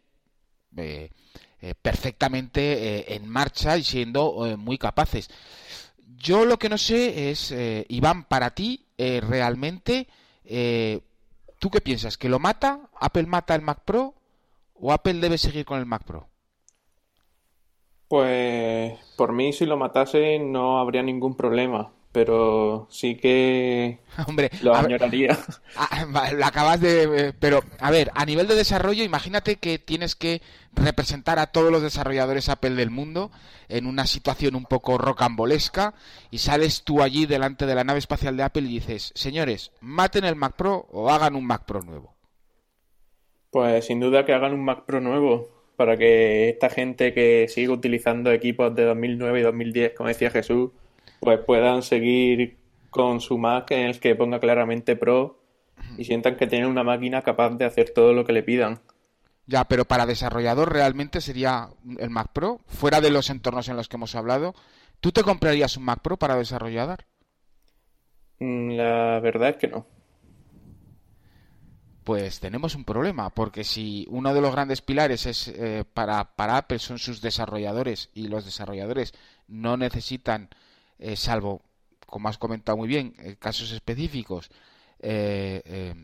perfectamente 1.82 3.16
en 3.16 3.28
marcha 3.28 3.78
y 3.78 3.84
siendo 3.84 4.58
muy 4.58 4.78
capaces. 4.78 5.30
Yo 6.18 6.46
lo 6.46 6.58
que 6.58 6.70
no 6.70 6.78
sé 6.78 7.32
es, 7.32 7.54
Iván, 7.90 8.26
para 8.26 8.52
ti, 8.52 8.86
realmente, 8.98 10.08
¿Tú 11.60 11.70
qué 11.70 11.80
piensas? 11.80 12.18
¿Que 12.18 12.28
lo 12.28 12.40
mata? 12.40 12.90
¿Apple 13.00 13.28
mata 13.28 13.54
el 13.54 13.62
Mac 13.62 13.82
Pro? 13.86 14.16
¿O 14.74 14.92
Apple 14.92 15.14
debe 15.14 15.38
seguir 15.38 15.64
con 15.64 15.78
el 15.78 15.86
Mac 15.86 16.04
Pro? 16.04 16.28
Pues 18.08 18.98
por 19.16 19.32
mí 19.32 19.54
si 19.54 19.68
lo 19.68 19.78
matase 19.78 20.40
no 20.40 20.80
habría 20.80 21.04
ningún 21.04 21.36
problema 21.36 21.92
pero 22.12 22.88
sí 22.90 23.16
que 23.16 24.00
Hombre, 24.28 24.50
lo 24.62 24.76
añoraría. 24.76 25.38
Ah, 25.76 26.32
lo 26.34 26.46
acabas 26.46 26.82
de... 26.82 27.04
Eh, 27.04 27.34
pero, 27.40 27.64
a 27.80 27.92
ver, 27.92 28.12
a 28.14 28.26
nivel 28.26 28.48
de 28.48 28.56
desarrollo, 28.56 29.04
imagínate 29.04 29.56
que 29.56 29.80
tienes 29.80 30.16
que 30.16 30.42
representar 30.74 31.40
a 31.40 31.48
todos 31.48 31.72
los 31.72 31.82
desarrolladores 31.82 32.50
Apple 32.50 32.72
del 32.72 32.92
mundo 32.92 33.32
en 33.70 33.86
una 33.86 34.06
situación 34.06 34.56
un 34.56 34.66
poco 34.66 34.98
rocambolesca 34.98 35.94
y 36.30 36.40
sales 36.40 36.84
tú 36.84 37.02
allí 37.02 37.26
delante 37.26 37.66
de 37.66 37.76
la 37.76 37.84
nave 37.84 38.00
espacial 38.00 38.36
de 38.36 38.44
Apple 38.44 38.64
y 38.64 38.80
dices, 38.80 39.12
señores, 39.16 39.72
maten 39.80 40.26
el 40.26 40.36
Mac 40.36 40.56
Pro 40.56 40.88
o 40.92 41.10
hagan 41.10 41.36
un 41.36 41.46
Mac 41.46 41.66
Pro 41.66 41.82
nuevo. 41.82 42.16
Pues 43.50 43.86
sin 43.86 44.00
duda 44.00 44.26
que 44.26 44.34
hagan 44.34 44.54
un 44.54 44.64
Mac 44.64 44.86
Pro 44.86 45.02
nuevo 45.02 45.50
para 45.78 45.98
que 45.98 46.50
esta 46.50 46.70
gente 46.70 47.14
que 47.14 47.48
sigue 47.48 47.70
utilizando 47.70 48.32
equipos 48.32 48.76
de 48.76 48.84
2009 48.84 49.40
y 49.40 49.44
2010, 49.44 49.94
como 49.96 50.10
decía 50.10 50.30
Jesús, 50.30 50.72
pues 51.22 51.40
puedan 51.46 51.84
seguir 51.84 52.58
con 52.90 53.22
su 53.22 53.38
Mac 53.38 53.70
en 53.72 53.88
el 53.88 54.00
que 54.00 54.16
ponga 54.16 54.40
claramente 54.40 54.96
Pro 54.96 55.40
y 55.98 56.04
sientan 56.04 56.36
que 56.36 56.48
tienen 56.48 56.68
una 56.68 56.84
máquina 56.84 57.22
capaz 57.22 57.52
de 57.52 57.66
hacer 57.66 57.92
todo 57.92 58.12
lo 58.12 58.26
que 58.26 58.34
le 58.34 58.42
pidan. 58.42 58.82
Ya, 59.46 59.66
pero 59.66 59.86
para 59.86 60.08
desarrollador 60.08 60.74
realmente 60.74 61.22
sería 61.22 61.70
el 62.00 62.10
Mac 62.10 62.32
Pro, 62.34 62.60
fuera 62.66 63.02
de 63.02 63.12
los 63.12 63.30
entornos 63.30 63.70
en 63.70 63.78
los 63.78 63.88
que 63.88 63.98
hemos 63.98 64.16
hablado. 64.16 64.56
¿Tú 65.00 65.12
te 65.12 65.24
comprarías 65.24 65.78
un 65.78 65.84
Mac 65.84 66.02
Pro 66.02 66.18
para 66.18 66.36
desarrollador? 66.36 67.06
Mm, 68.40 68.72
la 68.72 69.20
verdad 69.20 69.50
es 69.50 69.58
que 69.58 69.68
no. 69.68 69.86
Pues 72.04 72.40
tenemos 72.40 72.74
un 72.74 72.84
problema, 72.84 73.30
porque 73.30 73.64
si 73.64 74.08
uno 74.10 74.34
de 74.34 74.42
los 74.42 74.52
grandes 74.52 74.82
pilares 74.82 75.28
es 75.28 75.50
eh, 75.50 75.86
para, 75.94 76.36
para 76.36 76.58
Apple 76.58 76.80
son 76.80 76.98
sus 76.98 77.22
desarrolladores 77.22 78.10
y 78.16 78.28
los 78.28 78.44
desarrolladores 78.44 79.14
no 79.48 79.78
necesitan 79.78 80.50
eh, 81.02 81.16
salvo, 81.16 81.64
como 82.06 82.30
has 82.30 82.38
comentado 82.38 82.78
muy 82.78 82.88
bien, 82.88 83.16
en 83.18 83.36
casos 83.36 83.72
específicos, 83.72 84.50
eh, 85.00 85.62
eh, 85.66 85.96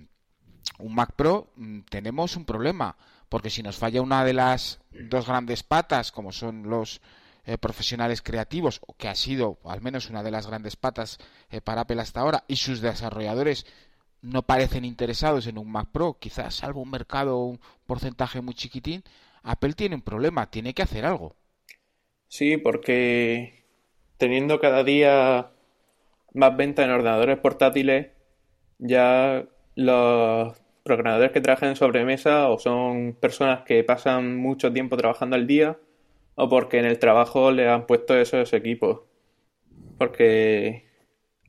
un 0.79 0.95
Mac 0.95 1.13
Pro, 1.15 1.51
mm, 1.55 1.81
tenemos 1.89 2.35
un 2.35 2.45
problema, 2.45 2.97
porque 3.29 3.49
si 3.49 3.61
nos 3.61 3.77
falla 3.77 4.01
una 4.01 4.25
de 4.25 4.33
las 4.33 4.79
dos 4.91 5.27
grandes 5.27 5.63
patas, 5.63 6.11
como 6.11 6.31
son 6.31 6.69
los 6.69 7.01
profesionales 7.61 8.21
creativos, 8.21 8.81
que 8.97 9.07
ha 9.07 9.15
sido 9.15 9.57
al 9.63 9.81
menos 9.81 10.09
una 10.09 10.21
de 10.21 10.31
las 10.31 10.47
grandes 10.47 10.75
patas 10.75 11.17
para 11.63 11.81
Apple 11.81 12.01
hasta 12.01 12.19
ahora, 12.19 12.43
y 12.49 12.57
sus 12.57 12.81
desarrolladores 12.81 13.65
no 14.21 14.41
parecen 14.41 14.83
interesados 14.83 15.47
en 15.47 15.57
un 15.57 15.71
Mac 15.71 15.87
Pro, 15.93 16.17
quizás 16.19 16.55
salvo 16.55 16.81
un 16.81 16.89
mercado, 16.91 17.37
un 17.37 17.61
porcentaje 17.85 18.41
muy 18.41 18.53
chiquitín, 18.53 19.01
Apple 19.43 19.73
tiene 19.73 19.95
un 19.95 20.01
problema, 20.01 20.49
tiene 20.51 20.73
que 20.73 20.81
hacer 20.81 21.05
algo. 21.05 21.37
Sí, 22.27 22.57
porque 22.57 23.66
teniendo 24.17 24.59
cada 24.59 24.83
día 24.83 25.51
más 26.33 26.57
venta 26.57 26.83
en 26.83 26.91
ordenadores 26.91 27.39
portátiles, 27.39 28.11
ya 28.79 29.45
los 29.75 30.57
programadores 30.83 31.31
que 31.31 31.41
trabajan 31.41 31.69
en 31.69 31.75
sobremesa 31.75 32.49
o 32.49 32.59
son 32.59 33.17
personas 33.19 33.63
que 33.63 33.83
pasan 33.83 34.37
mucho 34.37 34.71
tiempo 34.71 34.97
trabajando 34.97 35.35
al 35.35 35.47
día 35.47 35.77
o 36.35 36.49
porque 36.49 36.79
en 36.79 36.85
el 36.85 36.99
trabajo 36.99 37.51
le 37.51 37.67
han 37.67 37.85
puesto 37.87 38.15
esos 38.17 38.53
equipos. 38.53 39.01
Porque 39.97 40.87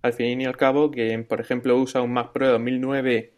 al 0.03 0.13
fin 0.15 0.41
y 0.41 0.47
al 0.47 0.57
cabo, 0.57 0.91
quien 0.91 1.27
por 1.27 1.41
ejemplo 1.41 1.77
usa 1.77 2.03
un 2.03 2.13
Mac 2.13 2.33
Pro 2.33 2.47
de 2.47 2.53
2009 2.53 3.35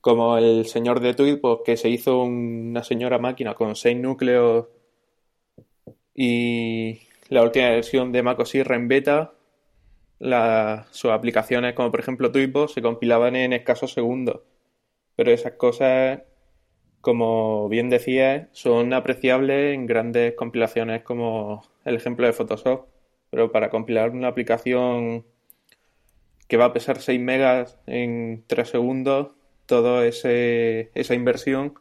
como 0.00 0.36
el 0.36 0.66
señor 0.66 1.00
de 1.00 1.14
Tweet, 1.14 1.38
pues, 1.38 1.58
que 1.64 1.76
se 1.76 1.88
hizo 1.88 2.22
una 2.22 2.82
señora 2.82 3.18
máquina 3.18 3.54
con 3.54 3.76
6 3.76 3.96
núcleos 3.98 4.66
y 6.14 7.00
la 7.32 7.42
última 7.42 7.70
versión 7.70 8.12
de 8.12 8.22
macOS 8.22 8.54
en 8.54 8.88
beta, 8.88 9.32
sus 10.90 11.10
aplicaciones 11.10 11.74
como 11.74 11.90
por 11.90 12.00
ejemplo 12.00 12.30
Tweetbot 12.30 12.68
se 12.68 12.82
compilaban 12.82 13.36
en 13.36 13.54
escasos 13.54 13.92
segundos. 13.92 14.42
Pero 15.16 15.30
esas 15.30 15.52
cosas, 15.52 16.20
como 17.00 17.70
bien 17.70 17.88
decía, 17.88 18.50
son 18.52 18.92
apreciables 18.92 19.74
en 19.74 19.86
grandes 19.86 20.34
compilaciones 20.34 21.02
como 21.02 21.62
el 21.86 21.96
ejemplo 21.96 22.26
de 22.26 22.34
Photoshop. 22.34 22.86
Pero 23.30 23.50
para 23.50 23.70
compilar 23.70 24.10
una 24.10 24.28
aplicación 24.28 25.24
que 26.48 26.58
va 26.58 26.66
a 26.66 26.72
pesar 26.74 27.00
6 27.00 27.18
megas 27.18 27.78
en 27.86 28.44
3 28.46 28.68
segundos, 28.68 29.32
toda 29.64 30.04
esa 30.06 31.14
inversión 31.14 31.74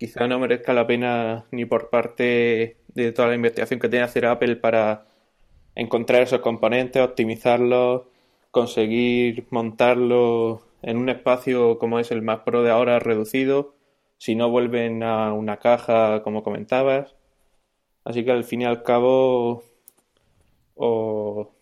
quizá 0.00 0.26
no 0.26 0.38
merezca 0.38 0.72
la 0.72 0.86
pena 0.86 1.44
ni 1.50 1.66
por 1.66 1.90
parte 1.90 2.78
de 2.88 3.12
toda 3.12 3.28
la 3.28 3.34
investigación 3.34 3.78
que 3.78 3.90
tiene 3.90 4.06
que 4.06 4.10
hacer 4.10 4.24
Apple 4.24 4.56
para 4.56 5.06
encontrar 5.74 6.22
esos 6.22 6.40
componentes, 6.40 7.02
optimizarlos, 7.02 8.04
conseguir 8.50 9.46
montarlos 9.50 10.62
en 10.80 10.96
un 10.96 11.10
espacio 11.10 11.78
como 11.78 11.98
es 11.98 12.10
el 12.10 12.22
Mac 12.22 12.44
Pro 12.44 12.62
de 12.62 12.70
ahora 12.70 12.98
reducido, 12.98 13.74
si 14.16 14.34
no 14.36 14.48
vuelven 14.48 15.02
a 15.02 15.34
una 15.34 15.58
caja 15.58 16.22
como 16.22 16.42
comentabas. 16.42 17.14
Así 18.02 18.24
que 18.24 18.32
al 18.32 18.44
fin 18.44 18.62
y 18.62 18.64
al 18.64 18.82
cabo 18.82 19.64
o 20.76 21.52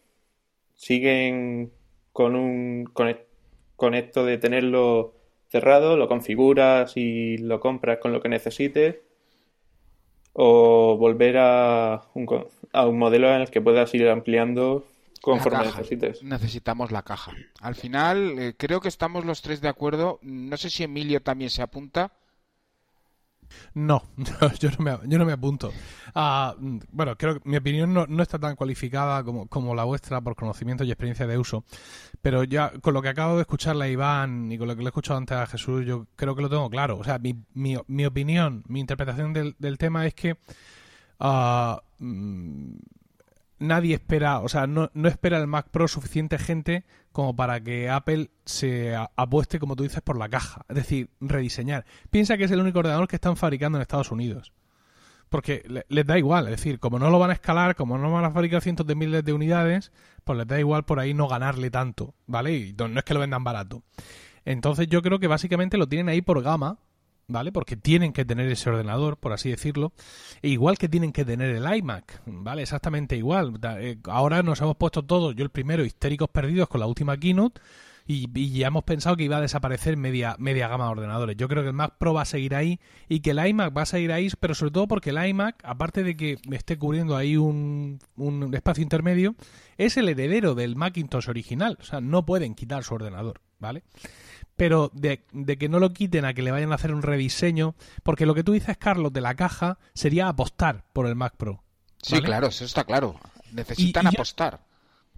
siguen 0.75 1.73
con 2.13 2.37
un 2.37 2.85
con 3.75 3.95
esto 3.95 4.25
de 4.25 4.39
tenerlo 4.39 5.18
cerrado, 5.49 5.97
lo 5.97 6.09
configuras 6.09 6.97
y 6.97 7.39
lo 7.39 7.61
compras 7.61 7.99
con 7.99 8.13
lo 8.13 8.21
que 8.21 8.29
necesites, 8.29 8.97
o 10.33 10.97
volver 10.97 11.37
a 11.39 12.03
un, 12.15 12.47
a 12.73 12.87
un 12.87 12.99
modelo 12.99 13.35
en 13.35 13.41
el 13.41 13.51
que 13.51 13.61
puedas 13.61 13.93
ir 13.95 14.09
ampliando 14.09 14.87
conforme 15.21 15.65
necesites. 15.65 16.23
Necesitamos 16.23 16.93
la 16.93 17.03
caja. 17.03 17.33
Al 17.61 17.75
final, 17.75 18.39
eh, 18.39 18.55
creo 18.57 18.81
que 18.81 18.89
estamos 18.89 19.25
los 19.25 19.43
tres 19.43 19.61
de 19.61 19.69
acuerdo. 19.69 20.19
No 20.23 20.57
sé 20.57 20.71
si 20.71 20.85
Emilio 20.85 21.23
también 21.23 21.51
se 21.51 21.63
apunta. 21.63 22.13
No, 23.75 24.03
yo 24.61 24.71
no 24.79 25.25
me, 25.25 25.33
apunto. 25.33 25.73
Ah, 26.15 26.55
bueno, 26.93 27.17
creo 27.17 27.41
que 27.41 27.49
mi 27.49 27.57
opinión 27.57 27.93
no, 27.93 28.23
está 28.23 28.39
tan 28.39 28.57
cualificada 28.57 29.23
como, 29.23 29.75
la 29.75 29.85
vuestra 29.85 30.21
por 30.21 30.37
conocimiento 30.37 30.85
y 30.85 30.91
experiencia 30.91 31.27
de 31.27 31.39
uso. 31.39 31.65
Pero 32.23 32.45
ya 32.45 32.73
con 32.81 32.95
lo 32.95 33.03
que 33.03 33.09
acabo 33.09 33.37
de 33.37 33.43
escucharle 33.43 33.85
a 33.85 33.89
Iván 33.89 34.51
y 34.51 34.59
con 34.59 34.69
lo 34.69 34.75
que 34.75 34.83
le 34.83 34.89
he 34.89 34.91
escuchado 34.91 35.19
antes 35.19 35.37
a 35.37 35.47
Jesús, 35.47 35.85
yo 35.87 36.07
creo 36.17 36.35
que 36.35 36.43
lo 36.43 36.49
tengo 36.49 36.69
claro. 36.71 36.99
O 36.99 37.05
sea, 37.05 37.19
mi, 37.19 37.35
mi, 37.55 37.77
mi 37.87 38.07
opinión, 38.07 38.65
mi 38.69 38.81
interpretación 38.81 39.33
del, 39.33 39.55
del 39.59 39.79
tema 39.79 40.07
es 40.07 40.15
que 40.15 40.37
uh, 41.21 41.77
nadie 43.59 43.95
espera, 43.95 44.41
o 44.41 44.49
sea, 44.49 44.67
no, 44.67 44.91
espera 45.05 45.39
el 45.39 45.47
Mac 45.47 45.69
Pro 45.71 45.89
suficiente 45.89 46.39
gente 46.39 46.85
como 47.13 47.35
para 47.35 47.61
que 47.61 47.91
Apple 47.91 48.31
se 48.45 48.95
apueste, 49.17 49.59
como 49.59 49.77
tú 49.77 49.83
dices, 49.83 50.01
por 50.03 50.19
la 50.19 50.29
caja. 50.29 50.65
Es 50.69 50.77
decir, 50.77 51.11
rediseñar. 51.21 51.85
Piensa 52.11 52.37
que 52.37 52.45
es 52.45 52.51
el 52.51 52.61
único 52.61 52.79
ordenador 52.79 53.09
que 53.09 53.17
están 53.17 53.37
fabricando 53.37 53.79
en 53.79 53.83
Estados 53.83 54.11
Unidos. 54.11 54.53
Porque 55.29 55.85
les 55.89 56.07
da 56.07 56.17
igual, 56.17 56.47
es 56.47 56.53
decir, 56.53 56.79
como 56.79 56.99
no 56.99 57.11
lo 57.11 57.19
van 57.19 57.31
a 57.31 57.35
escalar, 57.35 57.77
como 57.77 57.99
no 57.99 58.11
van 58.11 58.25
a 58.25 58.31
fabricar 58.31 58.63
cientos 58.63 58.87
de 58.87 58.95
miles 58.95 59.23
de 59.25 59.35
unidades, 59.35 59.93
pues 60.25 60.39
les 60.39 60.47
da 60.47 60.59
igual 60.59 60.85
por 60.85 61.01
ahí 61.01 61.13
no 61.13 61.29
ganarle 61.29 61.71
tanto, 61.71 62.15
¿vale? 62.27 62.57
Y 62.57 62.73
no 62.73 62.99
es 62.99 63.05
que 63.05 63.13
lo 63.13 63.21
vendan 63.21 63.45
barato. 63.45 63.83
Entonces 64.47 64.87
yo 64.89 65.03
creo 65.03 65.19
que 65.19 65.27
básicamente 65.27 65.77
lo 65.77 65.87
tienen 65.87 66.09
ahí 66.09 66.23
por 66.23 66.43
gama, 66.43 66.79
¿vale? 67.29 67.53
Porque 67.53 67.77
tienen 67.77 68.13
que 68.13 68.25
tener 68.25 68.51
ese 68.51 68.71
ordenador, 68.71 69.19
por 69.19 69.33
así 69.33 69.51
decirlo, 69.51 69.93
e 70.43 70.49
igual 70.49 70.79
que 70.79 70.89
tienen 70.89 71.13
que 71.13 71.25
tener 71.25 71.55
el 71.55 71.77
iMac, 71.77 72.23
¿vale? 72.27 72.63
Exactamente 72.63 73.17
igual. 73.17 73.61
Eh, 73.79 73.99
ahora 74.05 74.43
nos 74.43 74.61
hemos 74.61 74.77
puesto 74.77 75.05
todos, 75.05 75.37
yo 75.37 75.45
el 75.45 75.51
primero, 75.51 75.85
histéricos 75.85 76.31
perdidos 76.31 76.69
con 76.69 76.81
la 76.81 76.87
última 76.87 77.17
keynote, 77.17 77.61
y, 78.11 78.59
ya 78.59 78.69
hemos 78.69 78.85
pensado 78.85 79.19
que 79.19 79.25
iba 79.25 79.37
a 79.37 79.41
desaparecer 79.43 79.99
media, 79.99 80.35
media 80.39 80.67
gama 80.67 80.87
de 80.87 80.93
ordenadores. 80.93 81.37
Yo 81.37 81.47
creo 81.47 81.63
que 81.63 81.69
el 81.69 81.75
Mac 81.75 81.97
Pro 81.99 82.15
va 82.15 82.23
a 82.23 82.25
seguir 82.25 82.55
ahí 82.55 82.81
y 83.07 83.21
que 83.21 83.33
el 83.33 83.47
iMac 83.47 83.77
va 83.77 83.83
a 83.83 83.87
seguir 83.87 84.13
ahí, 84.13 84.31
pero 84.41 84.55
sobre 84.55 84.73
todo 84.73 84.89
porque 84.89 85.11
el 85.11 85.23
iMac, 85.23 85.63
aparte 85.63 86.03
de 86.03 86.17
que 86.17 86.39
esté 86.53 86.79
cubriendo 86.79 87.19
ahí 87.19 87.37
un, 87.37 87.99
un 88.17 88.55
espacio 88.55 88.83
intermedio, 88.83 89.37
es 89.77 89.99
el 89.99 90.09
heredero 90.09 90.55
del 90.55 90.75
Macintosh 90.75 91.29
original. 91.29 91.77
O 91.81 91.85
sea, 91.85 92.01
no 92.01 92.25
pueden 92.25 92.55
quitar 92.55 92.83
su 92.83 92.95
ordenador, 92.95 93.43
¿vale? 93.59 93.83
Pero 94.59 94.91
de, 94.93 95.25
de, 95.33 95.57
que 95.57 95.71
no 95.71 95.79
lo 95.81 95.95
quiten 95.95 96.27
a 96.27 96.35
que 96.35 96.43
le 96.43 96.51
vayan 96.51 96.73
a 96.73 96.75
hacer 96.75 96.93
un 96.93 97.01
rediseño, 97.01 97.75
porque 98.03 98.27
lo 98.27 98.35
que 98.35 98.45
tú 98.45 98.53
dices, 98.53 98.77
Carlos, 98.77 99.13
de 99.15 99.23
la 99.23 99.35
caja, 99.35 99.79
sería 99.95 100.29
apostar 100.29 100.85
por 100.93 101.07
el 101.07 101.15
Mac 101.15 101.35
Pro. 101.39 101.63
Sí, 102.03 102.21
claro, 102.21 102.49
eso 102.49 102.67
está 102.67 102.85
claro. 102.85 103.19
Necesitan 103.53 104.07
apostar 104.07 104.61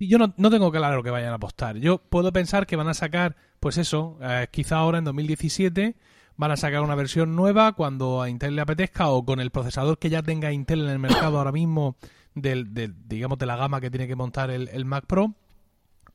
yo 0.09 0.19
no, 0.19 0.33
no 0.37 0.51
tengo 0.51 0.71
claro 0.73 1.03
que 1.03 1.11
vayan 1.11 1.33
a 1.33 1.37
apostar. 1.37 1.77
Yo 1.77 1.99
puedo 1.99 2.33
pensar 2.33 2.67
que 2.67 2.77
van 2.77 2.89
a 2.89 2.95
sacar, 2.95 3.37
pues 3.61 3.77
eso, 3.79 4.19
eh, 4.23 4.49
quizá 4.51 4.77
ahora 4.77 4.99
en 4.99 5.05
2017 5.05 5.97
van 6.37 6.51
a 6.51 6.57
sacar 6.57 6.81
una 6.81 6.95
versión 6.95 7.37
nueva 7.37 7.73
cuando 7.73 8.23
a 8.23 8.31
Intel 8.31 8.57
le 8.57 8.63
apetezca 8.63 9.09
o 9.09 9.25
con 9.27 9.41
el 9.41 9.51
procesador 9.51 9.99
que 9.99 10.09
ya 10.09 10.23
tenga 10.23 10.53
Intel 10.53 10.81
en 10.81 10.89
el 10.89 10.99
mercado 10.99 11.37
ahora 11.39 11.53
mismo 11.53 11.97
del, 12.35 12.73
digamos 13.07 13.39
de 13.39 13.47
la 13.47 13.57
gama 13.57 13.81
que 13.81 13.91
tiene 13.91 14.09
que 14.09 14.17
montar 14.17 14.51
el, 14.51 14.85
Mac 14.87 15.05
Pro 15.07 15.35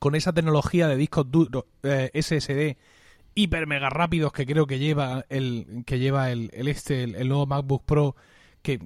con 0.00 0.16
esa 0.16 0.32
tecnología 0.32 0.88
de 0.88 0.96
discos 0.96 1.30
duros 1.30 1.64
eh, 1.84 2.10
SSD 2.12 2.76
hiper 3.36 3.68
mega 3.68 3.88
rápidos 3.88 4.32
que 4.32 4.46
creo 4.46 4.66
que 4.66 4.80
lleva 4.80 5.24
el 5.28 5.84
que 5.86 6.00
lleva 6.00 6.32
el, 6.32 6.50
el 6.52 6.66
este 6.66 7.04
el 7.04 7.28
nuevo 7.28 7.46
MacBook 7.46 7.84
Pro 7.84 8.16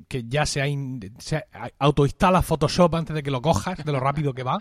que, 0.09 0.25
ya 0.29 0.47
se, 0.47 0.61
ha 0.61 1.71
autoinstala 1.79 2.43
Photoshop 2.43 2.95
antes 2.95 3.15
de 3.15 3.23
que 3.23 3.31
lo 3.31 3.41
cojas, 3.41 3.83
de 3.83 3.93
lo 3.93 4.01
rápido 4.01 4.35
que 4.35 4.43
va. 4.43 4.59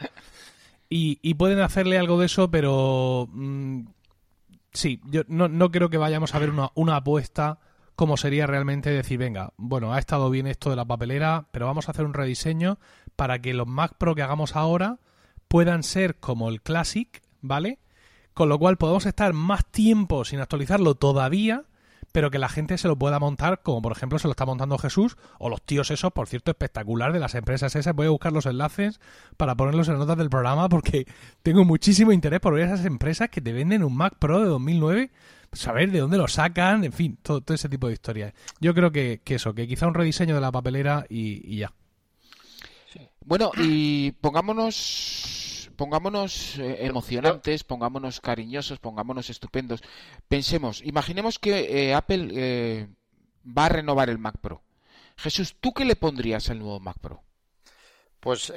Y, 0.91 1.33
pueden 1.35 1.59
hacerle 1.59 1.99
algo 1.99 2.19
de 2.19 2.25
eso, 2.25 2.49
pero 2.49 3.27
mm, 3.31 3.81
sí, 4.73 5.01
yo 5.05 5.21
no, 5.27 5.71
creo 5.71 5.89
que 5.89 5.97
vayamos 5.97 6.33
a 6.33 6.39
ver 6.39 6.49
una, 6.49 6.71
una 6.73 6.95
apuesta 6.95 7.59
como 7.95 8.15
sería 8.15 8.47
realmente 8.47 8.89
decir, 8.89 9.19
venga, 9.19 9.51
bueno, 9.57 9.93
ha 9.93 9.99
estado 9.99 10.29
bien 10.29 10.47
esto 10.47 10.69
de 10.69 10.77
la 10.77 10.85
papelera, 10.85 11.47
pero 11.51 11.65
vamos 11.65 11.87
a 11.87 11.91
hacer 11.91 12.05
un 12.05 12.13
rediseño 12.13 12.79
para 13.17 13.39
que 13.39 13.53
los 13.53 13.67
Mac 13.67 13.95
Pro 13.97 14.15
que 14.15 14.21
hagamos 14.21 14.55
ahora 14.55 14.99
puedan 15.49 15.83
ser 15.83 16.15
como 16.15 16.47
el 16.47 16.61
Classic, 16.61 17.21
¿vale? 17.41 17.77
Con 18.33 18.49
lo 18.49 18.57
cual 18.57 18.77
podemos 18.77 19.05
estar 19.05 19.33
más 19.33 19.65
tiempo 19.65 20.23
sin 20.25 20.39
actualizarlo 20.39 20.95
todavía 20.95 21.65
pero 22.11 22.31
que 22.31 22.39
la 22.39 22.49
gente 22.49 22.77
se 22.77 22.87
lo 22.87 22.97
pueda 22.97 23.19
montar, 23.19 23.61
como 23.61 23.81
por 23.81 23.91
ejemplo 23.91 24.19
se 24.19 24.27
lo 24.27 24.31
está 24.31 24.45
montando 24.45 24.77
Jesús, 24.77 25.17
o 25.37 25.49
los 25.49 25.61
tíos 25.61 25.91
esos, 25.91 26.11
por 26.11 26.27
cierto, 26.27 26.51
espectacular 26.51 27.13
de 27.13 27.19
las 27.19 27.35
empresas 27.35 27.75
esas. 27.75 27.95
Voy 27.95 28.07
a 28.07 28.11
buscar 28.11 28.33
los 28.33 28.45
enlaces 28.45 28.99
para 29.37 29.55
ponerlos 29.55 29.87
en 29.87 29.95
las 29.95 29.99
notas 29.99 30.17
del 30.17 30.29
programa 30.29 30.69
porque 30.69 31.05
tengo 31.43 31.65
muchísimo 31.65 32.11
interés 32.11 32.39
por 32.39 32.53
ver 32.53 32.65
esas 32.65 32.85
empresas 32.85 33.29
que 33.29 33.41
te 33.41 33.53
venden 33.53 33.83
un 33.83 33.95
Mac 33.95 34.15
Pro 34.19 34.39
de 34.39 34.47
2009 34.47 35.11
saber 35.51 35.91
de 35.91 35.99
dónde 35.99 36.17
lo 36.17 36.27
sacan, 36.27 36.83
en 36.83 36.93
fin, 36.93 37.17
todo, 37.23 37.41
ese 37.53 37.69
tipo 37.69 37.87
de 37.87 37.93
historias. 37.93 38.33
Yo 38.59 38.75
creo 38.75 38.91
que, 38.91 39.21
eso, 39.25 39.53
que 39.55 39.67
quizá 39.67 39.87
un 39.87 39.95
rediseño 39.95 40.35
de 40.35 40.41
la 40.41 40.51
papelera 40.51 41.05
y 41.09 41.57
ya. 41.57 41.73
Bueno, 43.25 43.51
y 43.57 44.11
pongámonos 44.11 45.48
pongámonos 45.79 46.59
eh, 46.59 46.85
emocionantes, 46.85 47.63
pongámonos 47.63 48.19
cariñosos, 48.19 48.79
pongámonos 48.79 49.29
estupendos. 49.29 49.81
Pensemos, 50.27 50.81
imaginemos 50.83 51.39
que 51.39 51.53
eh, 51.87 51.95
Apple 51.95 52.27
eh, 52.33 52.87
va 53.45 53.67
a 53.67 53.69
renovar 53.69 54.09
el 54.09 54.17
Mac 54.17 54.35
Pro. 54.41 54.61
Jesús, 55.15 55.55
¿tú 55.61 55.73
qué 55.73 55.85
le 55.85 55.95
pondrías 55.95 56.49
al 56.49 56.59
nuevo 56.59 56.81
Mac 56.81 56.97
Pro? 56.99 57.23
Pues 58.19 58.51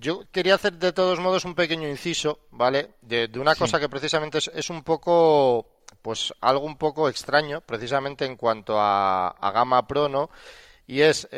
yo 0.00 0.24
quería 0.32 0.56
hacer 0.56 0.72
de 0.72 0.92
todos 0.92 1.20
modos 1.20 1.44
un 1.44 1.54
pequeño 1.54 1.88
inciso, 1.88 2.40
¿vale? 2.50 2.90
De, 3.02 3.30
una 3.36 3.54
cosa 3.54 3.78
que 3.78 3.88
precisamente 3.88 4.38
es, 4.38 4.70
un 4.70 4.82
poco, 4.82 5.84
pues 6.02 6.34
algo 6.40 6.66
un 6.66 6.76
poco 6.76 7.08
extraño, 7.08 7.60
precisamente 7.60 8.24
en 8.24 8.34
cuanto 8.34 8.80
a, 8.80 9.28
a 9.28 9.52
Gama 9.52 9.86
Pro, 9.86 10.08
¿no? 10.08 10.30
Y 10.88 11.02
es, 11.02 11.28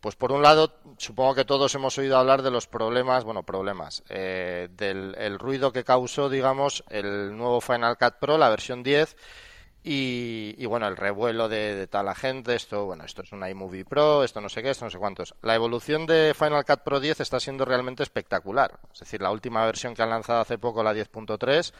pues 0.00 0.16
por 0.16 0.32
un 0.32 0.42
lado, 0.42 0.72
supongo 0.96 1.34
que 1.34 1.44
todos 1.44 1.74
hemos 1.74 1.96
oído 1.98 2.16
hablar 2.16 2.42
de 2.42 2.50
los 2.50 2.66
problemas, 2.66 3.24
bueno, 3.24 3.42
problemas, 3.42 4.02
eh, 4.08 4.68
del 4.72 5.38
ruido 5.38 5.72
que 5.72 5.84
causó, 5.84 6.28
digamos, 6.28 6.84
el 6.88 7.36
nuevo 7.36 7.60
Final 7.60 7.98
Cut 7.98 8.14
Pro, 8.18 8.38
la 8.38 8.48
versión 8.48 8.82
10, 8.82 9.16
y, 9.82 10.66
bueno, 10.66 10.88
el 10.88 10.96
revuelo 10.96 11.48
de, 11.48 11.86
tal 11.86 12.06
la 12.06 12.14
gente, 12.14 12.54
esto, 12.54 12.84
bueno, 12.84 13.04
esto 13.04 13.22
es 13.22 13.32
un 13.32 13.46
iMovie 13.46 13.84
Pro, 13.84 14.24
esto 14.24 14.40
no 14.40 14.48
sé 14.48 14.62
qué, 14.62 14.70
esto 14.70 14.84
no 14.84 14.90
sé 14.90 14.98
cuántos. 14.98 15.34
La 15.42 15.54
evolución 15.54 16.06
de 16.06 16.34
Final 16.34 16.64
Cut 16.64 16.80
Pro 16.80 17.00
10 17.00 17.20
está 17.20 17.40
siendo 17.40 17.64
realmente 17.64 18.02
espectacular. 18.02 18.78
Es 18.92 19.00
decir, 19.00 19.22
la 19.22 19.30
última 19.30 19.64
versión 19.64 19.94
que 19.94 20.02
han 20.02 20.10
lanzado 20.10 20.40
hace 20.40 20.58
poco, 20.58 20.82
la 20.82 20.92
10.3, 20.92 21.72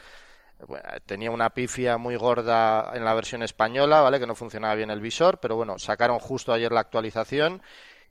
tenía 1.06 1.30
una 1.30 1.50
pifia 1.50 1.98
muy 1.98 2.16
gorda 2.16 2.90
en 2.94 3.04
la 3.04 3.14
versión 3.14 3.42
española, 3.42 4.00
¿vale? 4.00 4.20
Que 4.20 4.26
no 4.26 4.34
funcionaba 4.34 4.74
bien 4.74 4.90
el 4.90 5.00
visor, 5.00 5.38
pero 5.38 5.56
bueno, 5.56 5.78
sacaron 5.78 6.18
justo 6.18 6.52
ayer 6.52 6.72
la 6.72 6.80
actualización 6.80 7.62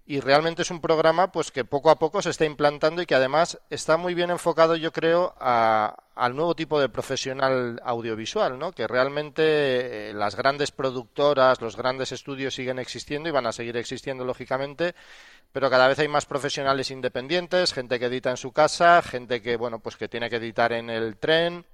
y 0.09 0.21
realmente 0.21 0.63
es 0.63 0.71
un 0.71 0.81
programa 0.81 1.31
pues 1.31 1.51
que 1.51 1.65
poco 1.65 1.91
a 1.91 1.99
poco 1.99 2.23
se 2.23 2.31
está 2.31 2.43
implantando 2.43 2.99
y 2.99 3.05
que 3.05 3.13
además 3.13 3.59
está 3.69 3.95
muy 3.95 4.15
bien 4.15 4.31
enfocado 4.31 4.75
yo 4.75 4.91
creo 4.91 5.35
al 5.39 6.35
nuevo 6.35 6.55
tipo 6.55 6.81
de 6.81 6.89
profesional 6.89 7.79
audiovisual 7.85 8.57
¿no? 8.57 8.71
que 8.71 8.87
realmente 8.87 10.09
eh, 10.09 10.13
las 10.15 10.35
grandes 10.35 10.71
productoras 10.71 11.61
los 11.61 11.77
grandes 11.77 12.11
estudios 12.11 12.55
siguen 12.55 12.79
existiendo 12.79 13.29
y 13.29 13.31
van 13.31 13.45
a 13.45 13.51
seguir 13.51 13.77
existiendo 13.77 14.25
lógicamente 14.25 14.95
pero 15.51 15.69
cada 15.69 15.87
vez 15.87 15.99
hay 15.99 16.07
más 16.07 16.25
profesionales 16.25 16.89
independientes 16.89 17.71
gente 17.71 17.99
que 17.99 18.05
edita 18.05 18.31
en 18.31 18.37
su 18.37 18.51
casa 18.51 19.03
gente 19.03 19.43
que 19.43 19.57
bueno 19.57 19.77
pues 19.77 19.95
que 19.95 20.07
tiene 20.07 20.27
que 20.31 20.37
editar 20.37 20.73
en 20.73 20.89
el 20.89 21.17
tren 21.17 21.65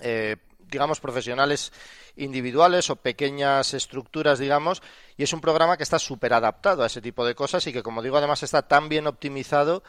eh, 0.00 0.36
digamos, 0.58 1.00
profesionales 1.00 1.72
individuales 2.16 2.90
o 2.90 2.96
pequeñas 2.96 3.74
estructuras, 3.74 4.38
digamos, 4.38 4.82
y 5.16 5.22
es 5.22 5.32
un 5.32 5.40
programa 5.40 5.76
que 5.76 5.82
está 5.82 5.98
súper 5.98 6.32
adaptado 6.32 6.82
a 6.82 6.86
ese 6.86 7.00
tipo 7.00 7.24
de 7.24 7.34
cosas 7.34 7.66
y 7.66 7.72
que, 7.72 7.82
como 7.82 8.02
digo, 8.02 8.16
además 8.16 8.42
está 8.42 8.62
tan 8.62 8.88
bien 8.88 9.06
optimizado 9.06 9.82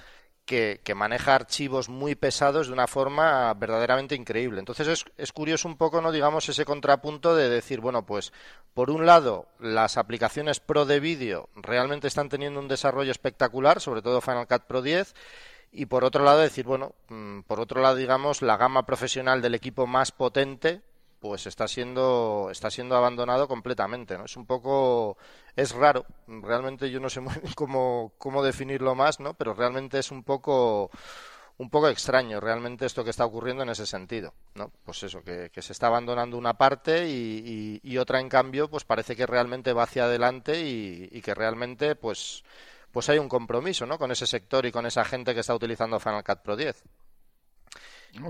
que, 0.45 0.93
maneja 0.95 1.35
archivos 1.35 1.89
muy 1.89 2.15
pesados 2.15 2.67
de 2.67 2.73
una 2.73 2.87
forma 2.87 3.53
verdaderamente 3.55 4.15
increíble. 4.15 4.59
Entonces 4.59 4.87
es, 4.87 5.05
es, 5.17 5.31
curioso 5.31 5.67
un 5.67 5.77
poco, 5.77 6.01
no 6.01 6.11
digamos, 6.11 6.47
ese 6.47 6.65
contrapunto 6.65 7.35
de 7.35 7.49
decir, 7.49 7.79
bueno, 7.79 8.05
pues 8.05 8.31
por 8.73 8.91
un 8.91 9.05
lado 9.05 9.47
las 9.59 9.97
aplicaciones 9.97 10.59
pro 10.59 10.85
de 10.85 10.99
vídeo 10.99 11.49
realmente 11.55 12.07
están 12.07 12.29
teniendo 12.29 12.59
un 12.59 12.67
desarrollo 12.67 13.11
espectacular, 13.11 13.81
sobre 13.81 14.01
todo 14.01 14.21
Final 14.21 14.47
Cut 14.47 14.63
Pro 14.63 14.81
10, 14.81 15.15
y 15.75 15.85
por 15.87 16.03
otro 16.03 16.23
lado 16.23 16.39
decir, 16.39 16.65
bueno, 16.65 16.93
mm, 17.09 17.41
por 17.41 17.59
otro 17.59 17.81
lado, 17.81 17.95
digamos, 17.95 18.41
la 18.41 18.57
gama 18.57 18.85
profesional 18.85 19.41
del 19.41 19.55
equipo 19.55 19.87
más 19.87 20.11
potente 20.11 20.81
pues 21.19 21.47
está 21.47 21.67
siendo 21.67 22.49
está 22.51 22.69
siendo 22.69 22.95
abandonado 22.95 23.47
completamente, 23.47 24.17
¿no? 24.17 24.25
Es 24.25 24.37
un 24.37 24.45
poco 24.45 25.17
es 25.55 25.71
raro, 25.71 26.05
realmente 26.27 26.91
yo 26.91 26.99
no 26.99 27.09
sé 27.09 27.19
muy 27.21 27.33
cómo 27.55 28.13
cómo 28.17 28.43
definirlo 28.43 28.95
más, 28.95 29.19
¿no? 29.19 29.33
Pero 29.33 29.53
realmente 29.53 29.99
es 29.99 30.11
un 30.11 30.23
poco 30.23 30.91
un 31.57 31.69
poco 31.69 31.87
extraño 31.89 32.39
realmente 32.39 32.85
esto 32.85 33.03
que 33.03 33.09
está 33.09 33.25
ocurriendo 33.25 33.63
en 33.63 33.69
ese 33.69 33.85
sentido, 33.85 34.33
¿no? 34.55 34.71
Pues 34.83 35.03
eso, 35.03 35.23
que, 35.23 35.49
se 35.61 35.73
está 35.73 35.87
abandonando 35.87 36.37
una 36.37 36.55
parte 36.55 37.07
y, 37.09 37.79
y, 37.81 37.97
otra 37.97 38.19
en 38.19 38.29
cambio, 38.29 38.69
pues 38.69 38.83
parece 38.83 39.15
que 39.15 39.25
realmente 39.25 39.73
va 39.73 39.83
hacia 39.83 40.05
adelante 40.05 40.61
y, 40.61 41.07
y 41.11 41.21
que 41.21 41.33
realmente, 41.33 41.95
pues, 41.95 42.43
pues 42.95 43.09
hay 43.09 43.19
un 43.19 43.27
compromiso 43.27 43.85
¿no? 43.85 43.99
con 43.99 44.09
ese 44.13 44.25
sector 44.25 44.65
y 44.65 44.71
con 44.71 44.85
esa 44.85 45.03
gente 45.03 45.33
que 45.33 45.41
está 45.41 45.53
utilizando 45.53 45.99
Final 45.99 46.23
Cut 46.23 46.39
Pro 46.39 46.55
10. 46.55 46.81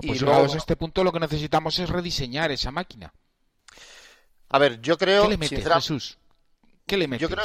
pues 0.04 0.20
llegados 0.20 0.56
a 0.56 0.58
este 0.58 0.74
punto 0.74 1.04
lo 1.04 1.12
que 1.12 1.20
necesitamos 1.20 1.78
es 1.78 1.88
rediseñar 1.88 2.50
esa 2.50 2.72
máquina. 2.72 3.14
A 4.48 4.58
ver, 4.58 4.80
yo 4.80 4.98
creo... 4.98 5.22
¿Qué 5.22 5.28
le 5.28 5.36
metes, 5.36 5.72
Jesús? 5.72 6.18
¿Qué 6.84 6.96
le 6.96 7.06
metes? 7.06 7.28
Yo, 7.28 7.32
creo, 7.32 7.44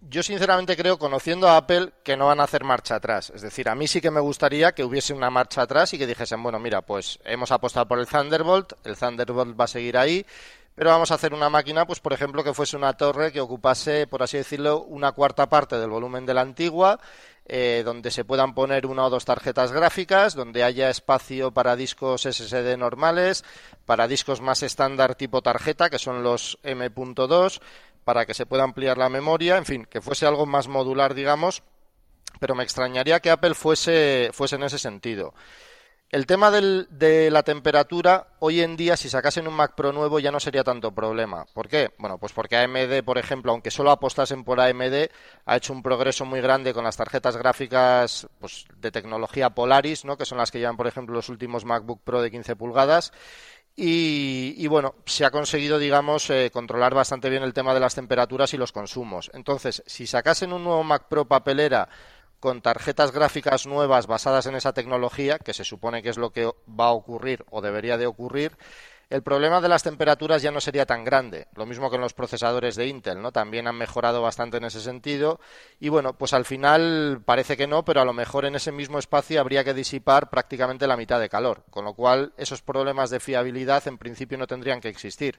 yo 0.00 0.24
sinceramente 0.24 0.76
creo, 0.76 0.98
conociendo 0.98 1.48
a 1.48 1.58
Apple, 1.58 1.92
que 2.02 2.16
no 2.16 2.26
van 2.26 2.40
a 2.40 2.42
hacer 2.42 2.64
marcha 2.64 2.96
atrás. 2.96 3.30
Es 3.32 3.42
decir, 3.42 3.68
a 3.68 3.76
mí 3.76 3.86
sí 3.86 4.00
que 4.00 4.10
me 4.10 4.18
gustaría 4.18 4.72
que 4.72 4.82
hubiese 4.82 5.14
una 5.14 5.30
marcha 5.30 5.62
atrás 5.62 5.94
y 5.94 5.98
que 5.98 6.08
dijesen, 6.08 6.42
bueno, 6.42 6.58
mira, 6.58 6.82
pues 6.82 7.20
hemos 7.24 7.52
apostado 7.52 7.86
por 7.86 8.00
el 8.00 8.08
Thunderbolt, 8.08 8.72
el 8.82 8.96
Thunderbolt 8.96 9.60
va 9.60 9.66
a 9.66 9.68
seguir 9.68 9.96
ahí, 9.96 10.26
pero 10.76 10.90
vamos 10.90 11.10
a 11.10 11.14
hacer 11.14 11.32
una 11.32 11.48
máquina, 11.48 11.86
pues 11.86 12.00
por 12.00 12.12
ejemplo, 12.12 12.44
que 12.44 12.52
fuese 12.52 12.76
una 12.76 12.92
torre 12.92 13.32
que 13.32 13.40
ocupase, 13.40 14.06
por 14.06 14.22
así 14.22 14.36
decirlo, 14.36 14.82
una 14.82 15.12
cuarta 15.12 15.48
parte 15.48 15.78
del 15.78 15.88
volumen 15.88 16.26
de 16.26 16.34
la 16.34 16.42
antigua, 16.42 17.00
eh, 17.46 17.82
donde 17.82 18.10
se 18.10 18.26
puedan 18.26 18.54
poner 18.54 18.84
una 18.84 19.06
o 19.06 19.10
dos 19.10 19.24
tarjetas 19.24 19.72
gráficas, 19.72 20.34
donde 20.34 20.62
haya 20.62 20.90
espacio 20.90 21.50
para 21.50 21.76
discos 21.76 22.22
SSD 22.22 22.76
normales, 22.76 23.42
para 23.86 24.06
discos 24.06 24.42
más 24.42 24.62
estándar 24.62 25.14
tipo 25.14 25.40
tarjeta, 25.40 25.88
que 25.88 25.98
son 25.98 26.22
los 26.22 26.58
M.2, 26.62 27.60
para 28.04 28.26
que 28.26 28.34
se 28.34 28.44
pueda 28.44 28.64
ampliar 28.64 28.98
la 28.98 29.08
memoria, 29.08 29.56
en 29.56 29.64
fin, 29.64 29.86
que 29.86 30.02
fuese 30.02 30.26
algo 30.26 30.44
más 30.44 30.68
modular, 30.68 31.14
digamos, 31.14 31.62
pero 32.38 32.54
me 32.54 32.64
extrañaría 32.64 33.20
que 33.20 33.30
Apple 33.30 33.54
fuese, 33.54 34.28
fuese 34.34 34.56
en 34.56 34.64
ese 34.64 34.78
sentido. 34.78 35.32
El 36.08 36.24
tema 36.24 36.52
de 36.52 37.30
la 37.32 37.42
temperatura, 37.42 38.28
hoy 38.38 38.60
en 38.60 38.76
día, 38.76 38.96
si 38.96 39.08
sacasen 39.08 39.48
un 39.48 39.54
Mac 39.54 39.74
Pro 39.74 39.92
nuevo, 39.92 40.20
ya 40.20 40.30
no 40.30 40.38
sería 40.38 40.62
tanto 40.62 40.92
problema. 40.92 41.46
¿Por 41.52 41.68
qué? 41.68 41.90
Bueno, 41.98 42.16
pues 42.16 42.32
porque 42.32 42.56
AMD, 42.56 43.02
por 43.04 43.18
ejemplo, 43.18 43.50
aunque 43.50 43.72
solo 43.72 43.90
apostasen 43.90 44.44
por 44.44 44.60
AMD, 44.60 45.10
ha 45.46 45.56
hecho 45.56 45.72
un 45.72 45.82
progreso 45.82 46.24
muy 46.24 46.40
grande 46.40 46.72
con 46.72 46.84
las 46.84 46.96
tarjetas 46.96 47.36
gráficas 47.36 48.28
pues, 48.38 48.66
de 48.76 48.92
tecnología 48.92 49.50
Polaris, 49.50 50.04
¿no? 50.04 50.16
que 50.16 50.24
son 50.24 50.38
las 50.38 50.52
que 50.52 50.60
llevan, 50.60 50.76
por 50.76 50.86
ejemplo, 50.86 51.12
los 51.12 51.28
últimos 51.28 51.64
MacBook 51.64 52.00
Pro 52.04 52.22
de 52.22 52.30
15 52.30 52.54
pulgadas. 52.54 53.12
Y, 53.78 54.66
bueno, 54.68 54.94
se 55.04 55.26
ha 55.26 55.30
conseguido, 55.30 55.78
digamos, 55.78 56.30
eh, 56.30 56.50
controlar 56.50 56.94
bastante 56.94 57.28
bien 57.28 57.42
el 57.42 57.52
tema 57.52 57.74
de 57.74 57.80
las 57.80 57.94
temperaturas 57.94 58.54
y 58.54 58.56
los 58.56 58.72
consumos. 58.72 59.30
Entonces, 59.34 59.82
si 59.86 60.06
sacasen 60.06 60.54
un 60.54 60.64
nuevo 60.64 60.82
Mac 60.82 61.08
Pro 61.10 61.26
papelera 61.26 61.86
con 62.40 62.62
tarjetas 62.62 63.12
gráficas 63.12 63.66
nuevas 63.66 64.06
basadas 64.06 64.46
en 64.46 64.54
esa 64.54 64.72
tecnología, 64.72 65.38
que 65.38 65.54
se 65.54 65.64
supone 65.64 66.02
que 66.02 66.10
es 66.10 66.18
lo 66.18 66.30
que 66.30 66.46
va 66.46 66.86
a 66.86 66.92
ocurrir 66.92 67.44
o 67.50 67.60
debería 67.60 67.98
de 67.98 68.06
ocurrir, 68.06 68.56
el 69.08 69.22
problema 69.22 69.60
de 69.60 69.68
las 69.68 69.84
temperaturas 69.84 70.42
ya 70.42 70.50
no 70.50 70.60
sería 70.60 70.84
tan 70.84 71.04
grande. 71.04 71.46
Lo 71.54 71.64
mismo 71.64 71.88
que 71.88 71.94
en 71.94 72.02
los 72.02 72.12
procesadores 72.12 72.74
de 72.74 72.88
Intel, 72.88 73.22
¿no? 73.22 73.30
También 73.30 73.68
han 73.68 73.76
mejorado 73.76 74.20
bastante 74.20 74.56
en 74.56 74.64
ese 74.64 74.80
sentido. 74.80 75.38
Y 75.78 75.90
bueno, 75.90 76.18
pues 76.18 76.32
al 76.32 76.44
final 76.44 77.22
parece 77.24 77.56
que 77.56 77.68
no, 77.68 77.84
pero 77.84 78.00
a 78.00 78.04
lo 78.04 78.12
mejor 78.12 78.46
en 78.46 78.56
ese 78.56 78.72
mismo 78.72 78.98
espacio 78.98 79.40
habría 79.40 79.62
que 79.62 79.74
disipar 79.74 80.28
prácticamente 80.28 80.88
la 80.88 80.96
mitad 80.96 81.20
de 81.20 81.28
calor. 81.28 81.62
Con 81.70 81.84
lo 81.84 81.94
cual, 81.94 82.32
esos 82.36 82.62
problemas 82.62 83.10
de 83.10 83.20
fiabilidad 83.20 83.86
en 83.86 83.96
principio 83.96 84.38
no 84.38 84.48
tendrían 84.48 84.80
que 84.80 84.88
existir. 84.88 85.38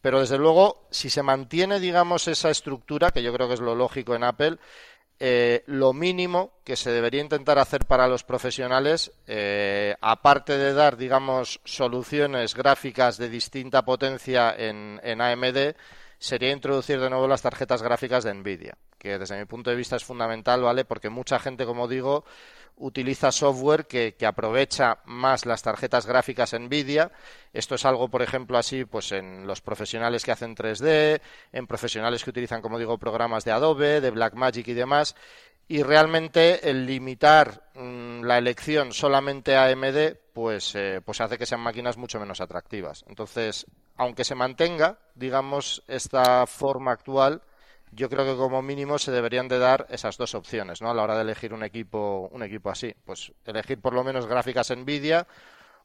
Pero 0.00 0.20
desde 0.20 0.38
luego, 0.38 0.88
si 0.90 1.10
se 1.10 1.22
mantiene, 1.22 1.80
digamos, 1.80 2.26
esa 2.28 2.48
estructura, 2.48 3.10
que 3.10 3.22
yo 3.22 3.32
creo 3.34 3.46
que 3.46 3.54
es 3.54 3.60
lo 3.60 3.74
lógico 3.74 4.14
en 4.14 4.24
Apple, 4.24 4.56
eh, 5.20 5.62
lo 5.66 5.92
mínimo 5.92 6.52
que 6.64 6.76
se 6.76 6.90
debería 6.90 7.20
intentar 7.20 7.58
hacer 7.58 7.84
para 7.84 8.08
los 8.08 8.24
profesionales, 8.24 9.12
eh, 9.26 9.94
aparte 10.00 10.58
de 10.58 10.72
dar, 10.72 10.96
digamos, 10.96 11.60
soluciones 11.64 12.54
gráficas 12.54 13.18
de 13.18 13.28
distinta 13.28 13.84
potencia 13.84 14.54
en, 14.56 15.00
en 15.02 15.20
AMD, 15.20 15.74
sería 16.22 16.52
introducir 16.52 17.00
de 17.00 17.10
nuevo 17.10 17.26
las 17.26 17.42
tarjetas 17.42 17.82
gráficas 17.82 18.22
de 18.22 18.32
Nvidia, 18.32 18.78
que 18.96 19.18
desde 19.18 19.36
mi 19.38 19.44
punto 19.44 19.70
de 19.70 19.76
vista 19.76 19.96
es 19.96 20.04
fundamental, 20.04 20.62
¿vale? 20.62 20.84
Porque 20.84 21.10
mucha 21.10 21.40
gente, 21.40 21.66
como 21.66 21.88
digo, 21.88 22.24
utiliza 22.76 23.32
software 23.32 23.86
que, 23.86 24.14
aprovecha 24.24 24.98
más 25.04 25.46
las 25.46 25.62
tarjetas 25.62 26.06
gráficas 26.06 26.52
NVIDIA. 26.52 27.10
Esto 27.52 27.74
es 27.74 27.84
algo, 27.84 28.08
por 28.08 28.22
ejemplo, 28.22 28.56
así 28.56 28.84
pues 28.84 29.10
en 29.10 29.48
los 29.48 29.60
profesionales 29.60 30.24
que 30.24 30.30
hacen 30.30 30.54
3D, 30.54 31.20
en 31.52 31.66
profesionales 31.66 32.22
que 32.22 32.30
utilizan, 32.30 32.62
como 32.62 32.78
digo, 32.78 32.98
programas 32.98 33.44
de 33.44 33.50
Adobe, 33.50 34.00
de 34.00 34.10
Blackmagic 34.10 34.68
y 34.68 34.74
demás. 34.74 35.16
Y 35.68 35.82
realmente 35.82 36.68
el 36.68 36.86
limitar 36.86 37.70
mm, 37.74 38.22
la 38.22 38.38
elección 38.38 38.92
solamente 38.92 39.56
a 39.56 39.66
AMD, 39.66 40.16
pues, 40.32 40.74
eh, 40.74 41.00
pues 41.04 41.20
hace 41.20 41.38
que 41.38 41.46
sean 41.46 41.60
máquinas 41.60 41.96
mucho 41.96 42.20
menos 42.20 42.40
atractivas. 42.40 43.04
Entonces, 43.08 43.66
aunque 43.96 44.24
se 44.24 44.34
mantenga, 44.34 44.98
digamos, 45.14 45.82
esta 45.86 46.46
forma 46.46 46.92
actual, 46.92 47.42
yo 47.92 48.08
creo 48.08 48.24
que 48.24 48.36
como 48.36 48.62
mínimo 48.62 48.98
se 48.98 49.12
deberían 49.12 49.48
de 49.48 49.58
dar 49.58 49.86
esas 49.90 50.16
dos 50.16 50.34
opciones, 50.34 50.80
¿no? 50.80 50.90
A 50.90 50.94
la 50.94 51.02
hora 51.02 51.16
de 51.16 51.22
elegir 51.22 51.52
un 51.52 51.62
equipo, 51.62 52.28
un 52.32 52.42
equipo 52.42 52.70
así, 52.70 52.94
pues 53.04 53.32
elegir 53.44 53.80
por 53.80 53.92
lo 53.92 54.02
menos 54.02 54.26
gráficas 54.26 54.74
Nvidia 54.74 55.26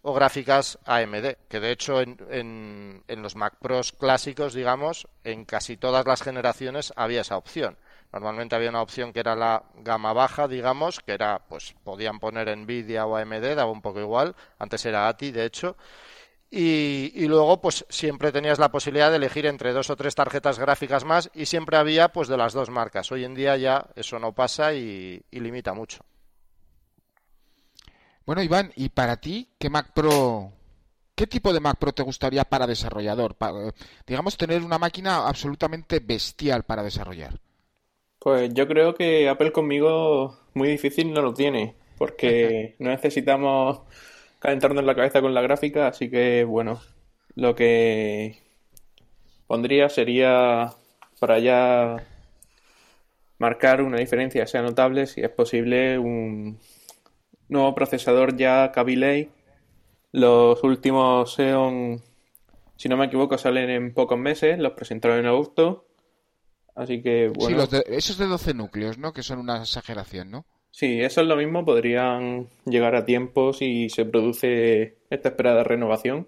o 0.01 0.13
gráficas 0.13 0.79
AMD, 0.85 1.35
que 1.49 1.59
de 1.59 1.71
hecho 1.71 2.01
en, 2.01 2.17
en, 2.29 3.03
en, 3.07 3.21
los 3.21 3.35
Mac 3.35 3.55
Pros 3.59 3.91
clásicos, 3.91 4.53
digamos, 4.53 5.07
en 5.25 5.43
casi 5.43 5.75
todas 5.75 6.05
las 6.05 6.21
generaciones 6.21 6.93
había 6.95 7.21
esa 7.21 7.35
opción. 7.35 7.77
Normalmente 8.13 8.55
había 8.55 8.69
una 8.69 8.81
opción 8.81 9.11
que 9.11 9.19
era 9.19 9.35
la 9.35 9.63
gama 9.75 10.13
baja, 10.13 10.47
digamos, 10.47 11.01
que 11.01 11.11
era, 11.11 11.39
pues 11.47 11.75
podían 11.83 12.19
poner 12.19 12.55
Nvidia 12.57 13.05
o 13.05 13.17
AMD, 13.17 13.55
daba 13.55 13.71
un 13.71 13.81
poco 13.81 13.99
igual. 13.99 14.35
Antes 14.57 14.85
era 14.85 15.07
ATI, 15.07 15.31
de 15.31 15.45
hecho. 15.45 15.75
Y, 16.49 17.27
luego, 17.27 17.61
pues 17.61 17.85
siempre 17.89 18.31
tenías 18.31 18.57
la 18.57 18.71
posibilidad 18.71 19.09
de 19.09 19.17
elegir 19.17 19.45
entre 19.45 19.73
dos 19.73 19.89
o 19.89 19.97
tres 19.97 20.15
tarjetas 20.15 20.57
gráficas 20.57 21.03
más 21.03 21.29
y 21.33 21.45
siempre 21.45 21.75
había, 21.75 22.07
pues, 22.09 22.29
de 22.29 22.37
las 22.37 22.53
dos 22.53 22.69
marcas. 22.69 23.11
Hoy 23.11 23.25
en 23.25 23.35
día 23.35 23.57
ya 23.57 23.87
eso 23.95 24.17
no 24.17 24.33
pasa 24.33 24.73
y, 24.73 25.21
limita 25.31 25.73
mucho. 25.73 26.05
Bueno, 28.25 28.41
Iván, 28.41 28.71
¿y 28.75 28.89
para 28.89 29.17
ti 29.17 29.49
qué 29.59 29.69
Mac 29.69 29.91
Pro, 29.93 30.51
qué 31.15 31.27
tipo 31.27 31.51
de 31.53 31.59
Mac 31.59 31.77
Pro 31.77 31.93
te 31.93 32.03
gustaría 32.03 32.45
para 32.45 32.67
desarrollador? 32.67 33.35
digamos, 34.05 34.37
tener 34.37 34.63
una 34.63 34.77
máquina 34.77 35.27
absolutamente 35.27 35.99
bestial 35.99 36.63
para 36.63 36.83
desarrollar. 36.83 37.39
Pues 38.19 38.53
yo 38.53 38.67
creo 38.67 38.95
que 38.95 39.29
Apple 39.29 39.51
conmigo 39.51 40.37
muy 40.53 40.69
difícil 40.69 41.13
no 41.13 41.21
lo 41.21 41.33
tiene, 41.33 41.75
porque 41.97 42.75
no 42.79 42.89
necesitamos 42.89 43.81
calentarnos 44.39 44.83
la 44.83 44.95
cabeza 44.95 45.21
con 45.21 45.33
la 45.33 45.41
gráfica, 45.41 45.87
así 45.87 46.09
que 46.09 46.43
bueno, 46.43 46.81
lo 47.35 47.55
que 47.55 48.37
pondría 49.47 49.89
sería 49.89 50.73
para 51.19 51.39
ya 51.39 51.97
marcar 53.39 53.81
una 53.81 53.97
diferencia 53.97 54.47
sea 54.47 54.61
notable, 54.61 55.07
si 55.07 55.21
es 55.21 55.29
posible, 55.29 55.99
un 55.99 56.59
nuevo 57.49 57.73
procesador 57.75 58.35
ya 58.35 58.71
Kaby 58.71 59.29
Los 60.11 60.63
últimos 60.63 61.35
Xeon, 61.35 62.01
si 62.75 62.89
no 62.89 62.97
me 62.97 63.05
equivoco, 63.05 63.37
salen 63.37 63.69
en 63.69 63.93
pocos 63.93 64.17
meses, 64.17 64.59
los 64.59 64.73
presentaron 64.73 65.19
en 65.19 65.27
agosto. 65.27 65.86
Así 66.77 67.01
que 67.01 67.29
bueno. 67.29 67.65
Sí, 67.65 67.81
esos 67.87 68.19
de 68.19 68.27
12 68.27 68.53
núcleos, 68.53 68.99
¿no? 68.99 69.11
Que 69.11 69.23
son 69.23 69.39
una 69.39 69.57
exageración, 69.57 70.29
¿no? 70.29 70.45
Sí, 70.69 71.01
eso 71.01 71.21
es 71.21 71.27
lo 71.27 71.35
mismo, 71.35 71.65
podrían 71.65 72.47
llegar 72.65 72.95
a 72.95 73.03
tiempo 73.03 73.51
si 73.51 73.89
se 73.89 74.05
produce 74.05 74.97
esta 75.09 75.29
esperada 75.29 75.63
renovación. 75.63 76.27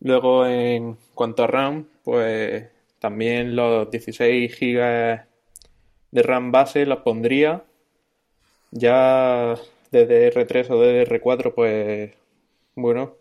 Luego, 0.00 0.44
en 0.46 0.96
cuanto 1.14 1.44
a 1.44 1.46
RAM, 1.46 1.86
pues 2.02 2.68
también 2.98 3.54
los 3.54 3.88
16 3.88 4.58
GB 4.58 5.20
de 6.10 6.22
RAM 6.22 6.50
base 6.50 6.84
los 6.84 7.02
pondría. 7.02 7.62
Ya 8.72 9.54
DDR3 9.92 10.70
o 10.70 10.82
DDR4, 10.82 11.54
pues 11.54 12.12
bueno, 12.74 13.14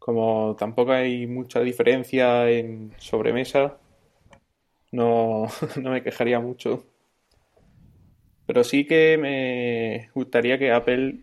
como 0.00 0.56
tampoco 0.58 0.90
hay 0.90 1.28
mucha 1.28 1.60
diferencia 1.60 2.50
en 2.50 2.92
sobremesa, 2.98 3.76
no, 4.92 5.46
no 5.80 5.90
me 5.90 6.02
quejaría 6.02 6.40
mucho. 6.40 6.86
Pero 8.46 8.64
sí 8.64 8.84
que 8.86 9.16
me 9.18 10.10
gustaría 10.14 10.58
que 10.58 10.72
Apple 10.72 11.20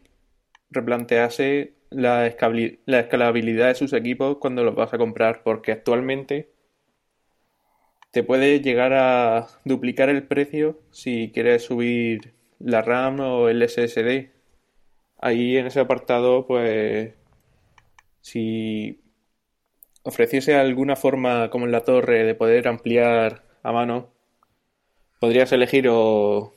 replantease 0.70 1.74
la, 1.90 2.28
escalabilidad 2.28 3.68
de 3.68 3.76
sus 3.76 3.94
equipos 3.94 4.38
cuando 4.38 4.64
los 4.64 4.76
vas 4.76 4.94
a 4.94 4.98
comprar, 4.98 5.44
porque 5.44 5.72
actualmente 5.72 6.50
te 8.12 8.24
puede 8.24 8.62
llegar 8.62 8.94
a 8.94 9.48
duplicar 9.66 10.10
el 10.10 10.24
precio 10.24 10.80
si 10.92 11.32
quieres 11.34 11.64
subir 11.64 12.34
la 12.60 12.82
RAM 12.82 13.20
o 13.20 13.50
el 13.50 13.62
SSD. 13.62 14.32
Ahí 15.20 15.58
en 15.58 15.68
ese 15.68 15.80
apartado, 15.82 16.48
pues, 16.48 17.14
si 18.22 19.02
ofreciese 20.04 20.56
alguna 20.56 20.96
forma 20.96 21.50
como 21.50 21.66
en 21.66 21.72
la 21.72 21.82
torre 21.82 22.24
de 22.24 22.36
poder 22.36 22.68
ampliar 22.68 23.47
a 23.64 23.72
mano, 23.72 24.10
podrías 25.20 25.52
elegir 25.52 25.88
o 25.90 26.54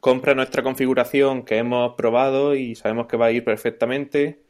compra 0.00 0.34
nuestra 0.34 0.62
configuración 0.62 1.44
que 1.44 1.58
hemos 1.58 1.94
probado 1.94 2.54
y 2.54 2.74
sabemos 2.74 3.06
que 3.06 3.16
va 3.16 3.26
a 3.26 3.32
ir 3.32 3.44
perfectamente. 3.44 4.42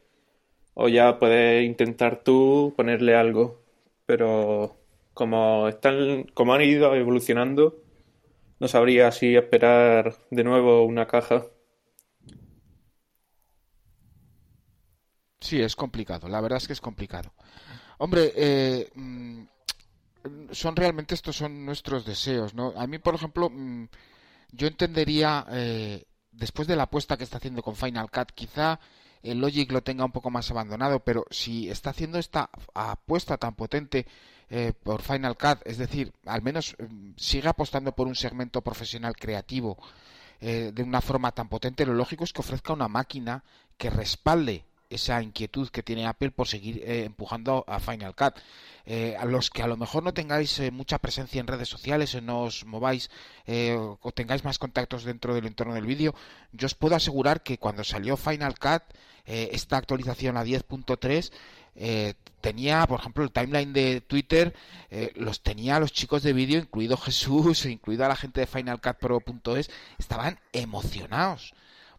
O 0.73 0.89
ya 0.89 1.17
puedes 1.19 1.65
intentar 1.65 2.23
tú 2.23 2.73
ponerle 2.77 3.15
algo. 3.15 3.61
Pero 4.05 4.77
como 5.13 5.67
están, 5.67 6.25
como 6.33 6.53
han 6.53 6.61
ido 6.61 6.93
evolucionando, 6.95 7.75
no 8.59 8.67
sabría 8.67 9.11
si 9.11 9.35
esperar 9.35 10.15
de 10.29 10.43
nuevo 10.43 10.83
una 10.85 11.07
caja. 11.07 11.45
Sí, 15.39 15.61
es 15.61 15.75
complicado. 15.75 16.27
La 16.27 16.41
verdad 16.41 16.57
es 16.57 16.67
que 16.67 16.73
es 16.73 16.81
complicado. 16.81 17.33
Hombre, 17.99 18.31
eh, 18.35 18.89
mm, 18.93 19.43
son 20.51 20.75
realmente 20.75 21.15
estos 21.15 21.35
son 21.35 21.65
nuestros 21.65 22.05
deseos, 22.05 22.53
¿no? 22.53 22.73
A 22.75 22.87
mí, 22.87 22.97
por 22.99 23.15
ejemplo, 23.15 23.49
mm, 23.49 23.87
yo 24.51 24.67
entendería, 24.67 25.45
eh, 25.51 26.05
después 26.31 26.67
de 26.67 26.75
la 26.75 26.83
apuesta 26.83 27.17
que 27.17 27.23
está 27.23 27.37
haciendo 27.37 27.61
con 27.61 27.75
Final 27.75 28.09
Cut, 28.09 28.31
quizá 28.33 28.79
el 29.23 29.39
Logic 29.39 29.71
lo 29.71 29.83
tenga 29.83 30.05
un 30.05 30.11
poco 30.11 30.29
más 30.29 30.49
abandonado, 30.51 30.99
pero 31.03 31.25
si 31.29 31.69
está 31.69 31.89
haciendo 31.89 32.17
esta 32.17 32.49
apuesta 32.73 33.37
tan 33.37 33.55
potente 33.55 34.05
eh, 34.49 34.73
por 34.83 35.01
Final 35.01 35.37
Cut, 35.37 35.59
es 35.65 35.77
decir, 35.77 36.13
al 36.25 36.41
menos 36.41 36.75
mm, 36.79 37.11
sigue 37.17 37.49
apostando 37.49 37.93
por 37.93 38.07
un 38.07 38.15
segmento 38.15 38.61
profesional 38.61 39.15
creativo 39.15 39.77
eh, 40.39 40.71
de 40.73 40.83
una 40.83 41.01
forma 41.01 41.31
tan 41.31 41.49
potente, 41.49 41.85
lo 41.85 41.93
lógico 41.93 42.23
es 42.23 42.31
que 42.31 42.41
ofrezca 42.41 42.73
una 42.73 42.87
máquina 42.87 43.43
que 43.77 43.89
respalde 43.89 44.65
esa 44.89 45.21
inquietud 45.21 45.69
que 45.69 45.83
tiene 45.83 46.05
Apple 46.05 46.31
por 46.31 46.47
seguir 46.47 46.81
eh, 46.83 47.05
empujando 47.05 47.65
a 47.67 47.79
Final 47.79 48.15
Cut. 48.15 48.35
Eh, 48.85 49.17
a 49.19 49.25
los 49.25 49.49
que 49.49 49.61
a 49.61 49.67
lo 49.67 49.75
mejor 49.75 50.03
no 50.03 50.13
tengáis 50.13 50.59
eh, 50.59 50.71
mucha 50.71 50.97
presencia 50.99 51.41
en 51.41 51.47
redes 51.47 51.67
sociales 51.67 52.15
o 52.15 52.21
no 52.21 52.43
os 52.43 52.63
mováis 52.65 53.09
o 53.47 54.11
tengáis 54.11 54.43
más 54.43 54.59
contactos 54.59 55.03
dentro 55.03 55.33
del 55.33 55.45
entorno 55.45 55.73
del 55.73 55.85
vídeo, 55.85 56.13
yo 56.51 56.65
os 56.65 56.75
puedo 56.75 56.95
asegurar 56.95 57.43
que 57.43 57.57
cuando 57.57 57.83
salió 57.83 58.17
Final 58.17 58.59
Cut, 58.59 58.83
esta 59.25 59.77
actualización 59.77 60.35
a 60.35 60.43
10.3, 60.43 61.31
tenía, 62.41 62.85
por 62.87 62.99
ejemplo, 62.99 63.23
el 63.23 63.31
timeline 63.31 63.71
de 63.71 64.01
Twitter, 64.01 64.53
los 65.15 65.41
tenía 65.43 65.79
los 65.79 65.93
chicos 65.93 66.23
de 66.23 66.33
vídeo, 66.33 66.59
incluido 66.59 66.97
Jesús, 67.07 67.65
incluido 67.65 68.03
a 68.03 68.09
la 68.09 68.17
gente 68.17 68.41
de 68.41 68.47
Final 68.47 68.81
Cut 68.81 68.97
Pro.es, 68.97 69.69
estaban 69.97 70.39
emocionados 70.51 71.53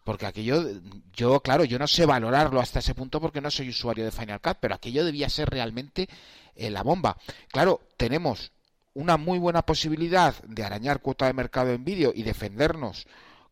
porque 0.09 0.25
aquello, 0.25 0.65
yo, 1.13 1.39
claro, 1.39 1.65
yo 1.65 1.77
no 1.77 1.85
sé 1.85 2.03
valorarlo 2.07 2.59
hasta 2.59 2.79
ese 2.79 2.95
punto 2.95 3.21
porque 3.21 3.41
no 3.41 3.51
soy 3.51 3.69
usuario 3.69 4.05
de 4.05 4.11
Final 4.11 4.41
Cut, 4.41 4.57
pero 4.59 4.73
aquello 4.73 5.05
debía 5.05 5.29
ser 5.29 5.51
realmente 5.51 6.09
eh, 6.55 6.71
la 6.71 6.81
bomba. 6.81 7.15
Claro, 7.49 7.81
tenemos 7.95 8.51
una 8.95 9.17
muy 9.17 9.37
buena 9.37 9.61
posibilidad 9.61 10.33
de 10.41 10.63
arañar 10.63 11.03
cuota 11.03 11.27
de 11.27 11.33
mercado 11.33 11.69
en 11.73 11.85
vídeo 11.85 12.11
y 12.15 12.23
defendernos 12.23 13.05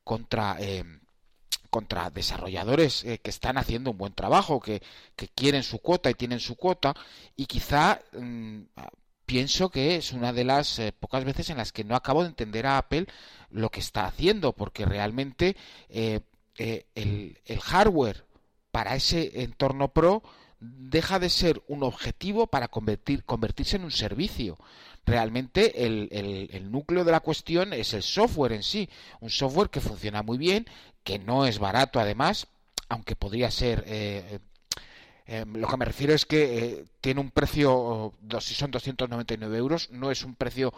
contra 0.04 0.58
eh, 0.60 0.84
contra 1.70 2.10
desarrolladores 2.10 3.04
eh, 3.04 3.20
que 3.20 3.30
están 3.30 3.60
haciendo 3.60 3.92
un 3.92 4.00
buen 4.00 4.14
trabajo, 4.14 4.60
que, 4.60 4.82
que, 5.16 5.28
quieren 5.28 5.62
su 5.62 5.78
cuota 5.78 6.10
y 6.10 6.16
tienen 6.16 6.40
su 6.40 6.56
cuota, 6.56 6.96
y 7.36 7.46
quizá 7.46 8.02
mm, 8.20 8.62
pienso 9.28 9.70
que 9.70 9.98
es 9.98 10.12
una 10.12 10.34
de 10.34 10.44
las 10.44 10.82
pocas 11.00 11.24
veces 11.24 11.52
en 11.52 11.58
las 11.58 11.72
que 11.72 11.84
no 11.84 11.96
acabo 11.96 12.24
de 12.24 12.30
entender 12.30 12.66
a 12.66 12.80
Apple 12.80 13.06
lo 13.52 13.70
que 13.70 13.80
está 13.80 14.08
haciendo, 14.08 14.54
porque 14.54 14.86
realmente 14.86 15.56
el, 16.58 17.38
hardware 17.62 18.26
para 18.72 18.96
ese 18.96 19.44
entorno 19.44 19.90
pro 19.90 20.24
deja 20.60 21.20
de 21.20 21.30
ser 21.30 21.62
un 21.68 21.84
objetivo 21.84 22.48
para 22.48 22.68
convertir, 22.68 23.24
convertirse 23.24 23.78
en 23.78 23.84
un 23.84 23.92
servicio. 23.92 24.58
Realmente 25.06 25.86
el, 25.86 26.10
el, 26.12 26.72
núcleo 26.72 27.06
de 27.06 27.12
la 27.12 27.22
cuestión 27.22 27.72
es 27.74 27.94
el 27.94 28.04
software 28.04 28.52
en 28.52 28.64
sí, 28.64 28.90
un 29.22 29.30
software 29.30 29.70
que 29.70 29.80
funciona 29.80 30.22
muy 30.22 30.38
bien, 30.38 30.66
que 31.04 31.20
no 31.20 31.46
es 31.46 31.60
barato 31.60 32.00
además, 32.00 32.48
aunque 32.90 33.16
podría 33.16 33.50
ser 33.50 33.84
eh, 33.88 34.40
Em, 35.30 35.58
lo 35.58 35.68
que 35.68 35.76
me 35.76 35.84
refiero 35.84 36.14
es 36.14 36.26
que 36.26 36.58
eh, 36.58 36.86
tiene 37.02 37.20
un 37.20 37.32
precio, 37.32 38.14
si 38.40 38.54
son 38.54 38.72
299 38.72 39.58
euros, 39.58 39.90
no 39.92 40.10
es 40.10 40.24
un 40.24 40.36
precio 40.36 40.74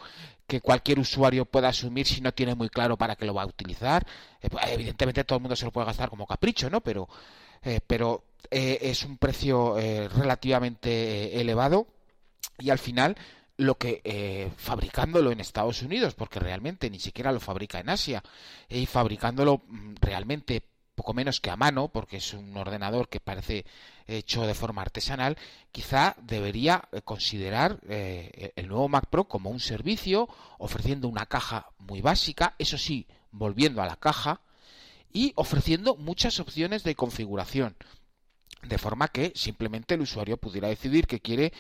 que 0.48 0.60
cualquier 0.60 0.98
usuario 0.98 1.46
pueda 1.46 1.70
asumir 1.70 2.08
si 2.08 2.20
no 2.20 2.34
tiene 2.34 2.56
muy 2.56 2.70
claro 2.70 2.98
para 2.98 3.16
qué 3.16 3.26
lo 3.26 3.36
va 3.36 3.44
a 3.44 3.46
utilizar. 3.46 4.08
Eh, 4.42 4.50
pues, 4.50 4.66
evidentemente 4.70 5.24
todo 5.24 5.38
el 5.38 5.44
mundo 5.44 5.56
se 5.56 5.66
lo 5.66 5.72
puede 5.72 5.86
gastar 5.86 6.10
como 6.10 6.26
capricho, 6.26 6.68
¿no? 6.70 6.82
Pero, 6.82 7.08
eh, 7.62 7.80
pero 7.86 8.24
es 8.50 9.04
un 9.04 9.18
precio 9.18 9.76
relativamente 9.76 11.40
elevado 11.40 11.88
y 12.58 12.72
al 12.72 12.80
final 12.80 13.16
lo 13.58 13.78
que 13.78 14.50
fabricándolo 14.58 15.32
en 15.32 15.40
Estados 15.40 15.84
Unidos, 15.84 16.16
porque 16.16 16.40
realmente 16.40 16.90
ni 16.90 17.00
siquiera 17.00 17.32
lo 17.32 17.40
fabrica 17.40 17.80
en 17.80 17.90
Asia, 17.90 18.24
y 18.70 18.88
fabricándolo 18.88 19.62
mm, 19.68 19.96
realmente 20.02 20.64
poco 21.00 21.14
menos 21.14 21.40
que 21.40 21.50
a 21.50 21.56
mano, 21.56 21.88
porque 21.88 22.18
es 22.18 22.34
un 22.34 22.58
ordenador 22.58 23.08
que 23.08 23.22
parece 23.22 23.66
hecho 24.06 24.46
de 24.46 24.54
forma 24.54 24.82
artesanal, 24.82 25.38
quizá 25.72 26.18
debería 26.22 26.90
eh, 26.92 27.02
considerar 27.02 27.80
eh, 27.88 28.52
el 28.58 28.68
nuevo 28.68 28.90
Mac 28.90 29.06
Pro 29.10 29.24
como 29.30 29.50
un 29.50 29.62
servicio, 29.62 30.28
ofreciendo 30.58 31.08
una 31.08 31.26
caja 31.26 31.70
muy 31.78 32.02
básica, 32.02 32.54
eso 32.60 32.78
sí, 32.78 33.08
volviendo 33.32 33.82
a 33.82 33.86
la 33.86 33.96
caja, 33.96 34.42
y 35.14 35.32
ofreciendo 35.36 35.96
muchas 35.96 36.42
opciones 36.42 36.84
de 36.84 36.96
configuración, 36.96 37.78
de 38.64 38.78
forma 38.78 39.08
que 39.08 39.32
simplemente 39.36 39.96
el 39.96 40.02
usuario 40.02 40.36
pudiera 40.36 40.68
decidir 40.68 41.08
que 41.08 41.22
quiere, 41.22 41.54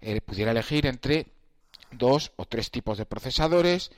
eh, 0.00 0.22
pudiera 0.22 0.52
elegir 0.52 0.86
entre 0.86 1.26
dos 1.90 2.32
o 2.36 2.46
tres 2.46 2.70
tipos 2.70 2.96
de 2.96 3.04
procesadores, 3.04 3.90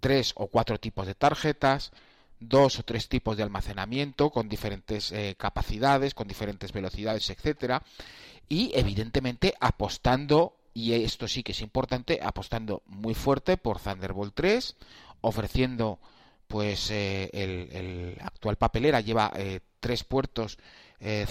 tres 0.00 0.34
o 0.36 0.48
cuatro 0.48 0.78
tipos 0.78 1.06
de 1.06 1.14
tarjetas, 1.14 1.90
dos 2.40 2.78
o 2.78 2.82
tres 2.82 3.08
tipos 3.08 3.36
de 3.36 3.42
almacenamiento 3.42 4.30
con 4.30 4.48
diferentes 4.48 5.12
eh, 5.12 5.34
capacidades, 5.38 6.14
con 6.14 6.28
diferentes 6.28 6.72
velocidades, 6.72 7.30
etcétera, 7.30 7.82
y 8.48 8.72
evidentemente 8.74 9.54
apostando 9.60 10.56
y 10.74 10.92
esto 10.92 11.26
sí 11.26 11.42
que 11.42 11.52
es 11.52 11.62
importante, 11.62 12.20
apostando 12.22 12.82
muy 12.84 13.14
fuerte 13.14 13.56
por 13.56 13.80
Thunderbolt 13.80 14.34
3, 14.34 14.76
ofreciendo 15.22 15.98
pues 16.48 16.90
eh, 16.90 17.30
el, 17.32 18.18
actual 18.20 18.56
papelera 18.56 19.00
lleva 19.00 19.32
eh, 19.34 19.60
tres 19.80 20.04
puertos 20.04 20.58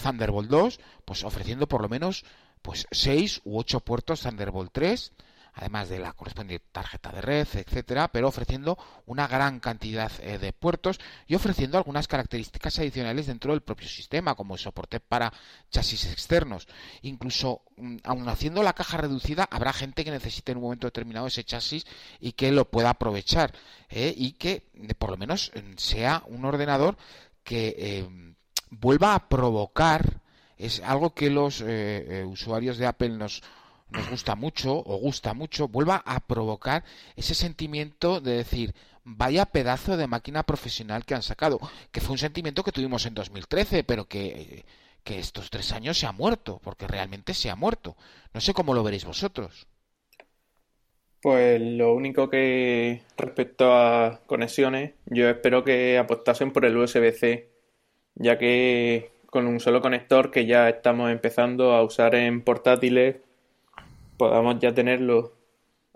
Thunderbolt 0.03 0.49
2, 0.49 0.79
pues 1.05 1.23
ofreciendo 1.23 1.67
por 1.67 1.81
lo 1.81 1.89
menos 1.89 2.25
pues 2.61 2.87
seis 2.91 3.41
u 3.45 3.59
ocho 3.59 3.79
puertos 3.79 4.21
Thunderbolt 4.21 4.71
3 4.71 5.11
además 5.55 5.87
de 5.89 5.99
la 5.99 6.13
correspondiente 6.13 6.65
tarjeta 6.71 7.11
de 7.11 7.21
red, 7.21 7.47
etcétera, 7.53 8.09
pero 8.09 8.27
ofreciendo 8.27 8.77
una 9.05 9.27
gran 9.27 9.59
cantidad 9.59 10.11
eh, 10.19 10.37
de 10.37 10.51
puertos 10.51 10.99
y 11.27 11.35
ofreciendo 11.35 11.77
algunas 11.77 12.07
características 12.07 12.77
adicionales 12.79 13.27
dentro 13.27 13.53
del 13.53 13.61
propio 13.61 13.87
sistema, 13.87 14.35
como 14.35 14.55
el 14.55 14.59
soporte 14.59 14.99
para 14.99 15.31
chasis 15.71 16.11
externos. 16.11 16.67
Incluso, 17.03 17.61
mm, 17.77 17.97
aun 18.03 18.27
haciendo 18.27 18.63
la 18.63 18.73
caja 18.73 18.97
reducida, 18.97 19.47
habrá 19.49 19.71
gente 19.71 20.03
que 20.03 20.11
necesite 20.11 20.51
en 20.51 20.57
un 20.57 20.65
momento 20.65 20.87
determinado 20.87 21.27
ese 21.27 21.45
chasis 21.45 21.85
y 22.19 22.33
que 22.33 22.51
lo 22.51 22.69
pueda 22.69 22.89
aprovechar 22.89 23.53
eh, 23.89 24.13
y 24.15 24.33
que 24.33 24.69
eh, 24.73 24.93
por 24.95 25.11
lo 25.11 25.17
menos 25.17 25.51
sea 25.77 26.21
un 26.27 26.43
ordenador 26.43 26.97
que 27.43 28.07
vuelva 28.71 29.13
a 29.13 29.29
provocar 29.29 30.21
es 30.57 30.81
algo 30.81 31.13
que 31.13 31.29
los 31.29 31.63
usuarios 32.25 32.77
de 32.77 32.87
Apple 32.87 33.09
nos 33.09 33.43
nos 33.89 34.09
gusta 34.09 34.35
mucho 34.35 34.77
o 34.77 34.97
gusta 34.97 35.33
mucho, 35.33 35.67
vuelva 35.67 36.01
a 36.05 36.19
provocar 36.19 36.83
ese 37.15 37.35
sentimiento 37.35 38.19
de 38.19 38.37
decir, 38.37 38.73
vaya 39.03 39.45
pedazo 39.45 39.97
de 39.97 40.07
máquina 40.07 40.43
profesional 40.43 41.05
que 41.05 41.15
han 41.15 41.23
sacado, 41.23 41.59
que 41.91 42.01
fue 42.01 42.13
un 42.13 42.17
sentimiento 42.17 42.63
que 42.63 42.71
tuvimos 42.71 43.05
en 43.05 43.13
2013, 43.13 43.83
pero 43.83 44.05
que, 44.05 44.65
que 45.03 45.19
estos 45.19 45.49
tres 45.49 45.71
años 45.71 45.97
se 45.97 46.07
ha 46.07 46.11
muerto, 46.11 46.59
porque 46.63 46.87
realmente 46.87 47.33
se 47.33 47.49
ha 47.49 47.55
muerto. 47.55 47.95
No 48.33 48.41
sé 48.41 48.53
cómo 48.53 48.73
lo 48.73 48.83
veréis 48.83 49.05
vosotros. 49.05 49.67
Pues 51.21 51.59
lo 51.59 51.93
único 51.93 52.29
que 52.29 53.01
respecto 53.17 53.73
a 53.73 54.21
conexiones, 54.27 54.93
yo 55.05 55.29
espero 55.29 55.63
que 55.63 55.97
apostasen 55.97 56.51
por 56.51 56.65
el 56.65 56.77
USB-C, 56.77 57.49
ya 58.15 58.37
que 58.37 59.11
con 59.25 59.47
un 59.47 59.59
solo 59.59 59.81
conector 59.81 60.31
que 60.31 60.45
ya 60.45 60.69
estamos 60.69 61.11
empezando 61.11 61.73
a 61.73 61.83
usar 61.83 62.15
en 62.15 62.41
portátiles 62.41 63.17
podamos 64.17 64.59
ya 64.59 64.73
tenerlo. 64.73 65.33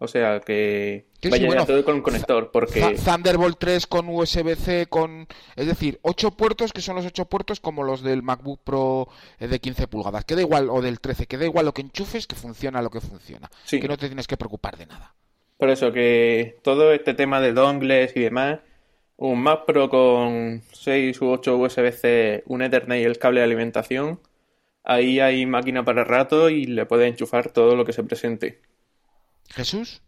O 0.02 0.08
sea, 0.08 0.40
que 0.40 1.08
vaya 1.30 1.66
todo 1.66 1.84
con 1.84 2.02
conector, 2.02 2.52
porque... 2.52 2.96
Thunderbolt 3.04 3.58
3 3.60 3.86
con 3.86 4.08
USB-C, 4.08 4.86
con... 4.88 5.28
Es 5.58 5.68
decir, 5.68 6.00
8 6.04 6.32
puertos 6.32 6.72
que 6.72 6.80
son 6.80 6.96
los 6.96 7.06
8 7.06 7.26
puertos 7.26 7.60
como 7.60 7.84
los 7.84 8.02
del 8.02 8.24
MacBook 8.24 8.62
Pro 8.64 9.10
eh, 9.40 9.50
de 9.50 9.60
15 9.60 9.88
pulgadas. 9.88 10.24
Que 10.24 10.36
da 10.36 10.42
igual, 10.42 10.70
o 10.70 10.82
del 10.82 11.02
13, 11.02 11.28
que 11.28 11.38
da 11.38 11.44
igual 11.44 11.66
lo 11.66 11.74
que 11.74 11.82
enchufes, 11.82 12.28
que 12.28 12.36
funciona 12.36 12.82
lo 12.82 12.90
que 12.90 13.02
funciona. 13.02 13.50
Que 13.70 13.88
no 13.90 13.98
te 13.98 14.08
tienes 14.08 14.28
que 14.28 14.38
preocupar 14.38 14.78
de 14.78 14.86
nada. 14.86 15.14
Por 15.58 15.70
eso 15.70 15.92
que 15.92 16.58
todo 16.64 16.94
este 16.94 17.14
tema 17.14 17.42
de 17.42 17.52
dongles 17.52 18.16
y 18.16 18.22
demás, 18.22 18.60
un 19.18 19.42
Mac 19.44 19.66
Pro 19.66 19.90
con 19.90 20.62
6 20.72 21.22
u 21.22 21.32
8 21.32 21.58
USB-C, 21.58 22.44
un 22.46 22.62
Ethernet 22.62 23.02
y 23.02 23.04
el 23.04 23.20
cable 23.20 23.42
de 23.42 23.44
alimentación, 23.44 24.22
ahí 24.90 25.20
hay 25.20 25.46
máquina 25.46 25.86
para 25.86 26.04
rato 26.04 26.50
y 26.50 26.66
le 26.66 26.86
puede 26.86 27.08
enchufar 27.08 27.52
todo 27.52 27.76
lo 27.76 27.86
que 27.86 27.94
se 27.94 28.04
presente. 28.04 28.62
Jesús. 29.50 30.02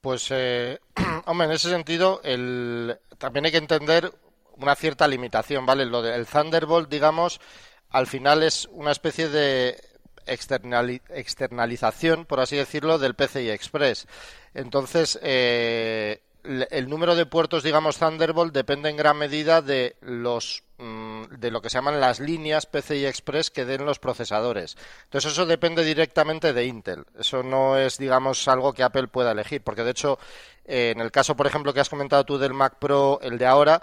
Pues, 0.00 0.28
eh, 0.30 0.78
hombre, 1.26 1.46
en 1.46 1.52
ese 1.52 1.70
sentido, 1.70 2.20
el... 2.22 2.98
también 3.18 3.46
hay 3.46 3.52
que 3.52 3.58
entender 3.58 4.12
una 4.56 4.74
cierta 4.74 5.08
limitación, 5.08 5.64
¿vale? 5.64 5.86
Lo 5.86 6.02
del 6.02 6.26
Thunderbolt, 6.26 6.90
digamos, 6.90 7.40
al 7.88 8.06
final 8.06 8.42
es 8.42 8.68
una 8.72 8.92
especie 8.92 9.28
de 9.28 9.80
externalización, 10.26 12.26
por 12.26 12.40
así 12.40 12.56
decirlo, 12.56 12.98
del 12.98 13.14
PCI 13.14 13.50
Express. 13.50 14.06
Entonces, 14.54 15.18
eh, 15.22 16.22
el 16.44 16.88
número 16.88 17.14
de 17.14 17.26
puertos, 17.26 17.62
digamos, 17.62 17.98
Thunderbolt 17.98 18.52
depende 18.52 18.90
en 18.90 18.96
gran 18.96 19.16
medida 19.16 19.62
de 19.62 19.96
los 20.00 20.64
mm, 20.78 21.24
de 21.38 21.50
lo 21.50 21.62
que 21.62 21.70
se 21.70 21.78
llaman 21.78 22.00
las 22.00 22.18
líneas 22.18 22.66
PCI 22.66 23.06
Express 23.06 23.50
que 23.50 23.64
den 23.64 23.84
los 23.84 23.98
procesadores. 23.98 24.76
Entonces 25.04 25.32
eso 25.32 25.46
depende 25.46 25.84
directamente 25.84 26.52
de 26.52 26.66
Intel. 26.66 27.04
Eso 27.18 27.42
no 27.42 27.78
es, 27.78 27.98
digamos, 27.98 28.48
algo 28.48 28.72
que 28.72 28.82
Apple 28.82 29.08
pueda 29.08 29.32
elegir, 29.32 29.62
porque 29.62 29.84
de 29.84 29.92
hecho, 29.92 30.18
eh, 30.64 30.92
en 30.94 31.00
el 31.00 31.10
caso, 31.10 31.36
por 31.36 31.46
ejemplo, 31.46 31.72
que 31.72 31.80
has 31.80 31.88
comentado 31.88 32.24
tú 32.24 32.38
del 32.38 32.54
Mac 32.54 32.76
Pro, 32.78 33.20
el 33.22 33.38
de 33.38 33.46
ahora, 33.46 33.82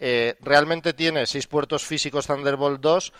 eh, 0.00 0.36
realmente 0.40 0.94
tiene 0.94 1.26
seis 1.26 1.46
puertos 1.46 1.84
físicos 1.84 2.26
Thunderbolt 2.26 2.80
2, 2.80 3.12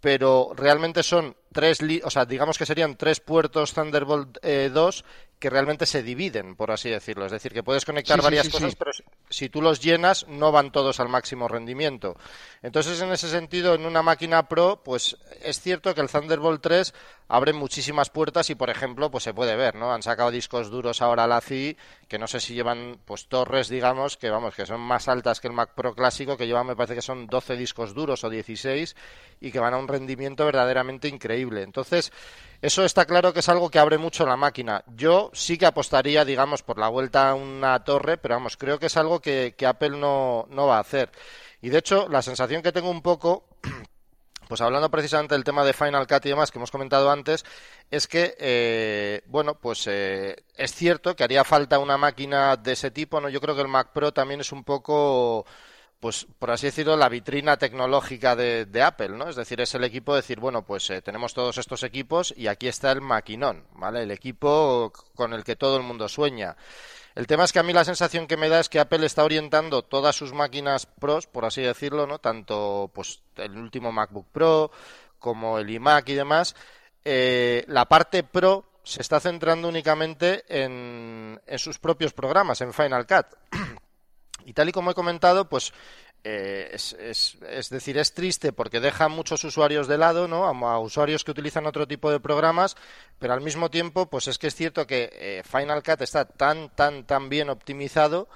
pero 0.00 0.52
realmente 0.54 1.02
son 1.02 1.36
tres, 1.52 1.80
o 2.04 2.10
sea, 2.10 2.24
digamos 2.24 2.56
que 2.56 2.66
serían 2.66 2.96
tres 2.96 3.20
puertos 3.20 3.74
Thunderbolt 3.74 4.38
2 4.40 4.40
eh, 4.42 5.02
que 5.38 5.50
realmente 5.50 5.86
se 5.86 6.02
dividen, 6.02 6.56
por 6.56 6.70
así 6.70 6.90
decirlo. 6.90 7.24
Es 7.24 7.32
decir, 7.32 7.52
que 7.52 7.62
puedes 7.62 7.84
conectar 7.84 8.20
varias 8.20 8.48
cosas, 8.48 8.74
pero 8.74 8.90
si 9.30 9.48
tú 9.48 9.62
los 9.62 9.80
llenas, 9.80 10.26
no 10.28 10.50
van 10.50 10.72
todos 10.72 10.98
al 10.98 11.08
máximo 11.08 11.46
rendimiento. 11.46 12.16
Entonces, 12.62 13.00
en 13.00 13.12
ese 13.12 13.28
sentido, 13.28 13.74
en 13.74 13.86
una 13.86 14.02
máquina 14.02 14.48
Pro, 14.48 14.82
pues 14.84 15.16
es 15.42 15.60
cierto 15.60 15.94
que 15.94 16.00
el 16.00 16.08
Thunderbolt 16.08 16.60
3 16.60 16.94
abre 17.28 17.52
muchísimas 17.52 18.10
puertas 18.10 18.50
y, 18.50 18.56
por 18.56 18.70
ejemplo, 18.70 19.10
pues 19.10 19.24
se 19.24 19.34
puede 19.34 19.54
ver, 19.54 19.76
¿no? 19.76 19.92
Han 19.92 20.02
sacado 20.02 20.30
discos 20.30 20.70
duros 20.70 21.02
ahora 21.02 21.26
la 21.26 21.40
CI, 21.40 21.76
que 22.08 22.18
no 22.18 22.26
sé 22.26 22.40
si 22.40 22.54
llevan, 22.54 22.98
pues 23.04 23.26
torres, 23.26 23.68
digamos, 23.68 24.16
que 24.16 24.30
vamos, 24.30 24.54
que 24.54 24.66
son 24.66 24.80
más 24.80 25.08
altas 25.08 25.40
que 25.40 25.46
el 25.46 25.54
Mac 25.54 25.74
Pro 25.74 25.94
clásico, 25.94 26.36
que 26.36 26.46
llevan, 26.46 26.66
me 26.66 26.74
parece 26.74 26.94
que 26.94 27.02
son 27.02 27.26
12 27.26 27.56
discos 27.56 27.94
duros 27.94 28.24
o 28.24 28.30
16 28.30 28.96
y 29.40 29.52
que 29.52 29.60
van 29.60 29.74
a 29.74 29.78
un 29.78 29.86
rendimiento 29.86 30.44
verdaderamente 30.46 31.06
increíble. 31.06 31.62
Entonces, 31.62 32.12
eso 32.60 32.84
está 32.84 33.04
claro 33.04 33.32
que 33.32 33.40
es 33.40 33.48
algo 33.48 33.70
que 33.70 33.78
abre 33.78 33.98
mucho 33.98 34.26
la 34.26 34.36
máquina. 34.36 34.82
Yo 34.96 35.30
sí 35.32 35.56
que 35.58 35.66
apostaría, 35.66 36.24
digamos, 36.24 36.62
por 36.62 36.78
la 36.78 36.88
vuelta 36.88 37.30
a 37.30 37.34
una 37.34 37.84
torre, 37.84 38.16
pero 38.18 38.34
vamos, 38.34 38.56
creo 38.56 38.78
que 38.80 38.86
es 38.86 38.96
algo 38.96 39.20
que, 39.20 39.54
Apple 39.64 39.90
no, 39.90 40.46
no 40.50 40.66
va 40.66 40.78
a 40.78 40.80
hacer. 40.80 41.10
Y 41.62 41.70
de 41.70 41.78
hecho, 41.78 42.08
la 42.08 42.20
sensación 42.22 42.62
que 42.62 42.72
tengo 42.72 42.90
un 42.90 43.02
poco, 43.02 43.44
pues 44.48 44.60
hablando 44.60 44.90
precisamente 44.90 45.36
del 45.36 45.44
tema 45.44 45.64
de 45.64 45.72
Final 45.72 46.08
Cut 46.08 46.26
y 46.26 46.30
demás 46.30 46.50
que 46.50 46.58
hemos 46.58 46.72
comentado 46.72 47.10
antes, 47.10 47.44
es 47.92 48.08
que, 48.08 48.34
eh, 48.40 49.22
bueno, 49.26 49.54
pues 49.54 49.86
eh, 49.86 50.44
es 50.56 50.74
cierto 50.74 51.14
que 51.14 51.22
haría 51.24 51.44
falta 51.44 51.78
una 51.78 51.96
máquina 51.96 52.56
de 52.56 52.72
ese 52.72 52.90
tipo, 52.90 53.20
¿no? 53.20 53.28
Yo 53.28 53.40
creo 53.40 53.54
que 53.54 53.62
el 53.62 53.68
Mac 53.68 53.92
Pro 53.92 54.12
también 54.12 54.40
es 54.40 54.50
un 54.50 54.64
poco 54.64 55.46
pues 56.00 56.26
por 56.38 56.50
así 56.50 56.66
decirlo, 56.66 56.96
la 56.96 57.08
vitrina 57.08 57.56
tecnológica 57.56 58.36
de, 58.36 58.82
Apple, 58.82 59.10
¿no? 59.10 59.28
Es 59.28 59.36
decir, 59.36 59.60
es 59.60 59.74
el 59.74 59.84
equipo 59.84 60.14
decir, 60.14 60.38
bueno, 60.38 60.64
pues 60.64 60.88
eh, 60.90 61.02
tenemos 61.02 61.34
todos 61.34 61.58
estos 61.58 61.82
equipos 61.82 62.32
y 62.36 62.46
aquí 62.46 62.68
está 62.68 62.92
el 62.92 63.00
maquinón, 63.00 63.64
¿vale? 63.74 64.02
El 64.02 64.10
equipo 64.12 64.92
con 65.14 65.32
el 65.32 65.42
que 65.42 65.56
todo 65.56 65.76
el 65.76 65.82
mundo 65.82 66.08
sueña. 66.08 66.56
El 67.16 67.26
tema 67.26 67.42
es 67.42 67.52
que 67.52 67.58
a 67.58 67.64
mí 67.64 67.72
la 67.72 67.84
sensación 67.84 68.28
que 68.28 68.36
me 68.36 68.48
da 68.48 68.60
es 68.60 68.68
que 68.68 68.78
Apple 68.78 69.04
está 69.04 69.24
orientando 69.24 69.82
todas 69.82 70.14
sus 70.14 70.32
máquinas 70.32 70.86
pros, 70.86 71.26
por 71.26 71.44
así 71.44 71.62
decirlo, 71.62 72.06
¿no? 72.06 72.20
Tanto 72.20 72.92
pues 72.94 73.22
el 73.34 73.56
último 73.56 73.90
MacBook 73.90 74.28
Pro 74.30 74.70
como 75.18 75.58
el 75.58 75.68
iMac 75.68 76.08
y 76.10 76.14
demás. 76.14 76.54
Eh, 77.04 77.64
la 77.66 77.86
parte 77.86 78.22
pro 78.22 78.66
se 78.84 79.02
está 79.02 79.18
centrando 79.18 79.68
únicamente 79.68 80.44
en, 80.48 81.40
en 81.44 81.58
sus 81.58 81.78
propios 81.80 82.12
programas, 82.12 82.60
en 82.60 82.72
Final 82.72 83.06
Cut. 83.06 83.26
Y 84.44 84.52
tal 84.52 84.68
y 84.68 84.72
como 84.72 84.90
he 84.90 84.94
comentado, 84.94 85.48
pues 85.48 85.72
eh, 86.24 86.70
es, 86.72 87.70
decir, 87.70 87.96
es 87.96 88.12
triste 88.12 88.52
porque 88.52 88.80
deja 88.80 89.04
a 89.04 89.08
muchos 89.08 89.44
usuarios 89.44 89.86
de 89.86 89.98
lado, 89.98 90.26
¿no? 90.26 90.46
A, 90.46 90.78
usuarios 90.80 91.24
que 91.24 91.30
utilizan 91.30 91.66
otro 91.66 91.86
tipo 91.86 92.10
de 92.10 92.20
programas, 92.20 92.76
pero 93.18 93.34
al 93.34 93.40
mismo 93.40 93.70
tiempo, 93.70 94.06
pues 94.06 94.28
es 94.28 94.38
que 94.38 94.48
es 94.48 94.54
cierto 94.54 94.86
que 94.86 95.10
eh, 95.12 95.42
Final 95.44 95.82
Cut 95.82 96.02
está 96.02 96.24
tan, 96.24 96.70
tan, 96.70 97.04
tan 97.04 97.28
bien 97.28 97.50
optimizado 97.50 98.28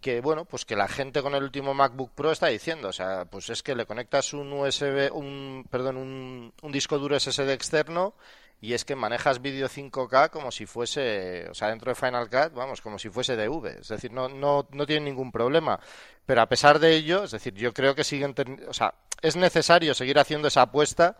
que 0.00 0.20
bueno, 0.20 0.44
pues 0.44 0.64
que 0.64 0.76
la 0.76 0.88
gente 0.88 1.22
con 1.22 1.34
el 1.34 1.42
último 1.42 1.74
MacBook 1.74 2.12
Pro 2.12 2.30
está 2.30 2.46
diciendo, 2.48 2.88
o 2.88 2.92
sea, 2.92 3.24
pues 3.24 3.50
es 3.50 3.62
que 3.62 3.74
le 3.74 3.86
conectas 3.86 4.32
un 4.32 4.52
USB, 4.52 5.10
un, 5.12 5.66
perdón, 5.70 5.96
un, 5.96 6.52
un 6.62 6.72
disco 6.72 6.98
duro 6.98 7.18
SSD 7.18 7.50
externo 7.50 8.14
y 8.60 8.72
es 8.72 8.84
que 8.84 8.96
manejas 8.96 9.40
vídeo 9.40 9.68
5K 9.68 10.30
como 10.30 10.50
si 10.50 10.66
fuese, 10.66 11.48
o 11.48 11.54
sea, 11.54 11.68
dentro 11.68 11.90
de 11.90 11.94
Final 11.94 12.28
Cut, 12.28 12.52
vamos, 12.54 12.80
como 12.80 12.98
si 12.98 13.08
fuese 13.08 13.36
DV, 13.36 13.80
es 13.80 13.88
decir, 13.88 14.12
no, 14.12 14.28
no, 14.28 14.66
no 14.72 14.86
tiene 14.86 15.04
ningún 15.04 15.30
problema. 15.30 15.78
Pero 16.26 16.42
a 16.42 16.48
pesar 16.48 16.78
de 16.78 16.94
ello, 16.94 17.24
es 17.24 17.30
decir, 17.30 17.54
yo 17.54 17.72
creo 17.72 17.94
que 17.94 18.04
siguen, 18.04 18.34
o 18.68 18.74
sea, 18.74 18.94
es 19.22 19.36
necesario 19.36 19.94
seguir 19.94 20.18
haciendo 20.18 20.48
esa 20.48 20.62
apuesta. 20.62 21.16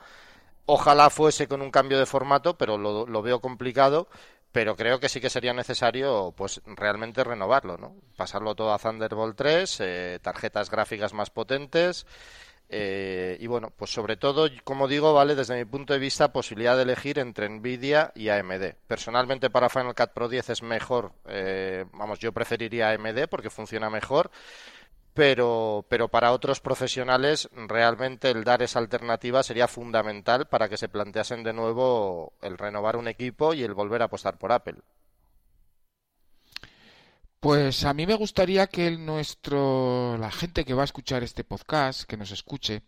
Ojalá 0.66 1.10
fuese 1.10 1.48
con 1.48 1.62
un 1.62 1.70
cambio 1.70 1.98
de 1.98 2.06
formato, 2.06 2.58
pero 2.58 2.76
lo, 2.76 3.06
lo 3.06 3.22
veo 3.22 3.40
complicado. 3.40 4.08
Pero 4.50 4.76
creo 4.76 4.98
que 4.98 5.10
sí 5.10 5.20
que 5.20 5.30
sería 5.30 5.52
necesario, 5.52 6.32
pues, 6.36 6.62
realmente 6.64 7.22
renovarlo, 7.22 7.76
¿no? 7.76 7.94
Pasarlo 8.16 8.54
todo 8.54 8.72
a 8.72 8.78
Thunderbolt 8.78 9.36
3, 9.36 9.80
eh, 9.80 10.18
tarjetas 10.22 10.70
gráficas 10.70 11.12
más 11.12 11.30
potentes 11.30 12.06
eh, 12.70 13.38
y 13.40 13.46
bueno, 13.46 13.72
pues 13.74 13.90
sobre 13.90 14.16
todo, 14.16 14.48
como 14.64 14.88
digo, 14.88 15.14
vale 15.14 15.34
desde 15.34 15.56
mi 15.56 15.64
punto 15.64 15.94
de 15.94 15.98
vista 15.98 16.32
posibilidad 16.32 16.76
de 16.76 16.82
elegir 16.82 17.18
entre 17.18 17.48
Nvidia 17.48 18.12
y 18.14 18.28
AMD. 18.28 18.74
Personalmente 18.86 19.48
para 19.48 19.70
Final 19.70 19.94
Cut 19.94 20.10
Pro 20.12 20.28
10 20.28 20.50
es 20.50 20.62
mejor, 20.62 21.12
eh, 21.26 21.86
vamos, 21.92 22.18
yo 22.18 22.32
preferiría 22.32 22.90
AMD 22.90 23.26
porque 23.30 23.48
funciona 23.48 23.88
mejor, 23.88 24.30
pero, 25.14 25.86
pero 25.88 26.08
para 26.08 26.32
otros 26.32 26.60
profesionales 26.60 27.48
realmente 27.52 28.30
el 28.30 28.44
dar 28.44 28.62
esa 28.62 28.78
alternativa 28.78 29.42
sería 29.42 29.66
fundamental 29.66 30.46
para 30.46 30.68
que 30.68 30.76
se 30.76 30.88
planteasen 30.88 31.42
de 31.42 31.54
nuevo 31.54 32.34
el 32.42 32.58
renovar 32.58 32.96
un 32.96 33.08
equipo 33.08 33.54
y 33.54 33.62
el 33.62 33.74
volver 33.74 34.02
a 34.02 34.06
apostar 34.06 34.38
por 34.38 34.52
Apple. 34.52 34.76
Pues 37.40 37.84
a 37.84 37.94
mí 37.94 38.04
me 38.04 38.16
gustaría 38.16 38.66
que 38.66 38.90
nuestro, 38.90 40.18
la 40.18 40.32
gente 40.32 40.64
que 40.64 40.74
va 40.74 40.82
a 40.82 40.86
escuchar 40.86 41.22
este 41.22 41.44
podcast, 41.44 42.02
que 42.02 42.16
nos 42.16 42.32
escuche, 42.32 42.82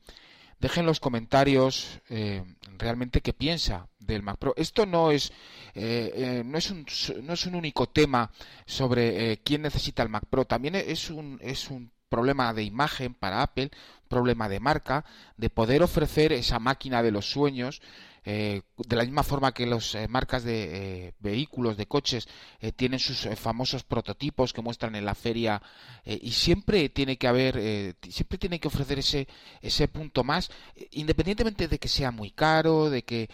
dejen 0.59 0.87
los 0.87 0.99
comentarios 0.99 2.01
eh, 2.09 2.43
realmente 2.77 3.21
qué 3.21 3.33
piensa 3.33 3.87
del 4.01 4.25
Mac 4.25 4.39
Pro. 4.39 4.53
Esto 4.57 4.87
no 4.87 5.13
es, 5.13 5.31
eh, 5.75 6.13
eh, 6.17 6.43
no, 6.45 6.59
es 6.59 6.69
un, 6.73 6.85
no 7.23 7.35
es 7.35 7.47
un 7.47 7.55
único 7.55 7.89
tema 7.91 8.33
sobre 8.67 9.37
quién 9.45 9.63
necesita 9.63 10.03
el 10.03 10.09
Mac 10.09 10.25
Pro, 10.29 10.45
también 10.45 10.75
es 10.75 11.11
un, 11.11 11.39
es 11.41 11.71
un 11.71 11.93
problema 12.09 12.53
de 12.53 12.65
imagen 12.65 13.15
para 13.15 13.43
Apple, 13.43 13.71
problema 14.09 14.49
de 14.49 14.59
marca, 14.59 15.05
de 15.37 15.49
poder 15.49 15.85
ofrecer 15.85 16.33
esa 16.33 16.59
máquina 16.59 17.05
de 17.05 17.13
los 17.13 17.31
sueños 17.31 17.81
eh, 18.25 18.63
de 18.77 18.97
la 18.97 19.05
misma 19.05 19.23
forma 19.23 19.53
que 19.53 19.67
las 19.67 19.95
eh, 19.95 20.07
marcas 20.07 20.45
de 20.45 21.07
eh, 21.07 21.15
vehículos, 21.21 21.77
de 21.77 21.87
coches, 21.87 22.29
tienen 22.77 22.99
sus 22.99 23.29
famosos 23.37 23.83
prototipos 23.85 24.53
que 24.53 24.61
muestran 24.61 24.95
en 24.95 25.05
la 25.05 25.15
feria 25.15 25.63
y 26.05 26.33
siempre 26.33 26.91
tiene 26.91 27.17
que 27.17 27.27
haber, 27.27 27.97
siempre 28.09 28.39
tiene 28.39 28.61
que 28.61 28.69
ofrecer 28.69 28.99
ese, 28.99 29.29
ese 29.63 29.89
punto 29.89 30.25
más, 30.25 30.51
independientemente 30.91 31.69
de 31.69 31.79
que 31.79 31.89
sea 31.89 32.11
muy 32.11 32.31
caro, 32.33 32.91
de 32.91 33.03
que 33.03 33.31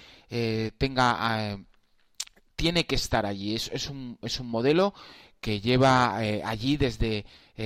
tenga, 0.78 1.58
tiene 2.54 2.86
que 2.86 2.94
estar 2.94 3.26
allí. 3.26 3.56
Es, 3.56 3.68
es, 3.72 3.88
un, 3.88 4.18
es 4.22 4.38
un 4.38 4.48
modelo 4.48 4.94
que 5.40 5.60
lleva 5.60 6.16
allí 6.16 6.76
desde 6.76 7.24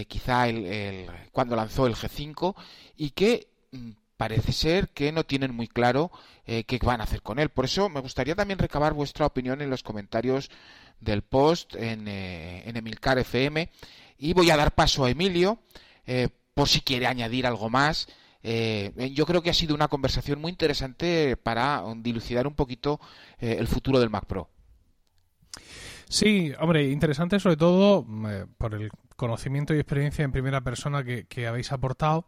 quizá 0.09 0.49
el, 0.49 1.11
cuando 1.33 1.57
lanzó 1.57 1.87
el 1.87 1.95
G5 1.95 2.55
y 2.97 3.11
que 3.11 3.49
mm, 3.73 3.91
parece 4.21 4.53
ser 4.53 4.91
que 4.91 5.12
no 5.12 5.25
tienen 5.25 5.55
muy 5.55 5.66
claro 5.66 6.11
eh, 6.45 6.64
qué 6.64 6.79
van 6.83 7.01
a 7.01 7.05
hacer 7.05 7.23
con 7.23 7.39
él. 7.39 7.49
Por 7.49 7.64
eso 7.64 7.89
me 7.89 8.01
gustaría 8.01 8.35
también 8.35 8.59
recabar 8.59 8.93
vuestra 8.93 9.25
opinión 9.25 9.62
en 9.62 9.71
los 9.71 9.83
comentarios 9.83 10.51
del 11.01 11.23
post 11.23 11.75
en, 11.75 12.07
eh, 12.07 12.68
Emilcar 12.68 13.18
FM. 13.18 13.71
Y 14.18 14.35
voy 14.35 14.51
a 14.51 14.59
dar 14.59 14.75
paso 14.75 15.07
a 15.07 15.11
Emilio 15.11 15.61
eh, 16.05 16.29
por 16.53 16.68
si 16.68 16.83
quiere 16.83 17.07
añadir 17.07 17.47
algo 17.47 17.71
más. 17.71 18.09
yo 18.43 19.25
creo 19.25 19.41
que 19.41 19.49
ha 19.49 19.55
sido 19.55 19.75
una 19.75 19.89
conversación 19.89 20.39
muy 20.39 20.51
interesante 20.51 21.39
para 21.39 21.83
dilucidar 21.97 22.47
un 22.47 22.55
poquito 22.55 23.01
el 23.39 23.68
futuro 23.68 24.01
del 24.01 24.11
Mac 24.11 24.27
Pro. 24.27 24.51
Sí, 26.11 26.53
hombre, 26.61 26.91
interesante 26.91 27.41
sobre 27.41 27.57
todo 27.57 28.07
por 28.59 28.75
el 28.75 28.91
conocimiento 29.16 29.75
y 29.75 29.79
experiencia 29.79 30.27
en 30.27 30.33
primera 30.33 30.61
persona 30.61 31.05
que 31.05 31.47
habéis 31.47 31.73
aportado 31.73 32.27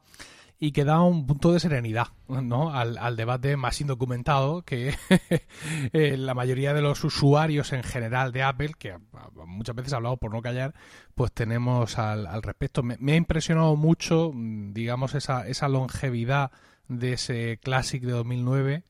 y 0.63 0.71
que 0.71 0.85
da 0.85 1.03
un 1.03 1.27
punto 1.27 1.53
de 1.53 1.59
serenidad 1.59 2.11
¿no? 2.29 2.73
al, 2.73 3.17
debate 3.17 3.57
más 3.57 3.81
indocumentado 3.81 4.63
que 4.63 4.95
eh, 5.93 6.17
la 6.17 6.35
mayoría 6.35 6.73
de 6.73 6.81
los 6.81 7.03
usuarios 7.03 7.73
en 7.73 7.83
general 7.83 8.31
de 8.31 8.45
Apple, 8.45 8.75
que 8.79 8.97
muchas 9.45 9.75
veces 9.75 9.93
ha 9.93 9.97
hablado 9.97 10.19
por 10.19 10.33
no 10.33 10.41
callar, 10.41 10.73
pues 11.17 11.33
tenemos 11.33 11.99
al, 11.99 12.45
respecto. 12.45 12.85
Me, 12.85 13.13
ha 13.13 13.17
impresionado 13.17 13.75
mucho, 13.75 14.31
mm, 14.33 14.73
digamos, 14.73 15.17
esa, 15.17 15.49
esa 15.49 15.69
longevidad 15.69 16.53
de 16.87 17.15
ese 17.15 17.59
Classic 17.61 18.01
de 18.01 18.13
2009 18.13 18.85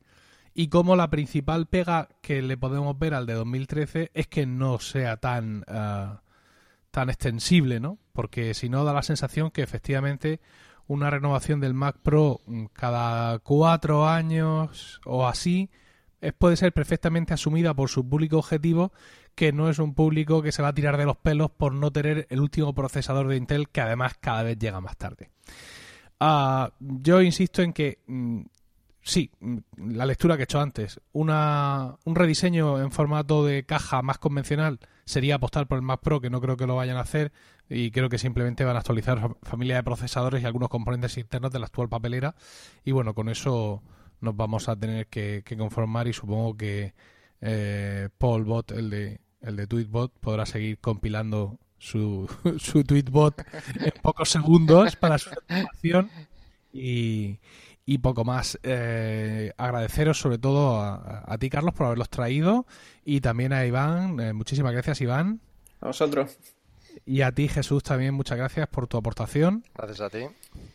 y 0.53 0.67
cómo 0.67 0.95
la 0.95 1.09
principal 1.09 1.65
pega 1.65 2.07
que 2.21 2.43
le 2.43 2.55
podemos 2.55 2.99
ver 2.99 3.15
al 3.15 3.25
de 3.25 3.33
2013 3.33 4.11
es 4.13 4.27
que 4.27 4.45
no 4.45 4.77
sea 4.77 5.17
tan, 5.17 5.65
ah, 5.67 6.21
tan 6.91 7.09
extensible, 7.09 7.79
¿no? 7.79 7.97
Porque 8.11 8.53
si 8.53 8.69
no 8.69 8.85
da 8.85 8.93
la 8.93 9.01
sensación 9.01 9.49
que 9.49 9.63
efectivamente 9.63 10.39
una 10.87 11.09
renovación 11.09 11.59
del 11.59 11.73
Mac 11.73 11.97
Pro 12.01 12.41
mm, 12.45 12.65
cada 12.73 13.39
cuatro 13.39 14.07
años 14.07 15.01
o 15.05 15.27
así, 15.27 15.69
es, 16.21 16.33
puede 16.33 16.55
ser 16.55 16.73
perfectamente 16.73 17.33
asumida 17.33 17.73
por 17.73 17.89
su 17.89 18.07
público 18.07 18.37
objetivo, 18.37 18.91
que 19.35 19.51
no 19.51 19.69
es 19.69 19.79
un 19.79 19.93
público 19.93 20.41
que 20.41 20.51
se 20.51 20.61
va 20.61 20.69
a 20.69 20.73
tirar 20.73 20.97
de 20.97 21.05
los 21.05 21.17
pelos 21.17 21.51
por 21.51 21.73
no 21.73 21.91
tener 21.91 22.27
el 22.29 22.39
último 22.39 22.73
procesador 22.73 23.27
de 23.27 23.37
Intel, 23.37 23.69
que 23.69 23.81
además 23.81 24.13
cada 24.19 24.43
vez 24.43 24.57
llega 24.57 24.79
más 24.81 24.97
tarde. 24.97 25.29
Ah, 26.19 26.71
yo 26.79 27.21
insisto 27.21 27.61
en 27.61 27.73
que 27.73 27.99
mm, 28.07 28.41
sí, 29.01 29.31
mm, 29.39 29.57
la 29.95 30.05
lectura 30.05 30.35
que 30.35 30.43
he 30.43 30.45
hecho 30.45 30.61
antes, 30.61 30.99
una, 31.11 31.97
un 32.05 32.15
rediseño 32.15 32.81
en 32.81 32.91
formato 32.91 33.45
de 33.45 33.65
caja 33.65 34.01
más 34.01 34.17
convencional 34.17 34.79
sería 35.05 35.35
apostar 35.35 35.67
por 35.67 35.77
el 35.77 35.83
Mac 35.83 35.99
Pro, 36.01 36.21
que 36.21 36.29
no 36.29 36.41
creo 36.41 36.57
que 36.57 36.67
lo 36.67 36.75
vayan 36.75 36.97
a 36.97 37.01
hacer, 37.01 37.31
y 37.69 37.91
creo 37.91 38.09
que 38.09 38.17
simplemente 38.17 38.63
van 38.63 38.75
a 38.75 38.79
actualizar 38.79 39.35
familia 39.41 39.77
de 39.77 39.83
procesadores 39.83 40.43
y 40.43 40.45
algunos 40.45 40.69
componentes 40.69 41.17
internos 41.17 41.51
de 41.51 41.59
la 41.59 41.65
actual 41.65 41.89
papelera, 41.89 42.35
y 42.83 42.91
bueno, 42.91 43.13
con 43.13 43.29
eso 43.29 43.81
nos 44.21 44.35
vamos 44.35 44.69
a 44.69 44.75
tener 44.75 45.07
que, 45.07 45.43
conformar 45.57 46.07
y 46.07 46.13
supongo 46.13 46.55
que 46.55 46.93
eh, 47.41 48.09
Paul 48.17 48.45
Bot, 48.45 48.71
el 48.71 48.89
de, 48.89 49.19
el 49.41 49.55
de 49.55 49.67
Tweetbot, 49.67 50.13
podrá 50.19 50.45
seguir 50.45 50.79
compilando 50.79 51.59
su, 51.77 52.29
su 52.57 52.83
tweetbot 52.83 53.43
en 53.75 53.91
pocos 54.01 54.29
segundos 54.29 54.95
para 54.95 55.17
su 55.17 55.29
información 55.31 56.09
y, 56.71 57.39
y 57.85 57.97
poco 57.97 58.23
más. 58.23 58.57
Eh, 58.63 59.51
agradeceros 59.57 60.17
sobre 60.17 60.37
todo 60.37 60.79
a, 60.79 61.23
a, 61.25 61.37
ti, 61.37 61.49
Carlos, 61.49 61.73
por 61.73 61.87
haberlos 61.87 62.09
traído 62.09 62.65
y 63.03 63.21
también 63.21 63.51
a 63.51 63.65
Iván. 63.65 64.19
Eh, 64.19 64.33
muchísimas 64.33 64.71
gracias, 64.71 65.01
Iván. 65.01 65.41
A 65.81 65.87
vosotros. 65.87 66.37
Y 67.05 67.21
a 67.21 67.31
ti, 67.31 67.47
Jesús, 67.47 67.83
también 67.83 68.13
muchas 68.13 68.37
gracias 68.37 68.67
por 68.67 68.87
tu 68.87 68.97
aportación. 68.97 69.63
Gracias 69.75 70.01
a 70.01 70.09
ti. 70.09 70.25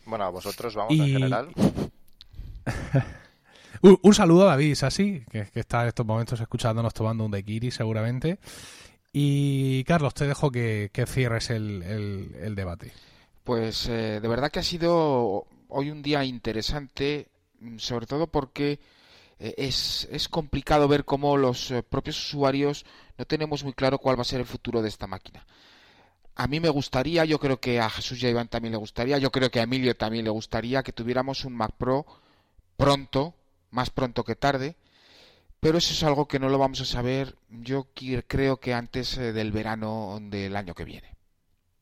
Bueno, 0.05 0.25
a 0.25 0.29
vosotros, 0.29 0.75
vamos, 0.75 0.93
y... 0.93 1.01
en 1.01 1.07
general. 1.07 1.49
un, 3.81 3.99
un, 4.01 4.13
saludo 4.13 4.43
a 4.43 4.51
David 4.51 4.75
Sassi, 4.75 5.23
que, 5.31 5.47
que, 5.47 5.59
está 5.59 5.81
en 5.83 5.89
estos 5.89 6.05
momentos 6.05 6.39
escuchándonos 6.39 6.93
tomando 6.93 7.25
un 7.25 7.31
daiquiri 7.31 7.71
seguramente. 7.71 8.39
Y 9.11 9.83
Carlos, 9.85 10.13
te 10.13 10.27
dejo 10.27 10.51
que, 10.51 10.91
que 10.93 11.05
cierres 11.05 11.49
el, 11.49 11.81
el, 11.83 12.35
el, 12.41 12.55
debate. 12.55 12.93
Pues 13.43 13.87
eh, 13.87 14.19
de 14.21 14.27
verdad 14.27 14.51
que 14.51 14.59
ha 14.59 14.63
sido 14.63 15.47
hoy 15.69 15.89
un 15.89 16.01
día 16.03 16.23
interesante, 16.23 17.27
sobre 17.77 18.05
todo 18.05 18.27
porque 18.27 18.79
eh, 19.39 19.55
es, 19.57 20.07
es, 20.11 20.29
complicado 20.29 20.87
ver 20.87 21.05
cómo 21.05 21.37
los 21.37 21.71
eh, 21.71 21.81
propios 21.81 22.23
usuarios 22.23 22.85
no 23.17 23.25
tenemos 23.25 23.63
muy 23.63 23.73
claro 23.73 23.97
cuál 23.97 24.17
va 24.17 24.21
a 24.21 24.25
ser 24.25 24.41
el 24.41 24.45
futuro 24.45 24.81
de 24.81 24.89
esta 24.89 25.07
máquina. 25.07 25.45
A 26.39 26.47
mí 26.47 26.59
me 26.61 26.69
gustaría, 26.69 27.25
yo 27.25 27.37
creo 27.37 27.59
que 27.59 27.81
a 27.81 27.89
Jesús 27.89 28.23
y 28.23 28.25
a 28.25 28.29
Iván 28.29 28.47
también 28.47 28.71
le 28.71 28.77
gustaría, 28.77 29.17
yo 29.17 29.29
creo 29.29 29.51
que 29.51 29.59
a 29.59 29.63
Emilio 29.63 29.97
también 29.97 30.23
le 30.23 30.29
gustaría 30.29 30.83
que 30.83 30.93
tuviéramos 30.93 31.43
un 31.43 31.53
Mac 31.53 31.73
Pro 31.77 32.05
pronto, 32.77 33.33
más 33.71 33.89
pronto 33.89 34.23
que 34.23 34.37
tarde, 34.37 34.77
pero 35.59 35.79
eso 35.79 35.91
es 35.91 36.01
algo 36.01 36.29
que 36.29 36.39
no 36.39 36.47
lo 36.47 36.57
vamos 36.57 36.79
a 36.79 36.85
saber 36.85 37.35
yo 37.49 37.87
creo 38.25 38.57
que 38.61 38.73
antes 38.73 39.17
eh, 39.17 39.33
del 39.33 39.51
verano 39.51 40.17
del 40.21 40.55
año 40.55 40.73
que 40.73 40.85
viene. 40.85 41.13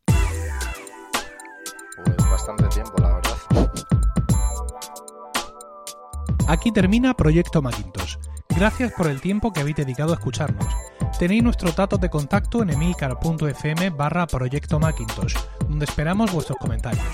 Pues 0.08 2.18
bastante 2.18 2.68
tiempo, 2.70 2.96
la 2.98 3.14
verdad. 3.14 3.38
Aquí 6.48 6.72
termina 6.72 7.14
Proyecto 7.14 7.62
Macintosh. 7.62 8.18
Gracias 8.58 8.92
por 8.94 9.06
el 9.06 9.22
tiempo 9.22 9.54
que 9.54 9.60
habéis 9.60 9.76
dedicado 9.76 10.14
a 10.14 10.16
escucharnos. 10.16 10.66
Tenéis 11.20 11.44
nuestro 11.44 11.72
datos 11.72 12.02
de 12.02 12.10
contacto 12.10 12.64
en 12.64 12.72
emilcar.fm 12.72 13.92
barra 13.92 14.26
Proyecto 14.26 14.80
Macintosh, 14.80 15.36
donde 15.70 15.86
esperamos 15.86 16.34
vuestros 16.34 16.58
comentarios. 16.58 17.06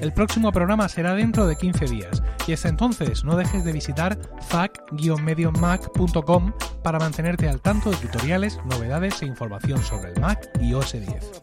El 0.00 0.14
próximo 0.14 0.50
programa 0.50 0.88
será 0.88 1.14
dentro 1.14 1.46
de 1.46 1.56
15 1.56 1.84
días 1.88 2.22
y 2.46 2.54
hasta 2.54 2.70
entonces 2.70 3.22
no 3.22 3.36
dejes 3.36 3.66
de 3.66 3.72
visitar 3.72 4.18
fac-mediomac.com 4.48 6.52
para 6.82 6.98
mantenerte 6.98 7.50
al 7.50 7.60
tanto 7.60 7.90
de 7.90 7.98
tutoriales, 7.98 8.58
novedades 8.64 9.20
e 9.20 9.26
información 9.26 9.84
sobre 9.84 10.12
el 10.12 10.20
Mac 10.20 10.48
y 10.58 10.72
OS 10.72 10.92
10. 10.92 11.42